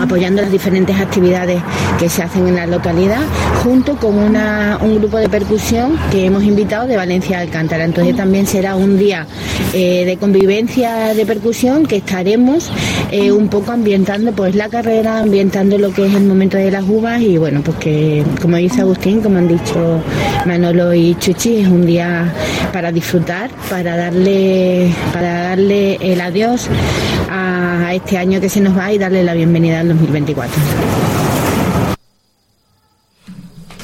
apoyando 0.00 0.40
las 0.40 0.50
diferentes 0.50 0.98
actividades 0.98 1.60
que 1.98 2.08
se 2.08 2.22
hacen 2.22 2.48
en 2.48 2.56
la 2.56 2.66
localidad, 2.66 3.20
junto 3.62 3.96
con 3.96 4.16
una, 4.16 4.78
un 4.80 4.98
grupo 4.98 5.18
de 5.18 5.28
percusión 5.28 5.98
que 6.10 6.24
hemos 6.24 6.42
invitado 6.42 6.86
de 6.86 6.96
Valencia 6.96 7.38
Alcántara. 7.38 7.84
Entonces 7.84 8.16
también 8.16 8.46
será 8.46 8.76
un 8.76 8.98
día 8.98 9.26
eh, 9.74 10.04
de 10.06 10.16
convivencia 10.16 11.14
de 11.14 11.26
percusión 11.26 11.86
que 11.86 11.96
estaremos 11.96 12.72
eh, 13.10 13.30
un 13.30 13.48
poco 13.48 13.72
ambientando 13.72 14.32
pues 14.32 14.54
la 14.54 14.68
carrera, 14.68 15.18
ambientando 15.18 15.76
lo 15.76 15.92
que 15.92 16.06
es 16.06 16.14
el 16.14 16.24
momento 16.24 16.56
de 16.56 16.70
las 16.70 16.84
uvas 16.88 17.20
y 17.20 17.36
bueno, 17.36 17.60
pues 17.62 17.76
que 17.76 18.24
como 18.40 18.56
dice 18.56 18.80
Agustín, 18.80 18.99
como 19.00 19.38
han 19.38 19.48
dicho 19.48 20.02
Manolo 20.44 20.92
y 20.92 21.14
Chuchi, 21.14 21.60
es 21.60 21.68
un 21.68 21.86
día 21.86 22.30
para 22.70 22.92
disfrutar, 22.92 23.50
para 23.70 23.96
darle, 23.96 24.92
para 25.12 25.42
darle 25.48 25.96
el 26.00 26.20
adiós 26.20 26.68
a 27.30 27.94
este 27.94 28.18
año 28.18 28.40
que 28.40 28.50
se 28.50 28.60
nos 28.60 28.76
va 28.76 28.92
y 28.92 28.98
darle 28.98 29.24
la 29.24 29.32
bienvenida 29.32 29.80
al 29.80 29.88
2024. 29.88 31.19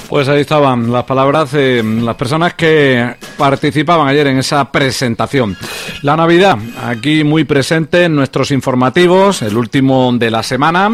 Pues 0.09 0.29
ahí 0.29 0.41
estaban 0.41 0.93
las 0.93 1.05
palabras 1.05 1.51
de 1.51 1.83
las 1.83 2.15
personas 2.15 2.55
que 2.55 3.17
participaban 3.37 4.07
ayer 4.07 4.29
en 4.29 4.39
esa 4.39 4.71
presentación. 4.71 5.57
La 6.03 6.17
Navidad, 6.17 6.57
aquí 6.85 7.25
muy 7.25 7.45
presente 7.45 8.05
en 8.05 8.15
nuestros 8.15 8.53
informativos, 8.53 9.43
el 9.43 9.57
último 9.57 10.13
de 10.15 10.31
la 10.31 10.45
semana, 10.45 10.93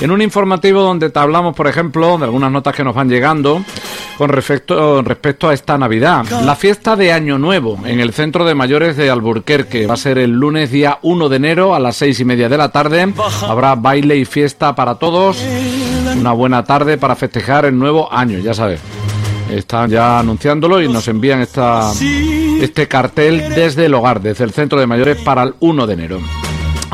en 0.00 0.10
un 0.10 0.22
informativo 0.22 0.80
donde 0.80 1.10
te 1.10 1.18
hablamos, 1.18 1.54
por 1.54 1.68
ejemplo, 1.68 2.16
de 2.16 2.24
algunas 2.24 2.50
notas 2.50 2.74
que 2.74 2.84
nos 2.84 2.94
van 2.94 3.10
llegando 3.10 3.62
con 4.16 4.28
respecto, 4.28 5.48
a 5.48 5.54
esta 5.54 5.76
Navidad. 5.76 6.24
La 6.44 6.54
fiesta 6.56 6.96
de 6.96 7.12
Año 7.12 7.38
Nuevo 7.38 7.78
en 7.84 8.00
el 8.00 8.12
Centro 8.12 8.44
de 8.44 8.54
Mayores 8.54 8.96
de 8.96 9.10
Alburquerque 9.10 9.86
va 9.86 9.94
a 9.94 9.98
ser 9.98 10.18
el 10.18 10.30
lunes 10.30 10.70
día 10.70 10.98
1 11.02 11.28
de 11.28 11.36
enero 11.36 11.74
a 11.74 11.80
las 11.80 11.96
seis 11.96 12.20
y 12.20 12.24
media 12.24 12.48
de 12.48 12.56
la 12.56 12.70
tarde. 12.70 13.12
Habrá 13.42 13.74
baile 13.74 14.16
y 14.16 14.24
fiesta 14.24 14.74
para 14.74 14.94
todos. 14.94 15.38
Una 16.18 16.32
buena 16.32 16.64
tarde 16.64 16.96
para 16.96 17.16
festejar 17.16 17.64
el 17.64 17.78
nuevo 17.78 18.12
año, 18.12 18.38
ya 18.38 18.54
sabes. 18.54 18.80
Están 19.50 19.90
ya 19.90 20.18
anunciándolo 20.18 20.80
y 20.80 20.88
nos 20.88 21.06
envían 21.08 21.40
esta, 21.40 21.92
este 22.60 22.88
cartel 22.88 23.54
desde 23.54 23.86
el 23.86 23.94
hogar, 23.94 24.20
desde 24.20 24.44
el 24.44 24.52
Centro 24.52 24.80
de 24.80 24.86
Mayores 24.86 25.18
para 25.18 25.42
el 25.42 25.54
1 25.60 25.86
de 25.86 25.92
enero. 25.92 26.20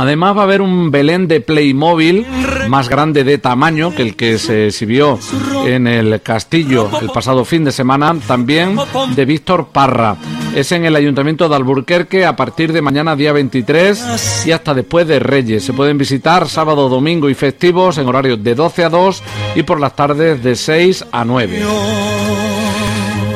Además 0.00 0.34
va 0.34 0.40
a 0.40 0.44
haber 0.44 0.62
un 0.62 0.90
Belén 0.90 1.28
de 1.28 1.42
Playmobil 1.42 2.26
más 2.68 2.88
grande 2.88 3.22
de 3.22 3.36
tamaño 3.36 3.94
que 3.94 4.00
el 4.00 4.16
que 4.16 4.38
se 4.38 4.68
exhibió 4.68 5.18
en 5.66 5.86
el 5.86 6.22
castillo 6.22 6.88
el 7.02 7.10
pasado 7.10 7.44
fin 7.44 7.64
de 7.64 7.70
semana, 7.70 8.16
también 8.26 8.78
de 9.14 9.24
Víctor 9.26 9.68
Parra. 9.70 10.16
Es 10.54 10.72
en 10.72 10.86
el 10.86 10.96
Ayuntamiento 10.96 11.50
de 11.50 11.54
Alburquerque 11.54 12.24
a 12.24 12.34
partir 12.34 12.72
de 12.72 12.80
mañana 12.80 13.14
día 13.14 13.34
23 13.34 14.46
y 14.46 14.52
hasta 14.52 14.72
después 14.72 15.06
de 15.06 15.18
Reyes. 15.18 15.64
Se 15.64 15.74
pueden 15.74 15.98
visitar 15.98 16.48
sábado, 16.48 16.88
domingo 16.88 17.28
y 17.28 17.34
festivos 17.34 17.98
en 17.98 18.08
horarios 18.08 18.42
de 18.42 18.54
12 18.54 18.84
a 18.84 18.88
2 18.88 19.22
y 19.56 19.64
por 19.64 19.80
las 19.80 19.94
tardes 19.94 20.42
de 20.42 20.56
6 20.56 21.04
a 21.12 21.26
9. 21.26 21.62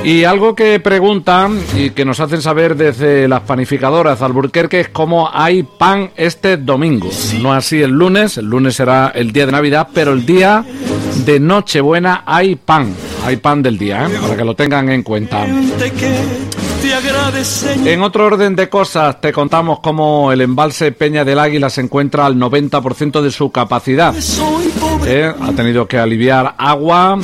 Y 0.05 0.24
algo 0.24 0.55
que 0.55 0.78
preguntan 0.80 1.59
y 1.74 1.90
que 1.90 2.05
nos 2.05 2.20
hacen 2.20 2.42
saber 2.42 2.76
desde 2.76 3.26
las 3.26 3.40
panificadoras 3.40 4.20
Alburquerque 4.20 4.80
es 4.80 4.88
cómo 4.90 5.30
hay 5.32 5.62
pan 5.62 6.11
este 6.16 6.59
domingo. 6.59 7.09
No 7.40 7.55
así 7.55 7.80
el 7.80 7.92
lunes, 7.92 8.36
el 8.36 8.44
lunes 8.44 8.76
será 8.76 9.12
el 9.14 9.32
día 9.32 9.46
de 9.46 9.52
Navidad, 9.52 9.88
pero 9.94 10.12
el 10.12 10.26
día 10.26 10.62
de 11.24 11.40
Nochebuena 11.40 12.22
hay 12.26 12.57
pan. 12.57 12.94
Hay 13.24 13.36
pan 13.36 13.62
del 13.62 13.78
día, 13.78 14.07
¿eh? 14.07 14.18
para 14.20 14.36
que 14.36 14.44
lo 14.44 14.55
tengan 14.55 14.90
en 14.90 15.02
cuenta. 15.02 15.46
En 17.84 18.02
otro 18.02 18.26
orden 18.26 18.55
de 18.55 18.68
cosas, 18.68 19.18
te 19.22 19.32
contamos 19.32 19.80
cómo 19.80 20.30
el 20.30 20.42
embalse 20.42 20.92
Peña 20.92 21.24
del 21.24 21.38
Águila 21.38 21.70
se 21.70 21.80
encuentra 21.80 22.26
al 22.26 22.36
90% 22.36 23.22
de 23.22 23.30
su 23.30 23.50
capacidad. 23.50 24.14
¿Eh? 25.07 25.32
Ha 25.40 25.52
tenido 25.52 25.88
que 25.88 25.96
aliviar 25.98 26.55
agua 26.59 27.18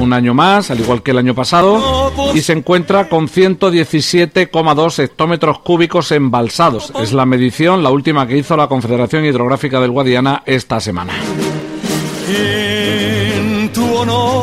un 0.00 0.12
año 0.12 0.34
más, 0.34 0.70
al 0.70 0.80
igual 0.80 1.02
que 1.02 1.10
el 1.10 1.18
año 1.18 1.34
pasado, 1.34 1.99
y 2.34 2.40
se 2.40 2.52
encuentra 2.52 3.08
con 3.08 3.28
117,2 3.28 4.98
hectómetros 4.98 5.58
cúbicos 5.60 6.12
embalsados. 6.12 6.92
Es 7.00 7.12
la 7.12 7.26
medición, 7.26 7.82
la 7.82 7.90
última 7.90 8.26
que 8.26 8.38
hizo 8.38 8.56
la 8.56 8.68
Confederación 8.68 9.24
Hidrográfica 9.24 9.80
del 9.80 9.90
Guadiana 9.90 10.42
esta 10.46 10.80
semana. 10.80 11.12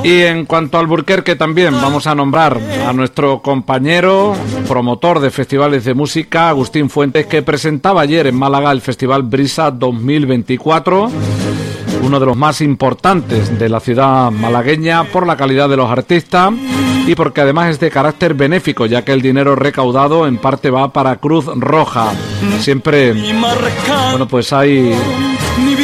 Y 0.03 0.21
en 0.21 0.45
cuanto 0.45 0.77
al 0.77 0.87
Burquerque 0.87 1.35
también 1.35 1.73
vamos 1.73 2.07
a 2.07 2.15
nombrar 2.15 2.59
a 2.87 2.93
nuestro 2.93 3.41
compañero, 3.41 4.35
promotor 4.67 5.19
de 5.19 5.31
festivales 5.31 5.83
de 5.83 5.93
música, 5.93 6.49
Agustín 6.49 6.89
Fuentes, 6.89 7.25
que 7.25 7.41
presentaba 7.41 8.01
ayer 8.01 8.27
en 8.27 8.35
Málaga 8.35 8.71
el 8.71 8.81
Festival 8.81 9.23
Brisa 9.23 9.71
2024 9.71 11.11
uno 12.01 12.19
de 12.19 12.25
los 12.25 12.37
más 12.37 12.61
importantes 12.61 13.57
de 13.57 13.69
la 13.69 13.79
ciudad 13.79 14.31
malagueña 14.31 15.03
por 15.05 15.25
la 15.25 15.37
calidad 15.37 15.69
de 15.69 15.77
los 15.77 15.89
artistas 15.89 16.53
y 17.07 17.15
porque 17.15 17.41
además 17.41 17.71
es 17.71 17.79
de 17.79 17.89
carácter 17.89 18.33
benéfico, 18.33 18.85
ya 18.85 19.03
que 19.03 19.13
el 19.13 19.21
dinero 19.21 19.55
recaudado 19.55 20.27
en 20.27 20.37
parte 20.37 20.69
va 20.69 20.91
para 20.91 21.15
Cruz 21.17 21.45
Roja. 21.45 22.11
Siempre, 22.59 23.13
bueno, 24.11 24.27
pues 24.27 24.51
hay 24.51 24.93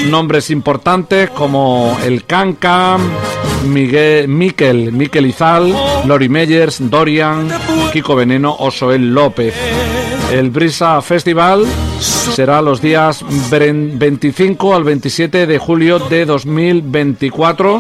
nombres 0.10 0.50
importantes 0.50 1.30
como 1.30 1.98
el 2.04 2.26
Canca, 2.26 2.98
Miguel, 3.68 4.28
Miquel, 4.28 4.92
Miquel 4.92 5.28
Izal, 5.28 5.74
Lori 6.06 6.30
Meyers, 6.30 6.90
Dorian, 6.90 7.50
Kiko 7.94 8.16
Veneno 8.16 8.56
o 8.60 8.70
Soel 8.70 9.14
López. 9.14 9.54
El 10.34 10.50
Brisa 10.50 11.00
Festival 11.04 11.64
será 12.00 12.60
los 12.64 12.82
días 12.82 13.24
25 13.52 14.74
al 14.74 14.84
27 14.84 15.46
de 15.46 15.60
julio 15.60 16.00
de 16.00 16.26
2024 16.26 17.80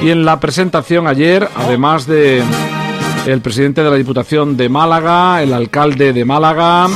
y 0.00 0.10
en 0.10 0.24
la 0.24 0.38
presentación 0.38 1.08
ayer, 1.08 1.48
además 1.56 2.06
de 2.06 2.44
el 3.26 3.40
presidente 3.40 3.82
de 3.82 3.90
la 3.90 3.96
Diputación 3.96 4.56
de 4.56 4.68
Málaga, 4.68 5.42
el 5.42 5.52
alcalde 5.52 6.12
de 6.12 6.24
Málaga, 6.24 6.86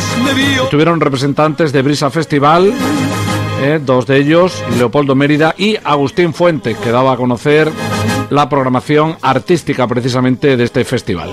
estuvieron 0.62 1.00
representantes 1.00 1.72
de 1.72 1.82
Brisa 1.82 2.10
Festival, 2.10 2.72
eh, 3.62 3.80
dos 3.84 4.06
de 4.06 4.18
ellos, 4.18 4.62
Leopoldo 4.78 5.16
Mérida 5.16 5.56
y 5.58 5.76
Agustín 5.82 6.32
Fuentes, 6.32 6.76
que 6.76 6.92
daba 6.92 7.14
a 7.14 7.16
conocer 7.16 7.68
la 8.30 8.48
programación 8.48 9.16
artística 9.22 9.88
precisamente 9.88 10.56
de 10.56 10.62
este 10.62 10.84
festival. 10.84 11.30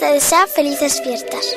Te 0.00 0.06
desea 0.06 0.46
felices 0.46 1.02
fiestas. 1.04 1.54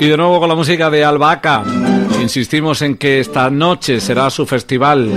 Y 0.00 0.06
de 0.06 0.16
nuevo 0.16 0.40
con 0.40 0.48
la 0.48 0.54
música 0.54 0.88
de 0.88 1.04
Albahaca. 1.04 1.62
Insistimos 2.22 2.80
en 2.80 2.96
que 2.96 3.20
esta 3.20 3.50
noche 3.50 4.00
será 4.00 4.30
su 4.30 4.46
festival, 4.46 5.10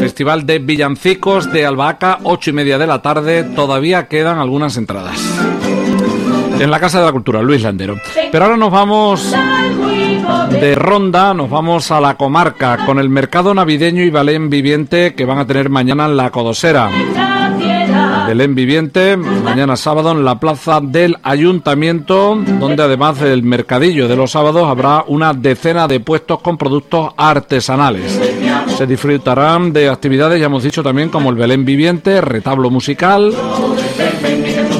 Festival 0.00 0.46
de 0.46 0.58
Villancicos 0.58 1.52
de 1.52 1.66
Albahaca, 1.66 2.20
ocho 2.22 2.48
y 2.48 2.52
media 2.54 2.78
de 2.78 2.86
la 2.86 3.02
tarde. 3.02 3.44
Todavía 3.44 4.08
quedan 4.08 4.38
algunas 4.38 4.78
entradas. 4.78 5.20
En 6.58 6.70
la 6.70 6.80
Casa 6.80 7.00
de 7.00 7.06
la 7.06 7.12
Cultura, 7.12 7.42
Luis 7.42 7.62
Landero. 7.62 8.00
Pero 8.32 8.44
ahora 8.44 8.56
nos 8.56 8.70
vamos 8.70 9.34
de 10.50 10.74
ronda, 10.74 11.34
nos 11.34 11.50
vamos 11.50 11.90
a 11.90 12.00
la 12.00 12.16
comarca 12.16 12.86
con 12.86 12.98
el 12.98 13.10
mercado 13.10 13.52
navideño 13.52 14.02
y 14.02 14.08
Belén 14.08 14.48
Viviente 14.48 15.14
que 15.14 15.26
van 15.26 15.38
a 15.38 15.46
tener 15.46 15.68
mañana 15.68 16.06
en 16.06 16.16
la 16.16 16.30
Codosera. 16.30 16.90
Belén 18.26 18.54
Viviente, 18.54 19.16
mañana 19.16 19.76
sábado 19.76 20.10
en 20.10 20.24
la 20.24 20.40
plaza 20.40 20.80
del 20.80 21.16
Ayuntamiento, 21.22 22.34
donde 22.34 22.82
además 22.82 23.20
del 23.20 23.42
mercadillo 23.44 24.08
de 24.08 24.16
los 24.16 24.32
sábados 24.32 24.68
habrá 24.68 25.04
una 25.06 25.32
decena 25.32 25.86
de 25.86 26.00
puestos 26.00 26.40
con 26.40 26.58
productos 26.58 27.12
artesanales. 27.16 28.20
Se 28.76 28.86
disfrutarán 28.86 29.72
de 29.72 29.88
actividades, 29.88 30.40
ya 30.40 30.46
hemos 30.46 30.64
dicho 30.64 30.82
también, 30.82 31.08
como 31.08 31.30
el 31.30 31.36
Belén 31.36 31.64
Viviente, 31.64 32.20
retablo 32.20 32.68
musical, 32.68 33.32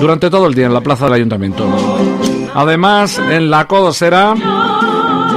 durante 0.01 0.29
todo 0.29 0.49
el 0.49 0.55
día 0.55 0.67
en 0.67 0.75
la 0.75 0.81
plaza 0.81 1.05
del 1.05 1.15
Ayuntamiento. 1.15 1.67
Además, 2.55 3.19
en 3.31 3.49
la 3.49 3.67
Codosera 3.67 4.35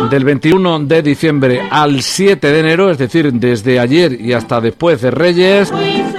del 0.09 0.23
21 0.23 0.79
de 0.79 1.01
diciembre 1.01 1.61
al 1.69 2.01
7 2.01 2.51
de 2.51 2.59
enero, 2.59 2.89
es 2.89 2.97
decir, 2.97 3.31
desde 3.33 3.79
ayer 3.79 4.19
y 4.19 4.33
hasta 4.33 4.59
después 4.59 5.01
de 5.01 5.11
Reyes, 5.11 5.71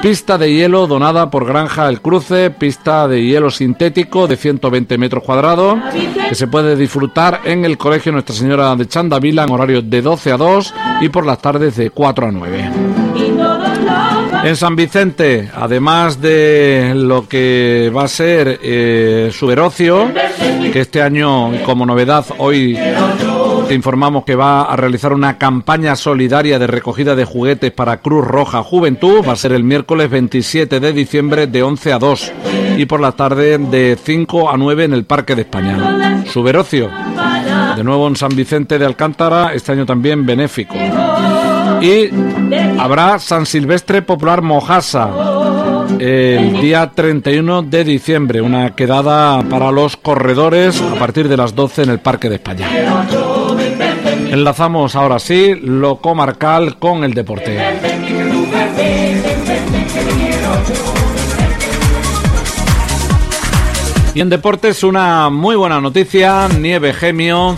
pista 0.02 0.38
de 0.38 0.52
hielo 0.52 0.86
donada 0.86 1.30
por 1.30 1.44
Granja 1.44 1.88
El 1.88 2.00
Cruce, 2.00 2.50
pista 2.50 3.08
de 3.08 3.24
hielo 3.24 3.50
sintético 3.50 4.26
de 4.26 4.36
120 4.36 4.98
metros 4.98 5.24
cuadrados, 5.24 5.78
que 6.28 6.34
se 6.34 6.46
puede 6.46 6.76
disfrutar 6.76 7.40
en 7.44 7.64
el 7.64 7.76
Colegio 7.78 8.12
Nuestra 8.12 8.34
Señora 8.34 8.74
de 8.76 8.86
Chandavila 8.86 9.44
en 9.44 9.50
horario 9.50 9.82
de 9.82 10.02
12 10.02 10.32
a 10.32 10.36
2 10.36 10.74
y 11.00 11.08
por 11.08 11.26
las 11.26 11.40
tardes 11.40 11.76
de 11.76 11.90
4 11.90 12.26
a 12.26 12.30
9. 12.30 12.70
En 14.42 14.56
San 14.56 14.74
Vicente, 14.74 15.50
además 15.54 16.20
de 16.20 16.92
lo 16.94 17.28
que 17.28 17.92
va 17.94 18.04
a 18.04 18.08
ser 18.08 18.58
eh, 18.62 19.30
su 19.32 19.46
verocio, 19.46 20.10
que 20.72 20.80
este 20.80 21.02
año, 21.02 21.52
como 21.64 21.84
novedad, 21.84 22.24
hoy 22.38 22.78
te 23.70 23.76
informamos 23.76 24.24
que 24.24 24.34
va 24.34 24.62
a 24.62 24.74
realizar 24.74 25.12
una 25.12 25.38
campaña 25.38 25.94
solidaria 25.94 26.58
de 26.58 26.66
recogida 26.66 27.14
de 27.14 27.24
juguetes 27.24 27.70
para 27.70 27.98
Cruz 27.98 28.26
Roja 28.26 28.64
Juventud. 28.64 29.24
Va 29.24 29.34
a 29.34 29.36
ser 29.36 29.52
el 29.52 29.62
miércoles 29.62 30.10
27 30.10 30.80
de 30.80 30.92
diciembre 30.92 31.46
de 31.46 31.62
11 31.62 31.92
a 31.92 32.00
2 32.00 32.32
y 32.78 32.86
por 32.86 32.98
la 32.98 33.12
tarde 33.12 33.58
de 33.58 33.96
5 34.02 34.50
a 34.50 34.56
9 34.56 34.86
en 34.86 34.92
el 34.92 35.04
Parque 35.04 35.36
de 35.36 35.42
España. 35.42 36.24
Su 36.26 36.42
verocio, 36.42 36.90
de 37.76 37.84
nuevo 37.84 38.08
en 38.08 38.16
San 38.16 38.34
Vicente 38.34 38.76
de 38.76 38.86
Alcántara, 38.86 39.54
este 39.54 39.70
año 39.70 39.86
también 39.86 40.26
benéfico. 40.26 40.74
Y 41.80 42.10
habrá 42.76 43.20
San 43.20 43.46
Silvestre 43.46 44.02
Popular 44.02 44.42
Mojasa 44.42 45.10
el 46.00 46.60
día 46.60 46.90
31 46.92 47.62
de 47.62 47.84
diciembre, 47.84 48.40
una 48.40 48.74
quedada 48.74 49.40
para 49.44 49.70
los 49.70 49.96
corredores 49.96 50.82
a 50.82 50.96
partir 50.96 51.28
de 51.28 51.36
las 51.36 51.54
12 51.54 51.84
en 51.84 51.90
el 51.90 52.00
Parque 52.00 52.28
de 52.28 52.34
España. 52.34 52.66
Enlazamos 54.30 54.94
ahora 54.94 55.18
sí 55.18 55.56
lo 55.60 55.96
comarcal 55.96 56.78
con 56.78 57.02
el 57.02 57.14
deporte. 57.14 57.58
Y 64.14 64.20
en 64.20 64.28
deportes 64.28 64.84
una 64.84 65.30
muy 65.30 65.56
buena 65.56 65.80
noticia, 65.80 66.46
Nieve 66.48 66.92
Gemio 66.92 67.56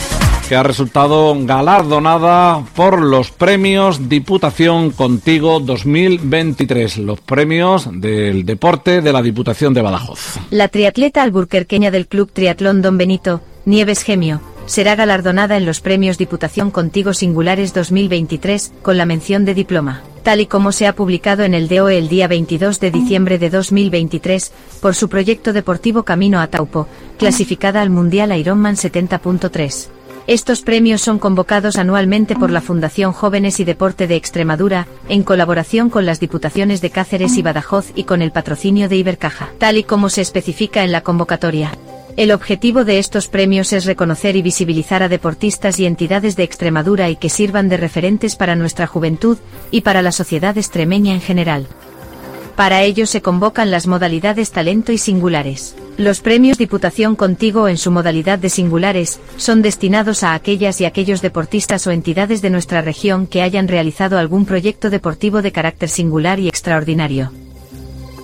que 0.49 0.57
ha 0.57 0.63
resultado 0.63 1.35
galardonada 1.47 2.65
por 2.75 3.01
los 3.01 3.31
premios 3.31 4.09
Diputación 4.09 4.91
Contigo 4.91 5.61
2023, 5.61 6.99
los 6.99 7.21
premios 7.21 7.89
del 7.91 8.45
deporte 8.45 9.01
de 9.01 9.13
la 9.13 9.23
Diputación 9.23 9.73
de 9.73 9.83
Badajoz. 9.83 10.39
La 10.51 10.69
triatleta 10.69 11.23
alburquerqueña 11.23 11.91
del 11.91 12.07
Club 12.07 12.31
Triatlón 12.33 12.83
Don 12.83 12.99
Benito, 12.99 13.41
Nieves 13.65 14.03
Gemio, 14.03 14.41
será 14.67 14.95
galardonada 14.95 15.57
en 15.57 15.67
los 15.67 15.81
premios 15.81 16.19
Diputación 16.19 16.71
Contigo 16.71 17.15
Singulares 17.15 17.75
2023 17.75 18.73
con 18.83 18.97
la 18.97 19.07
mención 19.07 19.45
de 19.45 19.55
diploma, 19.55 20.03
tal 20.23 20.41
y 20.41 20.47
como 20.47 20.73
se 20.73 20.87
ha 20.87 20.95
publicado 20.95 21.43
en 21.43 21.55
el 21.55 21.69
DOE 21.69 21.99
el 21.99 22.09
día 22.09 22.29
22 22.29 22.81
de 22.81 22.91
diciembre 22.91 23.39
de 23.39 23.51
2023, 23.51 24.53
por 24.81 24.95
su 24.95 25.09
proyecto 25.09 25.53
deportivo 25.53 26.05
Camino 26.05 26.41
a 26.41 26.47
Taupo, 26.47 26.89
clasificada 27.19 27.83
al 27.83 27.91
Mundial 27.91 28.37
Ironman 28.37 28.77
70.3. 28.77 29.89
Estos 30.29 30.63
premios 30.63 31.01
son 31.01 31.19
convocados 31.19 31.77
anualmente 31.77 32.37
por 32.37 32.51
la 32.51 32.61
Fundación 32.61 33.13
Jóvenes 33.13 33.59
y 33.59 33.65
Deporte 33.65 34.07
de 34.07 34.15
Extremadura, 34.15 34.87
en 35.09 35.25
colaboración 35.25 35.91
con 35.91 36.07
las 36.07 36.21
Diputaciones 36.21 36.81
de 36.81 36.91
Cáceres 36.91 37.37
y 37.37 37.43
Badajoz 37.43 37.91
y 37.97 38.05
con 38.05 38.23
el 38.23 38.31
patrocinio 38.31 38.89
de 38.89 38.97
Ibercaja, 38.97 39.51
tal 39.59 39.79
y 39.79 39.83
como 39.83 40.09
se 40.09 40.21
especifica 40.21 40.85
en 40.85 40.93
la 40.93 41.01
convocatoria. 41.01 41.73
El 42.15 42.31
objetivo 42.31 42.85
de 42.85 42.99
estos 42.99 43.27
premios 43.29 43.73
es 43.73 43.87
reconocer 43.87 44.37
y 44.37 44.43
visibilizar 44.43 45.03
a 45.03 45.09
deportistas 45.09 45.81
y 45.81 45.87
entidades 45.87 46.37
de 46.37 46.43
Extremadura 46.43 47.09
y 47.09 47.17
que 47.17 47.31
sirvan 47.31 47.71
de 47.71 47.79
referentes 47.79 48.37
para 48.37 48.55
nuestra 48.55 48.87
juventud 48.87 49.39
y 49.71 49.81
para 49.81 50.03
la 50.03 50.13
sociedad 50.13 50.59
extremeña 50.59 51.15
en 51.15 51.23
general. 51.23 51.67
Para 52.55 52.83
ello 52.83 53.07
se 53.07 53.23
convocan 53.23 53.71
las 53.71 53.87
modalidades 53.87 54.51
talento 54.51 54.93
y 54.93 54.99
singulares. 54.99 55.75
Los 55.97 56.21
premios 56.21 56.59
Diputación 56.59 57.17
Contigo 57.17 57.67
en 57.67 57.79
su 57.79 57.91
modalidad 57.91 58.39
de 58.39 58.51
singulares 58.51 59.19
son 59.39 59.63
destinados 59.63 60.23
a 60.23 60.35
aquellas 60.35 60.83
y 60.83 60.85
aquellos 60.85 61.23
deportistas 61.23 61.87
o 61.87 61.93
entidades 61.93 62.43
de 62.43 62.51
nuestra 62.51 62.83
región 62.83 63.27
que 63.27 63.41
hayan 63.41 63.69
realizado 63.69 64.19
algún 64.19 64.45
proyecto 64.45 64.91
deportivo 64.91 65.41
de 65.41 65.53
carácter 65.53 65.89
singular 65.89 66.39
y 66.41 66.49
extraordinario. 66.49 67.33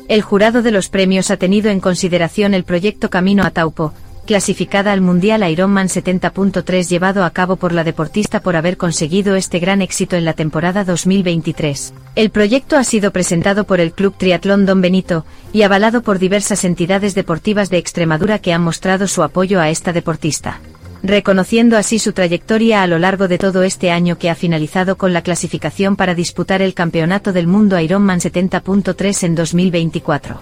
El 0.09 0.23
jurado 0.23 0.63
de 0.63 0.71
los 0.71 0.89
premios 0.89 1.31
ha 1.31 1.37
tenido 1.37 1.71
en 1.71 1.81
consideración 1.81 2.55
el 2.55 2.65
proyecto 2.65 3.11
Camino 3.11 3.45
a 3.45 3.51
Taupo, 3.51 3.93
clasificada 4.25 4.93
al 4.93 5.03
Mundial 5.03 5.47
Ironman 5.47 5.89
70.3 5.89 6.89
llevado 6.89 7.25
a 7.25 7.31
cabo 7.31 7.57
por 7.57 7.73
la 7.73 7.85
deportista 7.85 8.41
por 8.41 8.57
haber 8.57 8.79
conseguido 8.79 9.37
este 9.37 9.59
gran 9.59 9.83
éxito 9.83 10.17
en 10.17 10.25
la 10.25 10.33
temporada 10.33 10.85
2023. 10.85 11.93
El 12.15 12.31
proyecto 12.31 12.79
ha 12.79 12.85
sido 12.85 13.11
presentado 13.11 13.65
por 13.65 13.81
el 13.81 13.93
Club 13.93 14.15
Triatlón 14.17 14.65
Don 14.65 14.81
Benito 14.81 15.27
y 15.53 15.61
avalado 15.61 16.01
por 16.01 16.19
diversas 16.19 16.65
entidades 16.65 17.15
deportivas 17.15 17.69
de 17.69 17.77
Extremadura 17.77 18.39
que 18.39 18.55
han 18.55 18.63
mostrado 18.63 19.09
su 19.09 19.23
apoyo 19.23 19.61
a 19.61 19.69
esta 19.69 19.93
deportista 19.93 20.59
reconociendo 21.03 21.77
así 21.77 21.99
su 21.99 22.13
trayectoria 22.13 22.83
a 22.83 22.87
lo 22.87 22.99
largo 22.99 23.29
de 23.29 23.39
todo 23.39 23.63
este 23.63 23.91
año 23.91 24.19
que 24.19 24.31
ha 24.31 24.35
finalizado 24.35 24.97
con 24.97 25.13
la 25.13 25.23
clasificación 25.23 25.97
para 25.97 26.15
disputar 26.15 26.63
el 26.63 26.75
Campeonato 26.75 27.33
del 27.33 27.47
Mundo 27.47 27.79
Ironman 27.79 28.21
70.3 28.21 29.23
en 29.25 29.35
2024. 29.35 30.41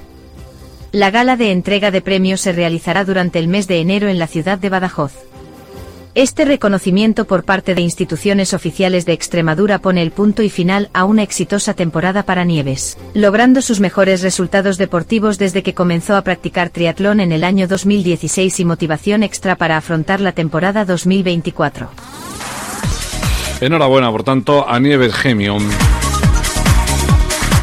La 0.93 1.11
gala 1.11 1.37
de 1.37 1.53
entrega 1.53 1.91
de 1.91 2.01
premios 2.01 2.41
se 2.41 2.53
realizará 2.53 3.05
durante 3.05 3.39
el 3.39 3.49
mes 3.49 3.69
de 3.69 3.81
enero 3.81 4.09
en 4.09 4.19
la 4.19 4.27
ciudad 4.27 4.59
de 4.59 4.71
Badajoz. 4.71 5.13
Este 6.17 6.47
reconocimiento 6.47 7.27
por 7.27 7.45
parte 7.45 7.75
de 7.75 7.83
instituciones 7.83 8.55
oficiales 8.55 9.05
de 9.05 9.13
Extremadura 9.13 9.81
pone 9.81 10.01
el 10.01 10.13
punto 10.13 10.43
y 10.43 10.49
final 10.49 10.89
a 10.95 11.05
una 11.05 11.23
exitosa 11.23 11.75
temporada 11.75 12.23
para 12.23 12.43
Nieves, 12.43 12.97
logrando 13.13 13.61
sus 13.61 13.81
mejores 13.81 14.23
resultados 14.23 14.79
deportivos 14.79 15.37
desde 15.37 15.63
que 15.63 15.75
comenzó 15.75 16.17
a 16.17 16.23
practicar 16.23 16.71
triatlón 16.71 17.21
en 17.21 17.33
el 17.33 17.45
año 17.45 17.69
2016 17.69 18.61
y 18.61 18.65
motivación 18.65 19.25
extra 19.25 19.57
para 19.57 19.77
afrontar 19.77 20.23
la 20.23 20.33
temporada 20.33 20.87
2024. 20.87 21.91
Enhorabuena, 23.61 24.11
por 24.11 24.23
tanto, 24.23 24.67
a 24.67 24.81
Nieves 24.81 25.13
Gemio. 25.13 25.59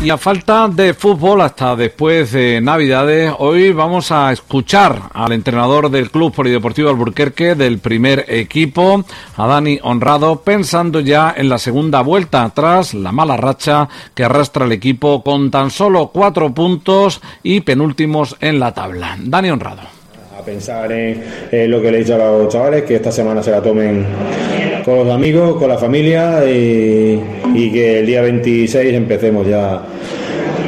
Y 0.04 0.10
a 0.10 0.18
falta 0.18 0.68
de 0.68 0.94
fútbol 0.94 1.40
hasta 1.40 1.78
después 1.78 2.34
de 2.34 2.60
Navidades, 2.60 3.32
hoy 3.40 3.72
vamos 3.72 4.12
a 4.12 4.34
escuchar 4.34 5.00
al 5.14 5.32
entrenador 5.32 5.90
del 5.90 6.12
Club 6.12 6.36
Polideportivo 6.36 6.90
Alburquerque 6.90 7.56
del 7.56 7.80
primer 7.80 8.26
equipo, 8.28 9.06
a 9.38 9.48
Dani 9.48 9.80
Honrado, 9.82 10.42
pensando 10.42 11.00
ya 11.00 11.34
en 11.38 11.48
la 11.48 11.58
segunda 11.58 12.02
vuelta 12.02 12.52
tras 12.54 12.94
la 12.94 13.14
mala 13.14 13.38
racha 13.38 13.88
que 14.14 14.26
arrastra 14.26 14.66
el 14.66 14.74
equipo 14.74 15.24
con 15.24 15.50
tan 15.50 15.72
solo 15.72 16.08
cuatro 16.14 16.54
puntos 16.54 17.22
y 17.42 17.62
penúltimos 17.62 18.36
en 18.42 18.60
la 18.60 18.74
tabla. 18.74 19.16
Dani 19.18 19.52
Honrado 19.52 19.84
a 20.38 20.44
pensar 20.44 20.92
en, 20.92 21.72
lo 21.72 21.82
que 21.82 21.92
le 21.92 22.00
he 22.00 22.02
dicho 22.02 22.16
a 22.16 22.18
los 22.18 22.52
chavales, 22.52 22.84
que 22.84 22.96
esta 22.96 23.12
semana 23.12 23.42
se 23.42 23.52
la 23.52 23.62
tomen 23.62 24.06
con 24.84 24.98
los 24.98 25.10
amigos, 25.10 25.58
con 25.58 25.70
la 25.70 25.78
familia 25.78 26.44
y, 26.46 27.22
y 27.54 27.72
que 27.72 28.00
el 28.00 28.06
día 28.06 28.22
26 28.22 28.94
empecemos 28.94 29.48
ya 29.48 29.82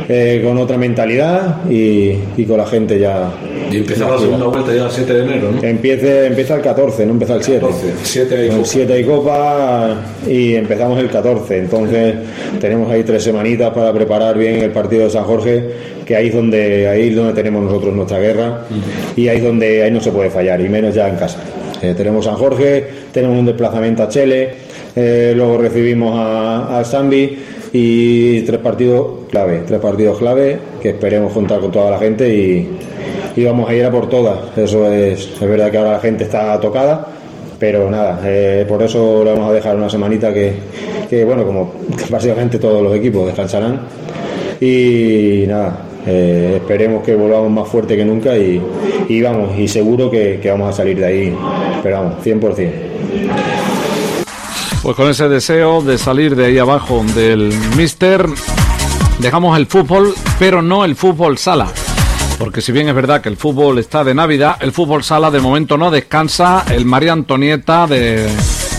eh, 0.07 0.41
con 0.43 0.57
otra 0.57 0.77
mentalidad 0.77 1.69
y, 1.69 2.15
y 2.37 2.45
con 2.45 2.57
la 2.57 2.65
gente 2.65 2.99
ya. 2.99 3.31
Y 3.71 3.77
empieza 3.77 4.07
la 4.07 4.19
segunda 4.19 4.45
vuelta 4.45 4.73
ya 4.73 4.85
el 4.85 4.91
7 4.91 5.13
de 5.13 5.23
enero, 5.23 5.51
¿no? 5.51 5.63
Empiece, 5.63 6.27
empieza 6.27 6.55
el 6.55 6.61
14, 6.61 7.05
no 7.05 7.13
empieza 7.13 7.35
el 7.35 7.43
7. 7.43 7.59
14, 7.61 7.93
7 8.03 8.35
hay 8.35 8.43
El 8.45 8.51
copa. 8.51 8.65
7 8.65 8.93
hay 8.93 9.03
copa 9.03 9.95
y 10.27 10.55
empezamos 10.55 10.99
el 10.99 11.09
14. 11.09 11.57
Entonces 11.57 12.15
tenemos 12.59 12.91
ahí 12.91 13.03
tres 13.03 13.23
semanitas 13.23 13.73
para 13.73 13.91
preparar 13.91 14.37
bien 14.37 14.61
el 14.61 14.71
partido 14.71 15.05
de 15.05 15.09
San 15.09 15.23
Jorge, 15.23 15.63
que 16.05 16.15
ahí 16.15 16.27
es 16.27 16.35
donde, 16.35 16.87
ahí 16.87 17.09
es 17.09 17.15
donde 17.15 17.33
tenemos 17.33 17.63
nosotros 17.63 17.93
nuestra 17.93 18.19
guerra 18.19 18.65
y 19.15 19.27
ahí 19.27 19.37
es 19.37 19.43
donde 19.43 19.83
ahí 19.83 19.91
no 19.91 20.01
se 20.01 20.11
puede 20.11 20.29
fallar, 20.29 20.61
y 20.61 20.69
menos 20.69 20.93
ya 20.93 21.09
en 21.09 21.15
casa. 21.15 21.39
Eh, 21.81 21.93
tenemos 21.97 22.25
San 22.25 22.35
Jorge, 22.35 22.87
tenemos 23.11 23.37
un 23.37 23.45
desplazamiento 23.47 24.03
a 24.03 24.09
Chele, 24.09 24.49
eh, 24.95 25.33
luego 25.35 25.57
recibimos 25.57 26.17
a, 26.17 26.79
a 26.79 26.83
Zambi 26.85 27.37
y 27.77 28.41
tres 28.43 28.61
partidos 28.61 29.05
clave, 29.29 29.63
tres 29.67 29.81
partidos 29.81 30.17
clave 30.17 30.57
que 30.81 30.91
esperemos 30.91 31.33
contar 31.33 31.59
con 31.59 31.71
toda 31.73 31.91
la 31.91 31.97
gente 31.97 32.33
y, 32.33 32.69
y 33.35 33.43
vamos 33.43 33.69
a 33.69 33.75
ir 33.75 33.83
a 33.83 33.91
por 33.91 34.07
todas. 34.07 34.57
Eso 34.57 34.89
es, 34.89 35.29
es 35.33 35.41
verdad 35.41 35.69
que 35.69 35.77
ahora 35.77 35.91
la 35.91 35.99
gente 35.99 36.23
está 36.23 36.57
tocada, 36.61 37.05
pero 37.59 37.91
nada, 37.91 38.21
eh, 38.23 38.65
por 38.65 38.81
eso 38.81 39.25
le 39.25 39.31
vamos 39.31 39.49
a 39.49 39.53
dejar 39.53 39.75
una 39.75 39.89
semanita 39.89 40.33
que, 40.33 40.53
que, 41.09 41.25
bueno, 41.25 41.45
como 41.45 41.73
básicamente 42.09 42.59
todos 42.59 42.81
los 42.81 42.95
equipos 42.95 43.25
descansarán 43.25 43.81
y 44.61 45.43
nada, 45.45 45.77
eh, 46.07 46.53
esperemos 46.55 47.03
que 47.03 47.13
volvamos 47.13 47.51
más 47.51 47.67
fuerte 47.67 47.97
que 47.97 48.05
nunca 48.05 48.37
y, 48.37 48.61
y 49.09 49.21
vamos, 49.21 49.49
y 49.59 49.67
seguro 49.67 50.09
que, 50.09 50.39
que 50.41 50.49
vamos 50.49 50.69
a 50.69 50.73
salir 50.73 50.97
de 50.97 51.05
ahí, 51.05 51.35
pero 51.83 51.97
vamos, 51.97 52.25
100%. 52.25 52.84
Pues 54.85 54.97
con 54.97 55.09
ese 55.09 55.27
deseo 55.27 55.81
de 55.81 55.97
salir 55.97 56.35
de 56.35 56.45
ahí 56.45 56.59
abajo 56.59 57.03
del 57.15 57.51
Mister, 57.75 58.29
dejamos 59.17 59.57
el 59.57 59.65
fútbol, 59.65 60.13
pero 60.37 60.61
no 60.61 60.85
el 60.85 60.95
fútbol 60.95 61.39
sala. 61.39 61.69
Porque 62.37 62.61
si 62.61 62.71
bien 62.71 62.87
es 62.87 62.93
verdad 62.93 63.19
que 63.19 63.29
el 63.29 63.35
fútbol 63.35 63.79
está 63.79 64.03
de 64.03 64.13
Navidad, 64.13 64.57
el 64.59 64.71
fútbol 64.71 65.03
sala 65.03 65.31
de 65.31 65.39
momento 65.39 65.75
no 65.75 65.89
descansa. 65.89 66.65
El 66.69 66.85
María 66.85 67.13
Antonieta 67.13 67.87
de 67.87 68.29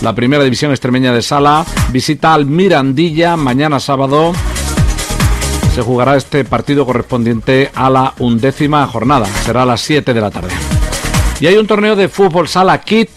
la 0.01 0.15
primera 0.15 0.45
división 0.45 0.71
extremeña 0.71 1.11
de 1.11 1.21
sala 1.21 1.65
visita 1.91 2.33
al 2.33 2.45
Mirandilla 2.45 3.35
mañana 3.35 3.81
sábado. 3.81 4.31
Se 5.75 5.81
jugará 5.81 6.15
este 6.15 6.45
partido 6.45 6.85
correspondiente 6.85 7.69
a 7.75 7.89
la 7.89 8.13
undécima 8.19 8.87
jornada. 8.87 9.25
Será 9.43 9.63
a 9.63 9.65
las 9.65 9.81
7 9.81 10.13
de 10.13 10.21
la 10.21 10.31
tarde. 10.31 10.76
Y 11.39 11.45
hay 11.45 11.57
un 11.57 11.67
torneo 11.67 11.95
de 11.95 12.09
fútbol 12.09 12.47
sala 12.47 12.81
kit 12.81 13.11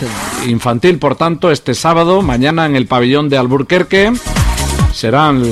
infantil, 0.47 0.99
por 0.99 1.17
tanto, 1.17 1.51
este 1.51 1.75
sábado, 1.75 2.21
mañana 2.21 2.67
en 2.67 2.77
el 2.77 2.87
pabellón 2.87 3.31
de 3.31 3.39
Alburquerque. 3.39 4.13
Serán 4.93 5.43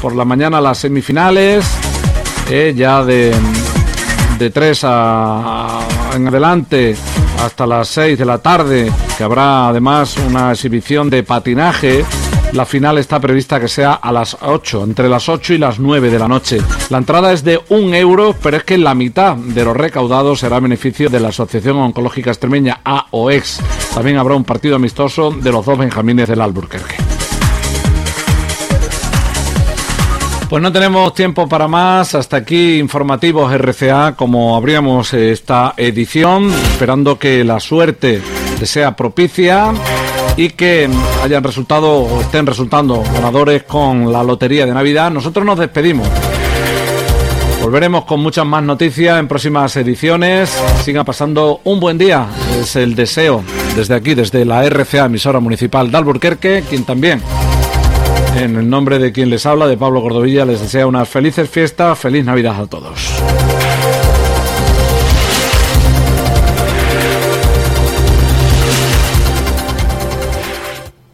por 0.00 0.16
la 0.16 0.24
mañana 0.24 0.62
las 0.62 0.78
semifinales, 0.78 1.66
eh, 2.48 2.72
ya 2.74 3.04
de, 3.04 3.34
de 4.38 4.50
3 4.50 4.80
a, 4.84 5.80
en 6.14 6.28
adelante 6.28 6.96
hasta 7.44 7.66
las 7.66 7.88
6 7.88 8.18
de 8.18 8.24
la 8.24 8.38
tarde, 8.38 8.90
que 9.18 9.24
habrá 9.24 9.68
además 9.68 10.16
una 10.26 10.52
exhibición 10.52 11.10
de 11.10 11.22
patinaje. 11.22 12.04
La 12.52 12.66
final 12.66 12.98
está 12.98 13.20
prevista 13.20 13.60
que 13.60 13.68
sea 13.68 13.94
a 13.94 14.10
las 14.10 14.36
8, 14.40 14.82
entre 14.82 15.08
las 15.08 15.28
8 15.28 15.54
y 15.54 15.58
las 15.58 15.78
9 15.78 16.10
de 16.10 16.18
la 16.18 16.26
noche. 16.26 16.58
La 16.88 16.98
entrada 16.98 17.32
es 17.32 17.44
de 17.44 17.60
un 17.68 17.94
euro, 17.94 18.34
pero 18.42 18.56
es 18.56 18.64
que 18.64 18.76
la 18.76 18.92
mitad 18.94 19.36
de 19.36 19.64
los 19.64 19.76
recaudados 19.76 20.40
será 20.40 20.56
a 20.56 20.60
beneficio 20.60 21.08
de 21.08 21.20
la 21.20 21.28
Asociación 21.28 21.76
Oncológica 21.76 22.30
Extremeña 22.30 22.80
AOEX. 22.82 23.60
También 23.94 24.16
habrá 24.16 24.34
un 24.34 24.42
partido 24.42 24.74
amistoso 24.74 25.30
de 25.30 25.52
los 25.52 25.64
dos 25.64 25.78
Benjamines 25.78 26.28
del 26.28 26.40
Alburquerque. 26.40 26.96
Pues 30.48 30.60
no 30.60 30.72
tenemos 30.72 31.14
tiempo 31.14 31.48
para 31.48 31.68
más. 31.68 32.16
Hasta 32.16 32.38
aquí 32.38 32.80
informativos 32.80 33.52
RCA, 33.52 34.16
como 34.16 34.56
abríamos 34.56 35.14
esta 35.14 35.74
edición, 35.76 36.52
esperando 36.52 37.16
que 37.16 37.44
la 37.44 37.60
suerte 37.60 38.20
te 38.58 38.66
sea 38.66 38.96
propicia 38.96 39.72
y 40.36 40.50
que 40.50 40.88
hayan 41.22 41.44
resultado 41.44 41.90
o 41.90 42.20
estén 42.20 42.46
resultando 42.46 43.02
ganadores 43.14 43.64
con 43.64 44.12
la 44.12 44.22
lotería 44.22 44.66
de 44.66 44.72
Navidad. 44.72 45.10
Nosotros 45.10 45.44
nos 45.44 45.58
despedimos. 45.58 46.08
Volveremos 47.62 48.04
con 48.04 48.20
muchas 48.20 48.46
más 48.46 48.62
noticias 48.62 49.18
en 49.18 49.28
próximas 49.28 49.76
ediciones. 49.76 50.50
Sigan 50.82 51.04
pasando 51.04 51.60
un 51.64 51.78
buen 51.78 51.98
día. 51.98 52.26
Es 52.58 52.74
el 52.76 52.94
deseo 52.94 53.44
desde 53.76 53.94
aquí, 53.94 54.14
desde 54.14 54.44
la 54.44 54.64
RCA, 54.64 55.04
emisora 55.04 55.40
municipal 55.40 55.90
de 55.90 55.98
Alburquerque, 55.98 56.64
quien 56.68 56.84
también 56.84 57.22
en 58.36 58.56
el 58.56 58.70
nombre 58.70 58.98
de 58.98 59.12
quien 59.12 59.28
les 59.28 59.44
habla, 59.44 59.66
de 59.66 59.76
Pablo 59.76 60.00
Cordovilla, 60.00 60.44
les 60.44 60.60
desea 60.60 60.86
unas 60.86 61.08
felices 61.08 61.50
fiestas, 61.50 61.98
feliz 61.98 62.24
Navidad 62.24 62.60
a 62.60 62.66
todos. 62.66 63.10